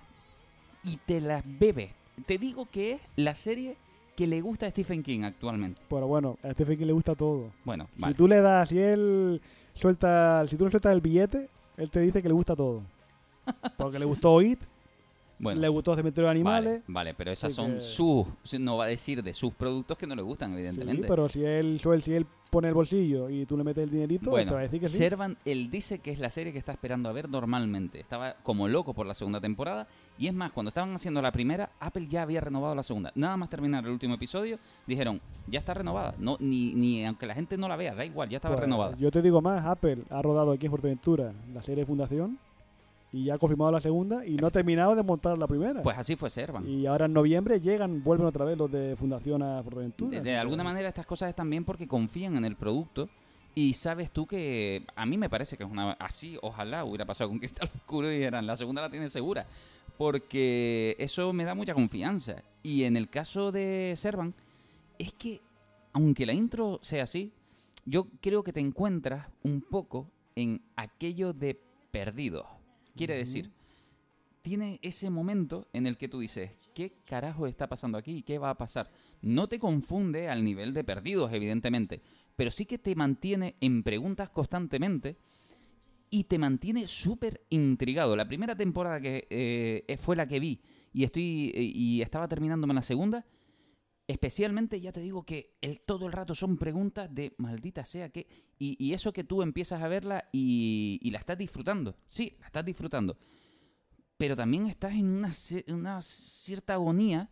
y 0.83 0.97
te 0.97 1.19
las 1.19 1.43
bebes. 1.45 1.91
Te 2.25 2.37
digo 2.37 2.67
que 2.71 2.93
es 2.93 3.01
la 3.17 3.35
serie 3.35 3.75
que 4.15 4.27
le 4.27 4.39
gusta 4.39 4.67
a 4.67 4.69
Stephen 4.69 5.03
King 5.03 5.23
actualmente. 5.23 5.81
Pero 5.89 6.07
bueno, 6.07 6.37
a 6.43 6.51
Stephen 6.53 6.77
King 6.77 6.85
le 6.85 6.93
gusta 6.93 7.15
todo. 7.15 7.51
Bueno, 7.65 7.89
Si 7.95 8.01
vale. 8.01 8.15
tú 8.15 8.27
le 8.27 8.39
das, 8.39 8.69
si 8.69 8.79
él 8.79 9.41
suelta, 9.73 10.45
si 10.47 10.55
tú 10.55 10.63
le 10.63 10.71
sueltas 10.71 10.93
el 10.93 11.01
billete, 11.01 11.49
él 11.75 11.89
te 11.89 11.99
dice 11.99 12.21
que 12.21 12.29
le 12.29 12.33
gusta 12.33 12.55
todo. 12.55 12.83
Porque 13.77 13.99
le 13.99 14.05
gustó 14.05 14.41
It, 14.41 14.61
Bueno, 15.37 15.59
le 15.61 15.67
gustó 15.67 15.95
Cementerio 15.95 16.25
de 16.27 16.31
Animales. 16.31 16.71
Vale, 16.71 16.83
vale, 16.87 17.13
pero 17.13 17.31
esas 17.31 17.53
son 17.53 17.75
que- 17.75 17.81
sus. 17.81 18.25
No 18.59 18.77
va 18.77 18.85
a 18.85 18.87
decir 18.87 19.21
de 19.21 19.33
sus 19.33 19.53
productos 19.53 19.97
que 19.97 20.07
no 20.07 20.15
le 20.15 20.21
gustan, 20.21 20.51
Sí, 20.51 20.59
evidentemente. 20.59 21.07
pero 21.07 21.27
si 21.27 21.43
él, 21.43 21.79
suel- 21.81 22.01
si 22.01 22.13
él 22.13 22.25
pone 22.49 22.69
el 22.69 22.73
bolsillo 22.73 23.29
y 23.29 23.45
tú 23.45 23.57
le 23.57 23.65
metes 23.65 23.83
el 23.83 23.89
dinerito, 23.89 24.29
bueno, 24.29 24.47
te 24.47 24.53
va 24.53 24.59
a 24.61 24.63
decir 24.63 24.79
que 24.79 24.87
sí. 24.87 24.97
Servan, 24.97 25.37
él 25.43 25.69
dice 25.69 25.99
que 25.99 26.11
es 26.11 26.19
la 26.19 26.29
serie 26.29 26.53
que 26.53 26.59
está 26.59 26.71
esperando 26.71 27.09
a 27.09 27.11
ver 27.11 27.27
normalmente. 27.27 27.99
Estaba 27.99 28.35
como 28.43 28.69
loco 28.69 28.93
por 28.93 29.05
la 29.05 29.13
segunda 29.13 29.41
temporada. 29.41 29.87
Y 30.17 30.27
es 30.27 30.33
más, 30.33 30.53
cuando 30.53 30.69
estaban 30.69 30.93
haciendo 30.93 31.21
la 31.21 31.33
primera, 31.33 31.69
Apple 31.81 32.07
ya 32.07 32.21
había 32.21 32.39
renovado 32.39 32.73
la 32.73 32.83
segunda. 32.83 33.11
Nada 33.15 33.35
más 33.35 33.49
terminar 33.49 33.83
el 33.83 33.91
último 33.91 34.13
episodio, 34.13 34.57
dijeron, 34.87 35.19
ya 35.47 35.59
está 35.59 35.73
renovada. 35.73 36.15
No, 36.17 36.37
ni, 36.39 36.73
ni 36.75 37.03
aunque 37.05 37.25
la 37.25 37.33
gente 37.33 37.57
no 37.57 37.67
la 37.67 37.75
vea, 37.75 37.93
da 37.93 38.05
igual, 38.05 38.29
ya 38.29 38.37
estaba 38.37 38.55
Pues, 38.55 38.63
renovada. 38.63 38.95
Yo 38.97 39.11
te 39.11 39.21
digo 39.21 39.41
más, 39.41 39.65
Apple 39.65 40.03
ha 40.09 40.21
rodado 40.21 40.53
aquí 40.53 40.67
en 40.67 40.71
Fuerteventura 40.71 41.33
la 41.53 41.61
serie 41.61 41.81
de 41.83 41.87
Fundación 41.87 42.39
y 43.15 43.23
ya 43.25 43.35
ha 43.35 43.37
confirmado 43.37 43.71
la 43.71 43.79
segunda 43.79 44.25
y 44.25 44.35
no 44.35 44.47
ha 44.47 44.51
terminado 44.51 44.93
de 44.95 45.01
montar 45.03 45.37
la 45.37 45.47
primera. 45.47 45.81
Pues 45.81 45.97
así 45.97 46.15
fue 46.17 46.29
Servan. 46.29 46.67
y 46.67 46.85
ahora 46.85 47.05
en 47.05 47.13
noviembre 47.13 47.61
llegan, 47.61 48.03
vuelven 48.03 48.27
otra 48.27 48.43
vez 48.43 48.57
los 48.57 48.69
de 48.69 48.95
Fundación 48.97 49.41
a 49.41 49.63
Fuerteventura. 49.63 50.17
De, 50.17 50.23
que- 50.23 50.35
alguna 50.35 50.63
manera 50.63 50.89
estas 50.89 51.05
cosas 51.05 51.29
están 51.29 51.49
bien 51.49 51.63
porque 51.63 51.87
confían 51.87 52.35
en 52.35 52.43
el 52.43 52.55
producto 52.57 53.07
y 53.53 53.73
sabes 53.73 54.11
tú 54.11 54.27
que 54.27 54.83
a 54.97 55.05
mí 55.05 55.17
me 55.17 55.29
parece 55.29 55.55
que 55.55 55.63
es 55.63 55.69
una 55.71 55.91
así 55.93 56.37
ojalá 56.41 56.83
hubiera 56.83 57.05
pasado 57.05 57.29
con 57.29 57.39
Cristal 57.39 57.69
Oscuro 57.73 58.11
y 58.11 58.15
dijeran 58.17 58.45
la 58.45 58.57
segunda 58.57 58.81
la 58.81 58.89
tiene 58.89 59.09
segura 59.09 59.45
porque 59.97 60.95
eso 60.99 61.31
me 61.33 61.45
da 61.45 61.55
mucha 61.55 61.73
confianza 61.73 62.43
y 62.63 62.83
en 62.83 62.97
el 62.97 63.09
caso 63.09 63.51
de 63.51 63.93
Servan 63.95 64.33
es 64.99 65.13
que 65.13 65.39
aunque 65.93 66.25
la 66.25 66.33
intro 66.33 66.79
sea 66.81 67.03
así 67.03 67.31
yo 67.85 68.07
creo 68.21 68.43
que 68.43 68.51
te 68.51 68.59
encuentras 68.59 69.27
un 69.43 69.61
poco 69.61 70.07
en 70.35 70.59
aquello 70.75 71.31
de 71.33 71.57
perdido 71.91 72.45
quiere 72.95 73.15
decir 73.15 73.51
tiene 74.45 74.79
ese 74.83 75.09
momento 75.09 75.67
en 75.73 75.87
el 75.87 75.97
que 75.97 76.07
tú 76.07 76.19
dices, 76.19 76.51
¿qué 76.75 76.99
carajo 77.03 77.47
está 77.47 77.67
pasando 77.67 77.97
aquí? 77.97 78.21
¿Qué 78.21 78.37
va 78.37 78.51
a 78.51 78.57
pasar? 78.59 78.91
No 79.23 79.47
te 79.47 79.57
confunde 79.57 80.29
al 80.29 80.43
nivel 80.43 80.71
de 80.75 80.83
perdidos, 80.83 81.33
evidentemente, 81.33 82.03
pero 82.35 82.51
sí 82.51 82.67
que 82.67 82.77
te 82.77 82.93
mantiene 82.93 83.55
en 83.59 83.81
preguntas 83.81 84.29
constantemente 84.29 85.17
y 86.11 86.25
te 86.25 86.37
mantiene 86.37 86.85
súper 86.85 87.41
intrigado. 87.49 88.15
La 88.15 88.27
primera 88.27 88.55
temporada 88.55 89.01
que 89.01 89.25
eh, 89.31 89.97
fue 89.99 90.15
la 90.15 90.27
que 90.27 90.39
vi 90.39 90.61
y 90.93 91.05
estoy 91.05 91.51
eh, 91.55 91.63
y 91.63 92.03
estaba 92.03 92.27
terminándome 92.27 92.75
la 92.75 92.83
segunda, 92.83 93.25
especialmente 94.07 94.79
ya 94.79 94.91
te 94.91 94.99
digo 94.99 95.23
que 95.23 95.55
el, 95.61 95.81
todo 95.81 96.05
el 96.07 96.11
rato 96.13 96.35
son 96.35 96.57
preguntas 96.57 97.13
de 97.13 97.33
maldita 97.37 97.83
sea 97.85 98.09
que 98.09 98.27
y, 98.59 98.75
y 98.83 98.93
eso 98.93 99.11
que 99.13 99.23
tú 99.23 99.41
empiezas 99.41 99.81
a 99.81 99.87
verla 99.87 100.29
y, 100.31 100.99
y 101.01 101.11
la 101.11 101.19
estás 101.19 101.37
disfrutando. 101.37 101.95
Sí, 102.07 102.35
la 102.39 102.45
estás 102.47 102.65
disfrutando 102.65 103.17
pero 104.17 104.35
también 104.35 104.67
estás 104.67 104.93
en 104.93 105.07
una, 105.07 105.31
una 105.67 106.01
cierta 106.01 106.73
agonía 106.73 107.29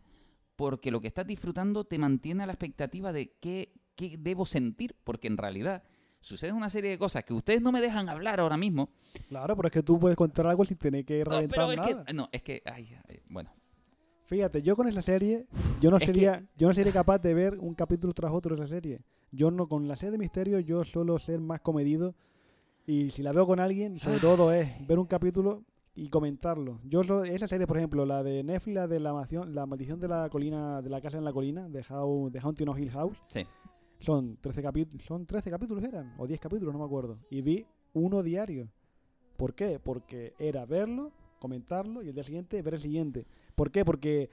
porque 0.55 0.91
lo 0.91 1.01
que 1.01 1.07
estás 1.07 1.25
disfrutando 1.25 1.85
te 1.85 1.97
mantiene 1.97 2.43
a 2.43 2.45
la 2.45 2.53
expectativa 2.53 3.11
de 3.13 3.37
qué, 3.39 3.73
qué 3.95 4.17
debo 4.19 4.45
sentir, 4.45 4.95
porque 5.03 5.27
en 5.27 5.37
realidad 5.37 5.83
sucede 6.19 6.51
una 6.51 6.69
serie 6.69 6.89
de 6.91 6.97
cosas 6.97 7.23
que 7.23 7.33
ustedes 7.33 7.61
no 7.61 7.71
me 7.71 7.81
dejan 7.81 8.09
hablar 8.09 8.39
ahora 8.39 8.57
mismo. 8.57 8.89
Claro, 9.29 9.55
pero 9.55 9.67
es 9.67 9.71
que 9.71 9.81
tú 9.81 9.99
puedes 9.99 10.17
contar 10.17 10.45
algo 10.47 10.63
sin 10.65 10.77
tener 10.77 11.05
que 11.05 11.19
No, 11.23 11.31
reventar 11.31 11.57
pero 11.57 11.71
es 11.71 11.77
nada. 11.77 12.05
que, 12.05 12.13
no, 12.13 12.29
es 12.31 12.43
que, 12.43 12.61
ay, 12.65 12.95
ay, 13.07 13.21
bueno, 13.29 13.51
Fíjate, 14.33 14.63
yo 14.63 14.75
con 14.75 14.87
esa 14.87 15.03
serie, 15.03 15.45
yo 15.79 15.91
no 15.91 15.97
Es 15.97 16.05
sería, 16.05 16.43
yo 16.57 16.67
no 16.67 16.73
sería 16.73 16.91
capaz 16.91 17.19
de 17.19 17.35
ver 17.35 17.59
un 17.59 17.75
capítulo 17.75 18.13
tras 18.13 18.31
otro 18.31 18.55
de 18.55 18.63
esa 18.63 18.73
serie. 18.73 18.99
Yo 19.31 19.51
no, 19.51 19.67
con 19.67 19.87
la 19.87 19.95
serie 19.95 20.13
de 20.13 20.17
misterio, 20.17 20.59
yo 20.59 20.83
suelo 20.83 21.19
ser 21.19 21.39
más 21.39 21.59
comedido 21.59 22.15
y 22.87 23.11
si 23.11 23.21
la 23.21 23.31
veo 23.31 23.45
con 23.45 23.59
alguien, 23.59 23.99
sobre 23.99 24.17
todo 24.17 24.51
es 24.51 24.67
ver 24.87 24.97
un 24.97 25.05
capítulo 25.05 25.61
y 25.93 26.09
comentarlo. 26.09 26.79
Yo 26.83 27.03
so- 27.03 27.23
esa 27.23 27.47
serie, 27.47 27.67
por 27.67 27.77
ejemplo, 27.77 28.07
la 28.07 28.23
de 28.23 28.43
Netflix, 28.43 28.73
la 28.73 28.87
de 28.87 28.99
la 28.99 29.13
maldición, 29.13 29.53
la 29.53 29.67
maldición 29.67 29.99
de 29.99 30.07
la 30.07 30.27
colina, 30.31 30.81
de 30.81 30.89
la 30.89 30.99
casa 30.99 31.19
en 31.19 31.25
la 31.25 31.31
colina, 31.31 31.69
de, 31.69 31.85
How, 31.87 32.31
de 32.31 32.39
Haunting 32.39 32.69
of 32.69 32.79
Hill 32.79 32.89
House, 32.89 33.21
sí. 33.27 33.45
son 33.99 34.37
13 34.41 34.63
capítulos, 34.63 35.05
son 35.05 35.27
13 35.27 35.51
capítulos 35.51 35.83
eran, 35.83 36.15
o 36.17 36.25
10 36.25 36.39
capítulos, 36.39 36.73
no 36.73 36.79
me 36.79 36.85
acuerdo. 36.85 37.19
Y 37.29 37.43
vi 37.43 37.67
uno 37.93 38.23
diario. 38.23 38.67
¿Por 39.37 39.53
qué? 39.53 39.77
Porque 39.79 40.33
era 40.39 40.65
verlo, 40.65 41.11
comentarlo 41.37 42.01
y 42.01 42.07
el 42.07 42.15
día 42.15 42.23
siguiente 42.23 42.59
ver 42.63 42.73
el 42.73 42.79
siguiente. 42.79 43.27
¿Por 43.55 43.71
qué? 43.71 43.83
Porque 43.85 44.29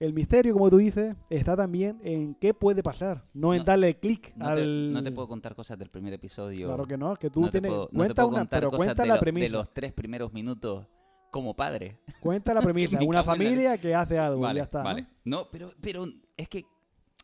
el 0.00 0.12
misterio, 0.14 0.52
como 0.52 0.70
tú 0.70 0.76
dices, 0.78 1.16
está 1.28 1.56
también 1.56 1.98
en 2.04 2.34
qué 2.36 2.54
puede 2.54 2.82
pasar, 2.82 3.24
no 3.34 3.52
en 3.52 3.58
No- 3.60 3.64
darle 3.64 3.98
clic 3.98 4.32
No, 4.36 4.46
te, 4.54 4.60
al... 4.62 4.92
no 4.92 5.02
te 5.02 5.10
puedo 5.10 5.26
contar 5.28 5.54
cosas 5.56 5.78
del 5.78 5.90
primer 5.90 6.12
episodio. 6.12 6.66
Claro 6.68 6.86
que 6.86 6.96
no, 6.96 7.16
que 7.16 7.30
tú 7.30 7.40
no 7.40 7.46
te 7.50 7.52
tienes... 7.60 7.70
puedo- 7.70 7.82
no 7.84 7.88
te 7.90 7.96
cuenta 7.96 8.22
puedo 8.22 8.36
una, 8.36 8.44
pero 8.48 8.70
cuenta 8.70 9.02
de 9.02 9.08
la 9.08 9.14
lo- 9.14 9.20
premisa. 9.20 9.46
De 9.46 9.50
los 9.52 9.74
tres 9.74 9.92
primeros 9.92 10.32
minutos 10.32 10.86
como 11.30 11.54
padre. 11.56 11.98
Cuenta 12.20 12.54
la 12.54 12.60
premisa. 12.62 12.98
una 13.04 13.18
la 13.18 13.24
familia 13.24 13.76
que 13.76 13.94
hace 13.94 14.18
algo 14.18 14.48
y 14.50 14.54
ya 14.54 14.62
está. 14.62 14.82
Vale. 14.82 15.06
No, 15.24 15.48
pero, 15.50 15.72
pero 15.80 16.04
es 16.36 16.48
que 16.48 16.64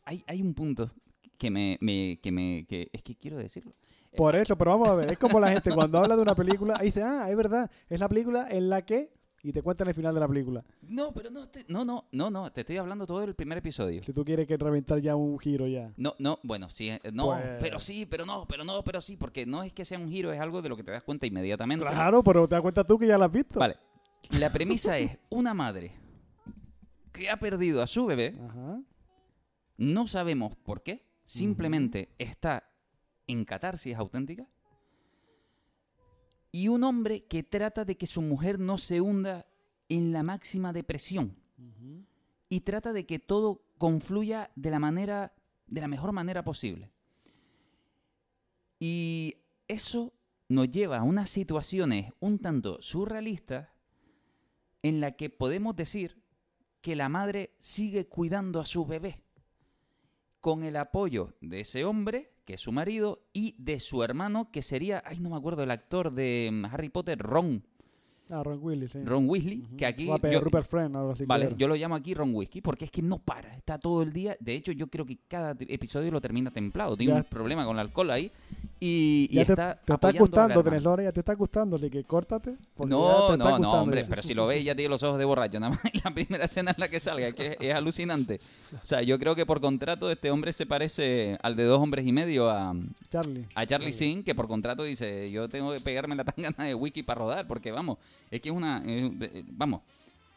hay, 0.04 0.24
hay 0.26 0.42
un 0.42 0.52
punto 0.52 0.90
que 1.38 1.50
me, 1.50 1.78
me- 1.80 2.18
que 2.20 2.32
me, 2.32 2.66
que 2.66 2.88
es 2.92 3.02
que 3.02 3.14
quiero 3.14 3.36
decirlo. 3.36 3.74
Por 4.16 4.34
eso, 4.36 4.56
pero 4.58 4.72
vamos 4.72 4.88
a 4.88 4.94
ver, 4.94 5.10
es 5.12 5.18
como 5.18 5.38
la 5.40 5.50
gente 5.50 5.72
cuando 5.74 5.98
habla 5.98 6.14
de 6.16 6.22
una 6.22 6.34
película, 6.36 6.78
dice, 6.82 7.02
ah, 7.02 7.26
es 7.30 7.36
verdad, 7.36 7.68
es 7.88 7.98
la 8.00 8.08
película 8.08 8.46
en 8.50 8.68
la 8.68 8.82
que 8.84 9.12
y 9.44 9.52
te 9.52 9.62
cuentan 9.62 9.86
el 9.88 9.94
final 9.94 10.12
de 10.14 10.20
la 10.20 10.26
película. 10.26 10.64
No, 10.82 11.12
pero 11.12 11.30
no, 11.30 11.46
te- 11.48 11.64
no, 11.68 11.84
no, 11.84 12.06
no, 12.12 12.30
no, 12.30 12.50
te 12.50 12.62
estoy 12.62 12.78
hablando 12.78 13.06
todo 13.06 13.20
del 13.20 13.34
primer 13.34 13.58
episodio. 13.58 14.02
Si 14.02 14.12
tú 14.12 14.24
quieres 14.24 14.48
que 14.48 14.56
reventar 14.56 14.98
ya 15.00 15.14
un 15.14 15.38
giro 15.38 15.68
ya. 15.68 15.92
No, 15.98 16.14
no, 16.18 16.40
bueno, 16.42 16.68
sí, 16.70 16.88
eh, 16.88 17.00
no, 17.12 17.26
Pues- 17.26 17.44
pero 17.60 17.78
sí, 17.78 18.06
pero 18.06 18.24
no, 18.26 18.46
pero 18.48 18.64
no, 18.64 18.82
pero 18.82 19.00
sí, 19.00 19.16
porque 19.16 19.44
no 19.46 19.62
es 19.62 19.72
que 19.72 19.84
sea 19.84 19.98
un 19.98 20.08
giro, 20.08 20.32
es 20.32 20.40
algo 20.40 20.62
de 20.62 20.68
lo 20.70 20.76
que 20.76 20.82
te 20.82 20.90
das 20.90 21.02
cuenta 21.04 21.26
inmediatamente. 21.26 21.84
Claro, 21.84 22.24
pero 22.24 22.48
te 22.48 22.54
das 22.54 22.62
cuenta 22.62 22.82
tú 22.84 22.98
que 22.98 23.06
ya 23.06 23.18
la 23.18 23.26
has 23.26 23.32
visto. 23.32 23.60
Vale, 23.60 23.76
la 24.30 24.50
premisa 24.50 24.98
es 24.98 25.18
una 25.28 25.52
madre 25.54 25.92
que 27.12 27.28
ha 27.30 27.36
perdido 27.38 27.82
a 27.82 27.86
su 27.86 28.06
bebé, 28.06 28.34
Ajá. 28.48 28.80
no 29.76 30.06
sabemos 30.06 30.56
por 30.56 30.82
qué, 30.82 31.04
simplemente 31.24 32.08
está 32.18 32.64
en 33.26 33.44
catarsis 33.44 33.94
auténtica, 33.96 34.46
y 36.54 36.68
un 36.68 36.84
hombre 36.84 37.24
que 37.24 37.42
trata 37.42 37.84
de 37.84 37.96
que 37.96 38.06
su 38.06 38.22
mujer 38.22 38.60
no 38.60 38.78
se 38.78 39.00
hunda 39.00 39.44
en 39.88 40.12
la 40.12 40.22
máxima 40.22 40.72
depresión 40.72 41.36
y 42.48 42.60
trata 42.60 42.92
de 42.92 43.06
que 43.06 43.18
todo 43.18 43.64
confluya 43.76 44.52
de 44.54 44.70
la 44.70 44.78
manera 44.78 45.34
de 45.66 45.80
la 45.80 45.88
mejor 45.88 46.12
manera 46.12 46.44
posible. 46.44 46.92
Y 48.78 49.34
eso 49.66 50.12
nos 50.48 50.70
lleva 50.70 50.98
a 50.98 51.02
unas 51.02 51.28
situaciones 51.28 52.12
un 52.20 52.38
tanto 52.38 52.80
surrealistas 52.80 53.70
en 54.84 55.00
la 55.00 55.16
que 55.16 55.30
podemos 55.30 55.74
decir 55.74 56.22
que 56.82 56.94
la 56.94 57.08
madre 57.08 57.56
sigue 57.58 58.06
cuidando 58.06 58.60
a 58.60 58.66
su 58.66 58.86
bebé 58.86 59.24
con 60.38 60.62
el 60.62 60.76
apoyo 60.76 61.34
de 61.40 61.62
ese 61.62 61.84
hombre, 61.84 62.32
que 62.44 62.54
es 62.54 62.60
su 62.60 62.72
marido, 62.72 63.26
y 63.32 63.54
de 63.58 63.80
su 63.80 64.02
hermano, 64.02 64.50
que 64.50 64.62
sería, 64.62 65.02
ay, 65.06 65.20
no 65.20 65.30
me 65.30 65.36
acuerdo, 65.36 65.62
el 65.62 65.70
actor 65.70 66.12
de 66.12 66.50
mm, 66.52 66.64
Harry 66.66 66.88
Potter, 66.88 67.18
Ron, 67.18 67.66
Ah, 68.30 68.42
Ron 68.42 68.58
Willis, 68.62 68.90
sí. 68.92 69.02
Ron 69.04 69.28
Weasley, 69.28 69.62
que 69.76 69.84
aquí... 69.84 70.06
Guape, 70.06 70.32
yo- 70.32 70.40
Rupert 70.40 70.66
Friend, 70.68 70.96
algo 70.96 71.10
así. 71.12 71.24
Vale, 71.26 71.54
yo 71.58 71.68
lo 71.68 71.74
llamo 71.76 71.94
aquí 71.94 72.14
Ron 72.14 72.34
Whisky 72.34 72.62
porque 72.62 72.86
es 72.86 72.90
que 72.90 73.02
no 73.02 73.18
para, 73.18 73.54
está 73.54 73.78
todo 73.78 74.02
el 74.02 74.12
día. 74.14 74.34
De 74.40 74.54
hecho, 74.54 74.72
yo 74.72 74.86
creo 74.86 75.04
que 75.04 75.18
cada 75.28 75.54
episodio 75.60 76.10
lo 76.10 76.20
termina 76.22 76.50
templado. 76.50 76.96
Tiene 76.96 77.12
Ya. 77.12 77.18
un 77.18 77.24
problema 77.24 77.66
con 77.66 77.76
el 77.76 77.80
alcohol 77.80 78.10
ahí 78.10 78.30
y, 78.80 79.28
y 79.30 79.34
Ya 79.34 79.44
te, 79.44 79.52
está. 79.52 79.74
te 79.84 79.92
está 79.92 80.12
gustando, 80.12 80.62
tenés 80.62 80.82
Lore, 80.82 81.04
ya 81.04 81.12
te 81.12 81.20
está 81.20 81.34
gustando, 81.34 81.76
así 81.76 81.90
que 81.90 82.02
córtate. 82.04 82.56
No, 82.78 83.36
no, 83.36 83.58
no, 83.58 83.72
hombre, 83.74 84.02
ya. 84.02 84.08
pero 84.08 84.22
si 84.22 84.32
lo 84.32 84.46
veis 84.46 84.64
ya 84.64 84.74
tiene 84.74 84.88
los 84.88 85.02
ojos 85.02 85.18
de 85.18 85.24
borracho, 85.26 85.60
nada 85.60 85.74
más 85.74 85.80
la 86.04 86.10
primera 86.12 86.44
escena 86.46 86.70
en 86.70 86.76
la 86.80 86.88
que 86.88 87.00
salga, 87.00 87.26
es 87.28 87.34
que 87.34 87.56
es, 87.60 87.74
alucinante. 87.74 88.40
O 88.72 88.84
sea, 88.84 89.02
yo 89.02 89.18
creo 89.18 89.34
que 89.34 89.44
por 89.46 89.60
contrato 89.60 90.10
este 90.10 90.30
hombre 90.30 90.52
se 90.54 90.64
parece 90.66 91.36
al 91.42 91.56
de 91.56 91.64
dos 91.64 91.78
hombres 91.80 92.06
y 92.06 92.12
medio 92.12 92.50
a, 92.50 92.74
Charlie. 93.10 93.44
a 93.54 93.66
Charlie 93.66 93.92
Sin, 93.92 94.22
que 94.24 94.34
por 94.34 94.48
contrato 94.48 94.82
dice, 94.82 95.30
yo 95.30 95.48
tengo 95.48 95.72
que 95.72 95.80
pegarme 95.80 96.16
la 96.16 96.24
tangana 96.24 96.64
de 96.64 96.74
wiki 96.74 97.02
para 97.02 97.20
rodar, 97.20 97.46
porque 97.46 97.70
vamos, 97.70 97.98
es 98.30 98.40
que 98.40 98.48
es 98.48 98.54
una... 98.54 98.82
eh, 98.84 99.44
vamos, 99.48 99.82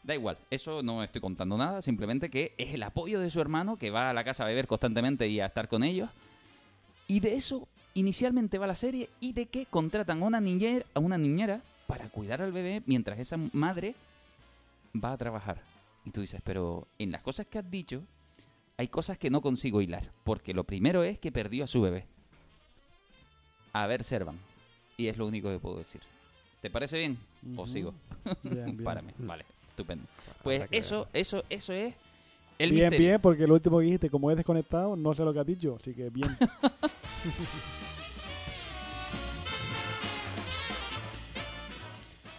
da 0.02 0.14
igual, 0.14 0.38
eso 0.50 0.82
no 0.82 1.02
estoy 1.02 1.20
contando 1.20 1.56
nada, 1.56 1.82
simplemente 1.82 2.30
que 2.30 2.54
es 2.56 2.74
el 2.74 2.82
apoyo 2.82 3.20
de 3.20 3.30
su 3.30 3.40
hermano, 3.40 3.76
que 3.76 3.90
va 3.90 4.10
a 4.10 4.14
la 4.14 4.24
casa 4.24 4.44
a 4.44 4.46
beber 4.46 4.66
constantemente 4.66 5.28
y 5.28 5.40
a 5.40 5.46
estar 5.46 5.68
con 5.68 5.82
ellos. 5.82 6.10
Y 7.06 7.20
de 7.20 7.34
eso 7.34 7.68
inicialmente 7.94 8.58
va 8.58 8.66
la 8.66 8.74
serie 8.74 9.08
y 9.20 9.32
de 9.32 9.46
que 9.46 9.66
contratan 9.66 10.22
a 10.22 10.26
una 10.26 10.40
niñera, 10.40 10.84
a 10.94 11.00
una 11.00 11.18
niñera 11.18 11.62
para 11.86 12.08
cuidar 12.08 12.42
al 12.42 12.52
bebé 12.52 12.82
mientras 12.86 13.18
esa 13.18 13.36
madre 13.52 13.94
va 14.94 15.12
a 15.12 15.18
trabajar. 15.18 15.60
Y 16.04 16.10
tú 16.10 16.20
dices, 16.20 16.40
pero 16.44 16.86
en 16.98 17.10
las 17.10 17.22
cosas 17.22 17.46
que 17.46 17.58
has 17.58 17.70
dicho 17.70 18.02
hay 18.76 18.88
cosas 18.88 19.18
que 19.18 19.30
no 19.30 19.40
consigo 19.40 19.82
hilar, 19.82 20.12
porque 20.22 20.54
lo 20.54 20.64
primero 20.64 21.02
es 21.02 21.18
que 21.18 21.32
perdió 21.32 21.64
a 21.64 21.66
su 21.66 21.80
bebé. 21.80 22.06
A 23.72 23.86
ver, 23.86 24.04
Servan. 24.04 24.38
Y 24.96 25.08
es 25.08 25.16
lo 25.16 25.26
único 25.26 25.50
que 25.50 25.58
puedo 25.58 25.78
decir. 25.78 26.00
¿Te 26.60 26.70
parece 26.70 26.98
bien? 26.98 27.18
¿O 27.56 27.62
Ujú. 27.62 27.70
sigo? 27.70 27.94
Bien, 28.42 28.76
bien. 28.76 28.76
Párame. 28.84 29.12
Vale, 29.18 29.44
estupendo. 29.68 30.06
Pues 30.42 30.64
eso, 30.70 31.06
eso, 31.12 31.44
eso 31.48 31.72
es 31.72 31.94
el 32.58 32.70
bien, 32.72 32.88
misterio. 32.90 33.08
bien, 33.08 33.20
porque 33.20 33.46
lo 33.46 33.54
último 33.54 33.78
que 33.78 33.84
dijiste, 33.84 34.10
como 34.10 34.30
es 34.30 34.36
desconectado, 34.36 34.96
no 34.96 35.14
sé 35.14 35.24
lo 35.24 35.32
que 35.32 35.40
has 35.40 35.46
dicho, 35.46 35.76
así 35.80 35.94
que 35.94 36.10
bien. 36.10 36.36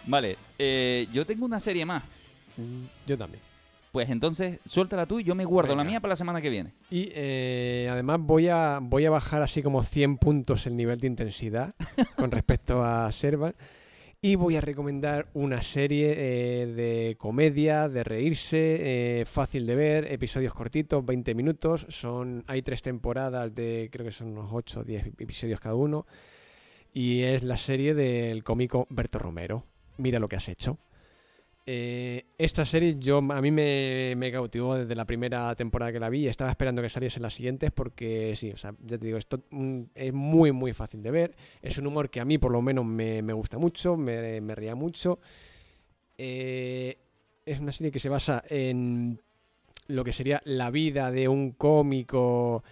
Vale, 0.06 0.36
eh, 0.58 1.06
yo 1.12 1.24
tengo 1.26 1.44
una 1.44 1.60
serie 1.60 1.84
más. 1.84 2.02
Mm, 2.56 2.84
Yo 3.06 3.18
también. 3.18 3.42
Pues 3.92 4.08
entonces, 4.08 4.60
suéltala 4.64 5.04
tú 5.04 5.18
y 5.18 5.24
yo 5.24 5.34
me 5.34 5.44
guardo 5.44 5.74
la 5.74 5.82
mía 5.82 5.98
para 5.98 6.10
la 6.10 6.16
semana 6.16 6.40
que 6.40 6.48
viene. 6.48 6.72
Y 6.90 7.08
eh, 7.12 7.88
además 7.90 8.20
voy 8.20 8.46
a, 8.48 8.78
voy 8.80 9.04
a 9.04 9.10
bajar 9.10 9.42
así 9.42 9.64
como 9.64 9.82
100 9.82 10.16
puntos 10.16 10.64
el 10.66 10.76
nivel 10.76 11.00
de 11.00 11.08
intensidad 11.08 11.74
con 12.16 12.30
respecto 12.30 12.84
a 12.84 13.10
Servan. 13.10 13.52
Y 14.22 14.34
voy 14.34 14.54
a 14.56 14.60
recomendar 14.60 15.30
una 15.32 15.62
serie 15.62 16.12
eh, 16.14 16.66
de 16.66 17.16
comedia, 17.16 17.88
de 17.88 18.04
reírse, 18.04 19.20
eh, 19.20 19.24
fácil 19.24 19.66
de 19.66 19.74
ver, 19.74 20.12
episodios 20.12 20.52
cortitos, 20.52 21.02
20 21.06 21.34
minutos. 21.34 21.86
Son, 21.88 22.44
hay 22.46 22.60
tres 22.60 22.82
temporadas 22.82 23.54
de, 23.54 23.88
creo 23.90 24.04
que 24.04 24.12
son 24.12 24.36
unos 24.36 24.50
8 24.52 24.80
o 24.80 24.84
10 24.84 25.06
episodios 25.18 25.58
cada 25.58 25.74
uno. 25.74 26.06
Y 26.92 27.22
es 27.22 27.42
la 27.42 27.56
serie 27.56 27.94
del 27.94 28.44
cómico 28.44 28.86
Berto 28.90 29.18
Romero. 29.18 29.64
Mira 29.96 30.18
lo 30.18 30.28
que 30.28 30.36
has 30.36 30.50
hecho. 30.50 30.76
Eh, 31.66 32.24
esta 32.38 32.64
serie 32.64 32.96
yo 32.98 33.18
a 33.18 33.40
mí 33.40 33.50
me, 33.50 34.30
cautivó 34.32 34.76
desde 34.76 34.94
la 34.94 35.04
primera 35.04 35.54
temporada 35.54 35.92
que 35.92 36.00
la 36.00 36.08
vi 36.08 36.20
y 36.20 36.28
estaba 36.28 36.50
esperando 36.50 36.82
que 36.82 36.88
saliesen 36.88 37.22
las 37.22 37.34
siguientes 37.34 37.70
porque 37.70 38.34
sí, 38.34 38.50
o 38.50 38.56
sea, 38.56 38.74
ya 38.80 38.98
te 38.98 39.06
digo, 39.06 39.18
esto 39.18 39.42
mm, 39.50 39.82
es 39.94 40.12
muy 40.12 40.52
muy 40.52 40.72
fácil 40.72 41.02
de 41.02 41.10
ver, 41.10 41.36
es 41.60 41.76
un 41.78 41.86
humor 41.86 42.10
que 42.10 42.20
a 42.20 42.24
mí 42.24 42.38
por 42.38 42.50
lo 42.50 42.62
menos 42.62 42.84
me, 42.84 43.22
me 43.22 43.32
gusta 43.34 43.58
mucho, 43.58 43.96
me, 43.96 44.40
me 44.40 44.54
ría 44.54 44.74
mucho. 44.74 45.20
Eh, 46.16 46.98
es 47.46 47.60
una 47.60 47.72
serie 47.72 47.92
que 47.92 48.00
se 48.00 48.08
basa 48.08 48.42
en 48.48 49.20
lo 49.88 50.04
que 50.04 50.12
sería 50.12 50.40
la 50.44 50.70
vida 50.70 51.10
de 51.10 51.28
un 51.28 51.52
cómico 51.52 52.62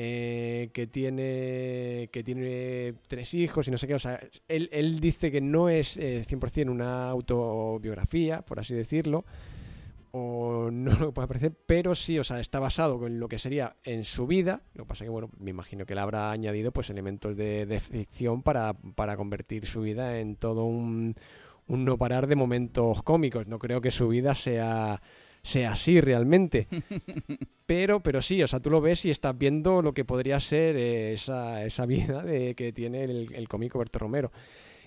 eh, 0.00 0.70
que 0.72 0.86
tiene 0.86 2.08
que 2.12 2.22
tiene 2.22 2.94
tres 3.08 3.34
hijos 3.34 3.66
y 3.66 3.72
no 3.72 3.78
sé 3.78 3.88
qué. 3.88 3.96
O 3.96 3.98
sea, 3.98 4.20
él, 4.46 4.68
él 4.70 5.00
dice 5.00 5.32
que 5.32 5.40
no 5.40 5.68
es 5.68 5.96
eh, 5.96 6.24
100% 6.24 6.70
una 6.70 7.10
autobiografía, 7.10 8.42
por 8.42 8.60
así 8.60 8.74
decirlo, 8.74 9.24
o 10.12 10.70
no 10.70 10.92
lo 10.92 11.06
que 11.08 11.12
pueda 11.12 11.26
parecer, 11.26 11.52
pero 11.66 11.96
sí, 11.96 12.16
o 12.16 12.22
sea, 12.22 12.38
está 12.38 12.60
basado 12.60 13.04
en 13.08 13.18
lo 13.18 13.28
que 13.28 13.40
sería 13.40 13.74
en 13.82 14.04
su 14.04 14.28
vida. 14.28 14.62
Lo 14.74 14.84
que 14.84 14.88
pasa 14.88 15.04
que, 15.04 15.10
bueno, 15.10 15.30
me 15.36 15.50
imagino 15.50 15.84
que 15.84 15.96
le 15.96 16.00
habrá 16.00 16.30
añadido 16.30 16.70
pues 16.70 16.90
elementos 16.90 17.36
de, 17.36 17.66
de 17.66 17.80
ficción 17.80 18.44
para, 18.44 18.74
para 18.94 19.16
convertir 19.16 19.66
su 19.66 19.80
vida 19.80 20.20
en 20.20 20.36
todo 20.36 20.64
un, 20.64 21.16
un 21.66 21.84
no 21.84 21.98
parar 21.98 22.28
de 22.28 22.36
momentos 22.36 23.02
cómicos. 23.02 23.48
No 23.48 23.58
creo 23.58 23.80
que 23.80 23.90
su 23.90 24.06
vida 24.06 24.36
sea 24.36 25.02
sea 25.48 25.72
así 25.72 26.00
realmente. 26.00 26.68
Pero, 27.66 28.00
pero 28.00 28.22
sí, 28.22 28.42
o 28.42 28.46
sea, 28.46 28.60
tú 28.60 28.70
lo 28.70 28.80
ves 28.80 29.04
y 29.04 29.10
estás 29.10 29.36
viendo 29.36 29.82
lo 29.82 29.92
que 29.92 30.06
podría 30.06 30.40
ser 30.40 30.74
esa, 30.74 31.66
esa 31.66 31.84
vida 31.84 32.22
de, 32.22 32.54
que 32.54 32.72
tiene 32.72 33.04
el, 33.04 33.34
el 33.34 33.46
cómico 33.46 33.78
Berto 33.78 33.98
Romero. 33.98 34.32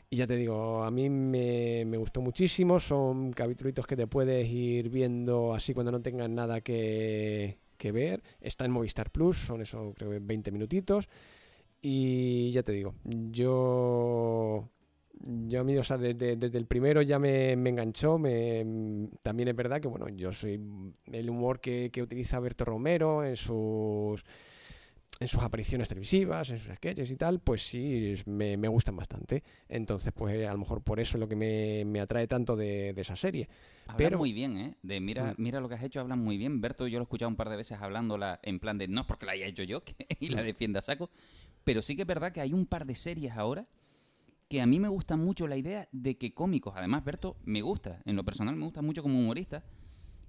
Y 0.09 0.15
ya 0.15 0.25
te 0.25 0.35
digo, 0.35 0.83
a 0.83 0.89
mí 0.89 1.07
me, 1.07 1.85
me 1.85 1.97
gustó 1.97 2.21
muchísimo, 2.21 2.79
son 2.79 3.33
capítulos 3.33 3.85
que 3.85 3.95
te 3.95 4.07
puedes 4.07 4.49
ir 4.49 4.89
viendo 4.89 5.53
así 5.53 5.75
cuando 5.75 5.91
no 5.91 6.01
tengas 6.01 6.27
nada 6.31 6.61
que, 6.61 7.59
que 7.77 7.91
ver. 7.91 8.23
Está 8.41 8.65
en 8.65 8.71
Movistar 8.71 9.11
Plus, 9.11 9.37
son 9.37 9.61
eso 9.61 9.93
creo 9.95 10.09
que 10.09 10.17
20 10.17 10.51
minutitos. 10.51 11.07
Y 11.83 12.49
ya 12.49 12.63
te 12.63 12.71
digo, 12.71 12.95
yo 13.03 14.67
yo 15.47 15.61
a 15.61 15.63
mí, 15.63 15.77
o 15.77 15.83
sea, 15.83 15.97
desde, 15.97 16.35
desde 16.35 16.57
el 16.57 16.65
primero 16.65 17.01
ya 17.01 17.19
me, 17.19 17.55
me 17.55 17.69
enganchó. 17.69 18.17
Me, 18.17 19.09
también 19.21 19.49
es 19.49 19.55
verdad 19.55 19.79
que, 19.81 19.87
bueno, 19.87 20.09
yo 20.09 20.31
soy 20.31 20.59
el 21.11 21.29
humor 21.29 21.59
que, 21.59 21.89
que 21.91 22.01
utiliza 22.01 22.39
Berto 22.39 22.65
Romero 22.65 23.23
en 23.23 23.35
sus 23.35 24.23
en 25.19 25.27
sus 25.27 25.43
apariciones 25.43 25.87
televisivas, 25.87 26.49
en 26.49 26.57
sus 26.57 26.73
sketches 26.73 27.11
y 27.11 27.15
tal, 27.15 27.39
pues 27.41 27.61
sí, 27.61 28.15
me, 28.25 28.57
me 28.57 28.67
gustan 28.67 28.95
bastante. 28.95 29.43
Entonces, 29.69 30.11
pues 30.15 30.47
a 30.47 30.51
lo 30.51 30.57
mejor 30.57 30.81
por 30.81 30.99
eso 30.99 31.15
es 31.17 31.19
lo 31.19 31.27
que 31.27 31.35
me, 31.35 31.85
me 31.85 31.99
atrae 31.99 32.25
tanto 32.27 32.55
de, 32.55 32.91
de 32.93 33.01
esa 33.01 33.15
serie. 33.15 33.47
Hablan 33.85 33.97
Pero- 33.97 34.17
muy 34.17 34.33
bien, 34.33 34.57
¿eh? 34.57 34.75
De 34.81 34.99
mira, 34.99 35.33
Mm. 35.33 35.35
mira 35.37 35.59
lo 35.59 35.69
que 35.69 35.75
has 35.75 35.83
hecho, 35.83 35.99
hablan 35.99 36.17
muy 36.17 36.37
bien. 36.39 36.59
Berto, 36.59 36.87
yo 36.87 36.97
lo 36.97 37.03
he 37.03 37.05
escuchado 37.05 37.29
un 37.29 37.35
par 37.35 37.49
de 37.49 37.55
veces 37.57 37.79
hablándola 37.79 38.39
en 38.41 38.59
plan 38.59 38.79
de 38.79 38.87
no 38.87 39.01
es 39.01 39.05
porque 39.05 39.27
la 39.27 39.33
haya 39.33 39.45
hecho 39.45 39.61
yo 39.61 39.83
que- 39.85 39.95
y 40.19 40.29
la 40.29 40.41
defienda 40.41 40.81
saco. 40.81 41.11
Pero 41.63 41.83
sí 41.83 41.95
que 41.95 42.01
es 42.01 42.07
verdad 42.07 42.31
que 42.31 42.41
hay 42.41 42.51
un 42.53 42.65
par 42.65 42.87
de 42.87 42.95
series 42.95 43.33
ahora 43.37 43.67
que 44.51 44.59
a 44.59 44.65
mí 44.65 44.81
me 44.81 44.89
gusta 44.89 45.15
mucho 45.15 45.47
la 45.47 45.55
idea 45.55 45.87
de 45.93 46.17
que 46.17 46.33
cómicos, 46.33 46.73
además 46.75 47.05
Berto 47.05 47.37
me 47.45 47.61
gusta, 47.61 48.01
en 48.03 48.17
lo 48.17 48.25
personal 48.25 48.53
me 48.57 48.65
gusta 48.65 48.81
mucho 48.81 49.01
como 49.01 49.17
humorista, 49.17 49.63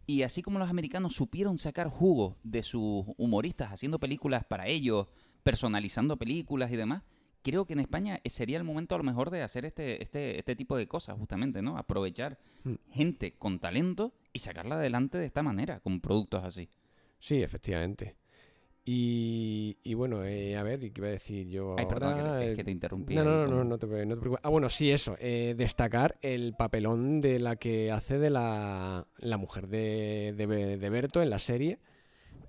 y 0.06 0.22
así 0.22 0.42
como 0.42 0.60
los 0.60 0.70
americanos 0.70 1.14
supieron 1.14 1.58
sacar 1.58 1.88
jugo 1.88 2.36
de 2.44 2.62
sus 2.62 3.04
humoristas 3.16 3.72
haciendo 3.72 3.98
películas 3.98 4.44
para 4.44 4.68
ellos, 4.68 5.08
personalizando 5.42 6.16
películas 6.18 6.70
y 6.70 6.76
demás, 6.76 7.02
creo 7.42 7.64
que 7.64 7.72
en 7.72 7.80
España 7.80 8.20
sería 8.26 8.58
el 8.58 8.62
momento 8.62 8.94
a 8.94 8.98
lo 8.98 9.02
mejor 9.02 9.30
de 9.30 9.42
hacer 9.42 9.64
este, 9.64 10.00
este, 10.00 10.38
este 10.38 10.54
tipo 10.54 10.76
de 10.76 10.86
cosas, 10.86 11.18
justamente, 11.18 11.60
¿no? 11.60 11.76
Aprovechar 11.76 12.38
Mm. 12.62 12.74
gente 12.92 13.32
con 13.32 13.58
talento 13.58 14.14
y 14.32 14.38
sacarla 14.38 14.76
adelante 14.76 15.18
de 15.18 15.26
esta 15.26 15.42
manera, 15.42 15.80
con 15.80 16.00
productos 16.00 16.44
así. 16.44 16.68
Sí, 17.18 17.42
efectivamente. 17.42 18.14
Y, 18.84 19.76
y 19.84 19.94
bueno, 19.94 20.24
eh, 20.24 20.56
a 20.56 20.62
ver, 20.64 20.82
¿y 20.82 20.90
qué 20.90 21.00
iba 21.00 21.08
a 21.08 21.12
decir 21.12 21.46
yo 21.48 21.78
Ay, 21.78 21.86
perdón, 21.86 22.14
ahora? 22.18 22.40
que- 22.40 22.50
es 22.50 22.56
que 22.56 22.64
te 22.64 22.70
interrumpí. 22.72 23.14
No, 23.14 23.22
no, 23.24 23.46
no, 23.46 23.56
no, 23.56 23.64
no 23.64 23.78
te, 23.78 23.86
pre- 23.86 24.04
no 24.06 24.14
te 24.14 24.20
preocupes. 24.20 24.40
Ah, 24.44 24.48
bueno, 24.48 24.68
sí, 24.68 24.90
eso. 24.90 25.16
eh, 25.20 25.54
destacar 25.56 26.16
el 26.20 26.54
papelón 26.54 27.20
de 27.20 27.38
la 27.38 27.56
que 27.56 27.92
hace 27.92 28.18
de 28.18 28.30
la, 28.30 29.06
la 29.18 29.36
mujer 29.36 29.68
de, 29.68 30.34
de 30.36 30.90
Berto 30.90 31.22
en 31.22 31.30
la 31.30 31.38
serie, 31.38 31.78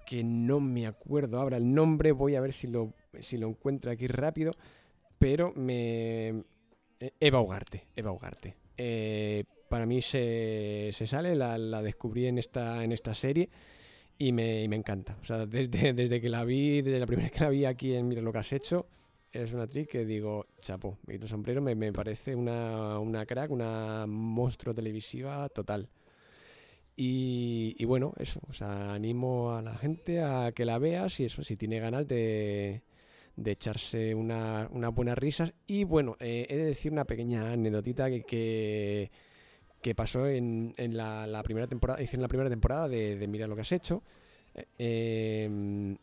que 0.08 0.24
no 0.24 0.60
me 0.60 0.88
acuerdo 0.88 1.40
ahora 1.40 1.58
el 1.58 1.74
nombre, 1.74 2.12
voy 2.12 2.36
a 2.36 2.42
ver 2.42 2.54
si 2.54 2.68
lo, 2.68 2.94
si 3.20 3.38
lo 3.38 3.48
encuentro 3.48 3.92
aquí 3.92 4.08
rápido, 4.08 4.54
pero 5.20 5.54
me... 5.56 6.30
eh, 7.00 7.12
Eva 7.20 7.42
Ugarte, 7.42 7.88
Eva 7.96 8.12
Ugarte. 8.12 8.56
Eh, 8.78 9.44
para 9.70 9.86
mí 9.86 10.02
se, 10.02 10.90
se 10.94 11.08
sale, 11.08 11.36
la, 11.36 11.58
la 11.58 11.82
descubrí 11.82 12.26
en 12.28 12.38
esta, 12.40 12.84
en 12.84 12.92
esta 12.92 13.14
serie 13.14 13.50
y 14.28 14.32
me, 14.32 14.64
y 14.64 14.68
me 14.68 14.76
encanta. 14.76 15.18
O 15.22 15.26
sea, 15.26 15.46
desde, 15.46 15.94
desde 15.94 16.22
que 16.22 16.30
la 16.30 16.44
vi, 16.46 16.82
desde 16.82 17.00
la 17.00 17.06
primera 17.06 17.28
vez 17.28 17.38
que 17.38 17.44
la 17.44 17.50
vi 17.50 17.66
aquí 17.66 17.94
en 17.94 18.08
Mira 18.08 18.22
lo 18.22 18.32
que 18.32 18.40
has 18.40 18.54
hecho, 18.54 18.88
es 19.32 19.52
una 19.54 19.64
actriz 19.64 19.88
que 19.88 20.06
digo, 20.06 20.46
chapo, 20.62 20.98
el 21.08 21.28
sombrero, 21.28 21.62
me, 21.62 21.76
me 21.76 21.92
parece 21.92 22.36
una, 22.36 23.00
una 23.00 23.26
crack, 23.26 23.52
una 23.52 24.06
monstruo 24.08 24.74
televisiva 24.74 25.50
total. 25.50 25.90
Y, 26.96 27.76
y 27.78 27.86
bueno, 27.86 28.14
eso, 28.18 28.40
o 28.48 28.54
sea, 28.54 28.94
animo 28.94 29.56
a 29.56 29.62
la 29.62 29.76
gente 29.76 30.22
a 30.22 30.52
que 30.52 30.64
la 30.64 30.78
vea, 30.78 31.10
si 31.10 31.26
eso, 31.26 31.44
si 31.44 31.58
tiene 31.58 31.80
ganas 31.80 32.08
de, 32.08 32.84
de 33.36 33.52
echarse 33.52 34.14
una, 34.14 34.70
unas 34.72 34.94
buenas 34.94 35.18
risas. 35.18 35.54
Y 35.66 35.84
bueno, 35.86 36.16
eh, 36.20 36.46
he 36.50 36.56
de 36.56 36.66
decir 36.66 36.92
una 36.92 37.06
pequeña 37.06 37.52
anécdotita 37.52 38.10
que, 38.10 38.24
que, 38.24 39.12
que 39.84 39.94
pasó 39.94 40.26
en, 40.28 40.74
en 40.78 40.98
la, 40.98 41.28
la 41.28 41.44
primera 41.44 41.68
temporada, 41.68 42.02
hice 42.02 42.16
en 42.16 42.22
la 42.24 42.28
primera 42.28 42.50
temporada 42.50 42.88
de, 42.88 43.18
de 43.18 43.28
Mira 43.28 43.46
lo 43.46 43.54
que 43.54 43.62
has 43.62 43.72
hecho. 43.72 44.02
Eh, 44.80 45.96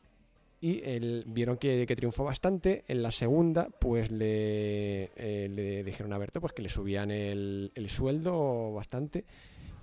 y 0.62 0.82
el- 0.84 1.24
vieron 1.26 1.56
que, 1.56 1.86
que 1.86 1.96
triunfó 1.96 2.24
bastante. 2.24 2.84
En 2.86 3.02
la 3.02 3.10
segunda, 3.10 3.68
pues 3.70 4.10
le, 4.10 5.04
eh, 5.16 5.48
le 5.50 5.82
dijeron 5.82 6.12
a 6.12 6.18
Berto 6.18 6.40
pues, 6.40 6.52
que 6.52 6.60
le 6.62 6.68
subían 6.68 7.10
el, 7.10 7.72
el 7.74 7.88
sueldo 7.88 8.72
bastante. 8.74 9.24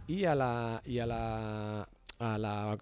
Y 0.08 0.26
a 0.26 0.36
la, 0.36 0.82
y 0.86 1.00
a 1.00 1.06
la, 1.08 1.90
a 2.20 2.38
la, 2.38 2.78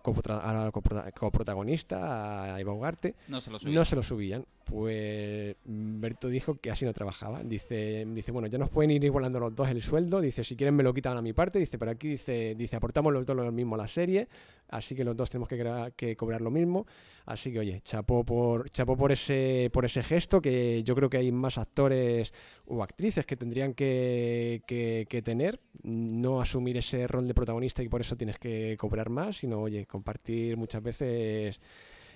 coprotagonista, 1.16 2.56
a 2.56 2.60
Eva 2.60 2.74
Ugarte, 2.74 3.16
No 3.28 3.40
se 3.42 3.50
lo 3.52 3.58
no 3.60 3.86
se 3.86 3.96
lo 3.96 4.04
subían. 4.04 4.46
Pues 4.66 5.56
mm, 5.64 6.02
Berto 6.02 6.28
dijo 6.28 6.56
que 6.56 6.72
así 6.72 6.86
no 6.86 6.94
trabajaba. 6.94 7.44
Dice, 7.44 8.04
dice, 8.08 8.32
bueno, 8.32 8.48
ya 8.48 8.58
nos 8.58 8.70
pueden 8.70 8.92
ir 8.92 9.04
igualando 9.04 9.40
los 9.40 9.56
dos 9.56 9.70
el 9.70 9.82
sueldo. 9.82 10.22
Dice, 10.22 10.44
si 10.44 10.56
quieren 10.56 10.76
me 10.76 10.84
lo 10.84 10.94
quitan 10.94 11.16
a 11.16 11.22
mi 11.22 11.34
parte. 11.34 11.60
Dice, 11.60 11.78
pero 11.78 11.92
aquí 11.92 12.10
dice, 12.10 12.56
dice 12.56 12.76
aportamos 12.76 13.14
los 13.14 13.26
dos 13.26 13.36
lo 13.36 13.52
mismo 13.52 13.76
a 13.76 13.78
la 13.78 13.88
serie. 13.88 14.28
Así 14.70 14.96
que 14.96 15.04
los 15.04 15.16
dos 15.16 15.30
tenemos 15.30 15.48
que, 15.48 15.94
que 15.96 16.16
cobrar 16.16 16.42
lo 16.42 16.50
mismo. 16.50 16.88
Así 17.28 17.54
que 17.54 17.60
oye, 17.60 17.82
chapó 17.84 18.24
por, 18.24 18.70
chapó 18.72 18.98
por 18.98 19.12
ese, 19.12 19.70
por 19.72 19.86
ese 19.86 20.02
gesto 20.02 20.42
que 20.42 20.82
yo 20.84 20.96
creo 20.96 21.10
que 21.10 21.18
hay 21.18 21.32
más 21.32 21.60
actores 21.60 22.34
o 22.66 22.82
actrices 22.82 23.26
que 23.28 23.38
tendrían 23.38 23.76
que, 23.76 24.64
que 24.66 25.22
tener. 25.22 25.60
No 25.84 26.42
asumir 26.42 26.78
ese 26.78 27.06
rol 27.06 27.28
de 27.28 27.36
protagonista 27.36 27.84
y 27.84 27.90
por 27.90 28.02
eso 28.02 28.18
tienes 28.18 28.40
que 28.40 28.76
cobrar 28.80 29.10
más, 29.10 29.38
sino 29.38 29.60
oye, 29.60 29.86
compartir 29.86 30.58
muchas 30.58 30.82
veces 30.82 31.60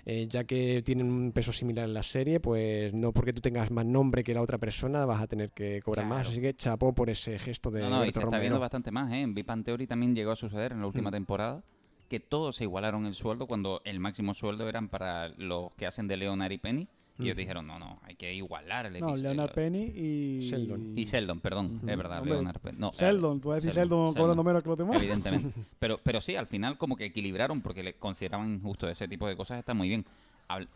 eh, 0.04 0.26
ya 0.28 0.44
que 0.44 0.82
tienen 0.84 1.10
un 1.10 1.32
peso 1.32 1.52
similar 1.52 1.84
en 1.86 1.94
la 1.94 2.02
serie, 2.02 2.40
pues 2.40 2.92
no 2.94 3.12
porque 3.12 3.32
tú 3.32 3.40
tengas 3.40 3.70
más 3.70 3.84
nombre 3.86 4.24
que 4.24 4.34
la 4.34 4.42
otra 4.42 4.58
persona 4.58 5.04
vas 5.04 5.20
a 5.22 5.26
tener 5.26 5.50
que 5.50 5.80
cobrar 5.82 6.06
más. 6.06 6.28
Así 6.28 6.40
que 6.40 6.54
chapó 6.54 6.92
por 6.94 7.10
ese 7.10 7.38
gesto 7.38 7.70
de 7.70 7.80
No, 7.80 7.90
no, 7.90 8.04
y 8.04 8.12
se 8.12 8.20
está 8.20 8.38
viendo 8.38 8.58
bastante 8.60 8.90
más, 8.90 9.12
¿eh? 9.12 9.20
En 9.20 9.34
Big 9.34 9.46
Bang 9.46 9.64
Theory 9.64 9.86
también 9.86 10.14
llegó 10.14 10.30
a 10.32 10.36
suceder 10.36 10.72
en 10.72 10.80
la 10.80 10.86
última 10.86 11.10
Mm. 11.10 11.14
temporada 11.14 11.62
que 12.08 12.18
todos 12.18 12.56
se 12.56 12.64
igualaron 12.64 13.06
el 13.06 13.14
sueldo 13.14 13.46
cuando 13.46 13.82
el 13.84 14.00
máximo 14.00 14.34
sueldo 14.34 14.68
eran 14.68 14.88
para 14.88 15.28
los 15.36 15.72
que 15.76 15.86
hacen 15.86 16.08
de 16.08 16.16
Leonard 16.16 16.50
y 16.50 16.58
Penny. 16.58 16.88
Y 17.20 17.24
ellos 17.24 17.36
dijeron, 17.36 17.66
no, 17.66 17.78
no, 17.78 18.00
hay 18.02 18.16
que 18.16 18.32
igualar 18.34 18.86
el 18.86 18.92
No, 18.94 19.10
episodio. 19.10 19.22
Leonard 19.22 19.52
Penny 19.52 19.92
y... 19.94 20.40
Sheldon. 20.50 20.98
Y 20.98 21.04
Sheldon, 21.04 21.40
perdón, 21.40 21.80
es 21.86 21.96
verdad, 21.96 22.18
Hombre, 22.18 22.34
Leonard 22.34 22.60
Penny. 22.60 22.78
No, 22.78 22.88
eh, 22.88 22.92
Sheldon, 22.98 23.40
tú 23.40 23.48
vas 23.48 23.56
a 23.56 23.60
decir 23.60 23.72
Sheldon, 23.72 24.06
Sheldon, 24.06 24.22
cobrando 24.22 24.44
menos 24.44 24.62
que 24.62 24.68
los 24.68 24.78
demás. 24.78 24.96
Evidentemente. 24.96 25.50
Pero, 25.78 25.98
pero 26.02 26.20
sí, 26.20 26.36
al 26.36 26.46
final 26.46 26.78
como 26.78 26.96
que 26.96 27.06
equilibraron 27.06 27.60
porque 27.60 27.82
le 27.82 27.94
consideraban 27.94 28.52
injusto 28.54 28.88
ese 28.88 29.08
tipo 29.08 29.26
de 29.28 29.36
cosas, 29.36 29.58
está 29.58 29.74
muy 29.74 29.88
bien. 29.88 30.04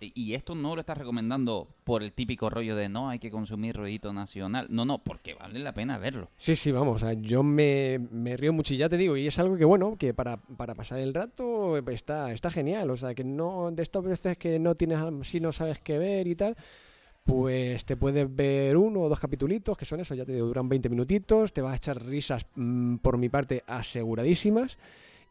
Y 0.00 0.34
esto 0.34 0.54
no 0.54 0.74
lo 0.74 0.80
estás 0.80 0.98
recomendando 0.98 1.68
por 1.84 2.02
el 2.02 2.12
típico 2.12 2.50
rollo 2.50 2.76
de 2.76 2.88
no, 2.88 3.08
hay 3.08 3.18
que 3.18 3.30
consumir 3.30 3.76
rollito 3.76 4.12
nacional. 4.12 4.66
No, 4.70 4.84
no, 4.84 4.98
porque 4.98 5.34
vale 5.34 5.58
la 5.58 5.72
pena 5.72 5.98
verlo. 5.98 6.30
Sí, 6.36 6.56
sí, 6.56 6.70
vamos, 6.70 7.04
yo 7.20 7.42
me, 7.42 7.98
me 8.10 8.36
río 8.36 8.52
mucho 8.52 8.74
y 8.74 8.78
ya 8.78 8.88
te 8.88 8.96
digo, 8.96 9.16
y 9.16 9.26
es 9.26 9.38
algo 9.38 9.56
que 9.56 9.64
bueno, 9.64 9.96
que 9.98 10.14
para, 10.14 10.36
para 10.36 10.74
pasar 10.74 10.98
el 11.00 11.14
rato 11.14 11.76
eh, 11.76 11.82
está, 11.88 12.32
está 12.32 12.50
genial, 12.50 12.90
o 12.90 12.96
sea, 12.96 13.14
que 13.14 13.24
no, 13.24 13.70
de 13.70 13.82
estas 13.82 14.04
veces 14.04 14.38
que 14.38 14.58
no 14.58 14.74
tienes, 14.74 14.98
si 15.26 15.40
no 15.40 15.52
sabes 15.52 15.80
qué 15.80 15.98
ver 15.98 16.26
y 16.26 16.36
tal, 16.36 16.56
pues 17.24 17.84
te 17.84 17.96
puedes 17.96 18.34
ver 18.34 18.76
uno 18.76 19.00
o 19.00 19.08
dos 19.08 19.18
capitulitos, 19.18 19.76
que 19.76 19.84
son 19.84 20.00
eso, 20.00 20.14
ya 20.14 20.24
te 20.24 20.32
digo, 20.32 20.46
duran 20.46 20.68
20 20.68 20.88
minutitos, 20.88 21.52
te 21.52 21.62
vas 21.62 21.72
a 21.72 21.76
echar 21.76 22.04
risas 22.04 22.46
mm, 22.54 22.96
por 22.96 23.18
mi 23.18 23.28
parte 23.28 23.64
aseguradísimas 23.66 24.76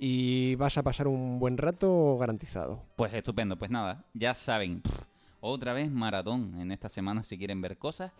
y 0.05 0.55
vas 0.55 0.77
a 0.77 0.83
pasar 0.83 1.07
un 1.07 1.39
buen 1.39 1.57
rato 1.57 2.17
garantizado. 2.17 2.83
Pues 2.97 3.13
estupendo, 3.13 3.57
pues 3.57 3.71
nada, 3.71 4.03
ya 4.13 4.33
saben, 4.33 4.81
pff, 4.81 5.03
otra 5.39 5.71
vez 5.71 5.89
maratón 5.89 6.59
en 6.59 6.73
esta 6.73 6.89
semana 6.89 7.23
si 7.23 7.37
quieren 7.37 7.61
ver 7.61 7.77
cosas. 7.77 8.11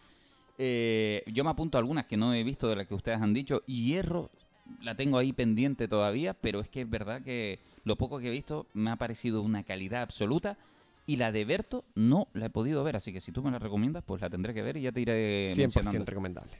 Eh, 0.57 1.23
yo 1.27 1.43
me 1.43 1.49
apunto 1.49 1.77
a 1.77 1.79
algunas 1.79 2.05
que 2.05 2.15
no 2.15 2.34
he 2.34 2.41
visto 2.45 2.69
de 2.69 2.77
las 2.77 2.88
que 2.88 2.95
ustedes 2.95 3.19
han 3.19 3.34
dicho. 3.34 3.65
Hierro 3.65 4.29
la 4.79 4.95
tengo 4.95 5.17
ahí 5.17 5.34
pendiente 5.34 5.89
todavía, 5.89 6.34
pero 6.34 6.61
es 6.61 6.69
que 6.69 6.84
es 6.84 6.89
verdad 6.89 7.21
que 7.21 7.59
lo 7.84 7.97
poco 7.97 8.17
que 8.17 8.27
he 8.27 8.31
visto 8.31 8.65
me 8.73 8.89
ha 8.89 8.95
parecido 8.95 9.41
una 9.41 9.63
calidad 9.63 10.03
absoluta. 10.03 10.57
Y 11.05 11.17
la 11.17 11.34
de 11.34 11.43
Berto 11.43 11.84
no 11.95 12.29
la 12.31 12.45
he 12.45 12.49
podido 12.49 12.81
ver, 12.86 12.95
así 12.95 13.11
que 13.11 13.19
si 13.19 13.34
tú 13.34 13.43
me 13.43 13.51
la 13.51 13.59
recomiendas, 13.59 14.05
pues 14.05 14.21
la 14.21 14.29
tendré 14.29 14.53
que 14.53 14.61
ver 14.61 14.77
y 14.77 14.84
ya 14.84 14.93
te 14.93 15.01
iré 15.01 15.53
100% 15.53 15.57
mencionando. 15.57 16.05
recomendable. 16.05 16.53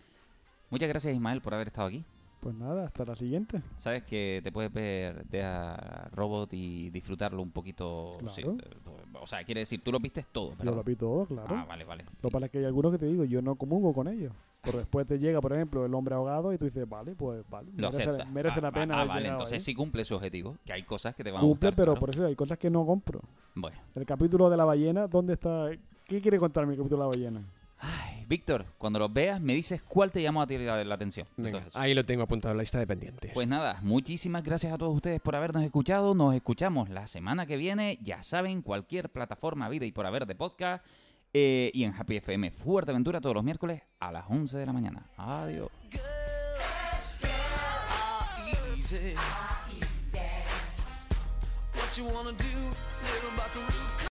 Muchas 0.70 0.90
gracias 0.90 1.14
Ismael 1.14 1.40
por 1.40 1.54
haber 1.54 1.68
estado 1.68 1.88
aquí. 1.88 2.04
Pues 2.44 2.56
nada, 2.56 2.86
hasta 2.88 3.06
la 3.06 3.16
siguiente. 3.16 3.62
Sabes 3.78 4.04
que 4.04 4.42
te 4.44 4.52
puedes 4.52 4.72
ver 4.74 5.26
de 5.28 5.44
a 5.44 6.10
Robot 6.14 6.54
y 6.54 6.90
disfrutarlo 6.90 7.42
un 7.42 7.52
poquito. 7.52 8.18
Claro. 8.20 8.34
sí, 8.36 8.42
eh, 8.42 8.76
o 9.14 9.26
sea, 9.26 9.46
quiere 9.46 9.62
decir, 9.62 9.82
tú 9.82 9.94
lo 9.94 10.00
viste 10.02 10.22
todo, 10.30 10.50
Yo 10.52 10.58
¿verdad? 10.58 10.76
lo 10.76 10.84
vi 10.84 10.96
todo, 10.98 11.26
claro. 11.26 11.56
Ah, 11.56 11.64
vale, 11.66 11.86
vale. 11.86 12.04
Lo 12.22 12.28
que 12.30 12.34
pasa 12.34 12.48
es 12.48 12.52
que 12.52 12.58
hay 12.58 12.66
algunos 12.66 12.92
que 12.92 12.98
te 12.98 13.06
digo, 13.06 13.24
yo 13.24 13.42
no 13.42 13.56
comulgo 13.56 13.94
con 13.94 14.10
ellos. 14.10 14.34
Pero 14.62 14.78
después 14.80 15.08
te 15.08 15.20
llega, 15.20 15.40
por 15.40 15.54
ejemplo, 15.54 15.86
el 15.86 15.94
hombre 15.94 16.16
ahogado 16.16 16.52
y 16.54 16.58
tú 16.58 16.66
dices, 16.66 16.88
vale, 16.88 17.16
pues 17.16 17.44
vale. 17.50 17.70
Lo 17.78 17.92
merece, 17.92 18.04
acepta. 18.10 18.26
merece 18.26 18.60
Ah, 18.60 18.62
la 18.64 18.70
va- 18.72 18.74
pena. 18.74 18.94
Ah, 18.96 19.02
haber 19.02 19.08
vale, 19.10 19.28
entonces 19.30 19.54
ahí. 19.54 19.60
sí 19.62 19.74
cumple 19.74 20.04
su 20.04 20.16
objetivo. 20.16 20.58
Que 20.66 20.74
hay 20.74 20.84
cosas 20.84 21.16
que 21.16 21.24
te 21.24 21.32
van 21.32 21.40
a 21.40 21.42
Cumple, 21.42 21.70
gustar. 21.70 21.76
pero 21.76 21.94
claro. 21.94 22.00
por 22.02 22.10
eso 22.10 22.26
hay 22.26 22.36
cosas 22.36 22.58
que 22.58 22.70
no 22.70 22.86
compro. 22.86 23.22
Bueno. 23.56 23.78
El 23.96 24.06
capítulo 24.06 24.50
de 24.50 24.58
la 24.58 24.66
ballena, 24.66 25.08
¿dónde 25.08 25.34
está? 25.34 25.70
¿Qué 26.06 26.22
quiere 26.22 26.38
contarme 26.40 26.74
el 26.74 26.80
capítulo 26.80 27.04
de 27.04 27.10
la 27.10 27.16
ballena? 27.16 27.48
Ay, 27.86 28.26
Víctor, 28.30 28.66
cuando 28.78 28.98
los 28.98 29.12
veas, 29.12 29.42
me 29.42 29.54
dices 29.54 29.84
cuál 29.84 30.10
te 30.10 30.22
llamó 30.22 30.42
a 30.42 30.48
ti 30.48 30.58
la, 30.58 30.82
la 30.86 30.96
atención. 30.96 31.28
Venga, 31.36 31.66
ahí 31.74 31.94
lo 31.94 32.06
tengo 32.06 32.24
apuntado 32.24 32.54
en 32.54 32.58
la 32.58 32.64
lista 32.64 32.80
de 32.80 32.88
pendientes. 32.88 33.32
Pues 33.34 33.46
nada, 33.46 33.80
muchísimas 33.82 34.42
gracias 34.42 34.72
a 34.72 34.78
todos 34.78 34.96
ustedes 34.96 35.20
por 35.20 35.36
habernos 35.36 35.64
escuchado. 35.64 36.16
Nos 36.16 36.34
escuchamos 36.34 36.90
la 36.90 37.08
semana 37.08 37.46
que 37.46 37.58
viene. 37.58 38.00
Ya 38.02 38.24
saben, 38.24 38.62
cualquier 38.62 39.10
plataforma 39.12 39.68
vida 39.68 39.86
y 39.86 39.92
por 39.92 40.06
haber 40.06 40.26
de 40.26 40.36
podcast. 40.36 40.86
eh, 41.34 41.72
y 41.74 41.84
en 41.84 41.94
Happy 41.94 42.18
FM 42.18 42.52
Fuerteventura 42.52 43.20
todos 43.20 43.36
los 43.36 43.44
miércoles 43.44 43.82
a 44.00 44.12
las 44.12 44.26
11 44.30 44.58
de 44.58 44.66
la 44.66 44.72
mañana. 44.74 45.08
Adiós. 45.18 45.70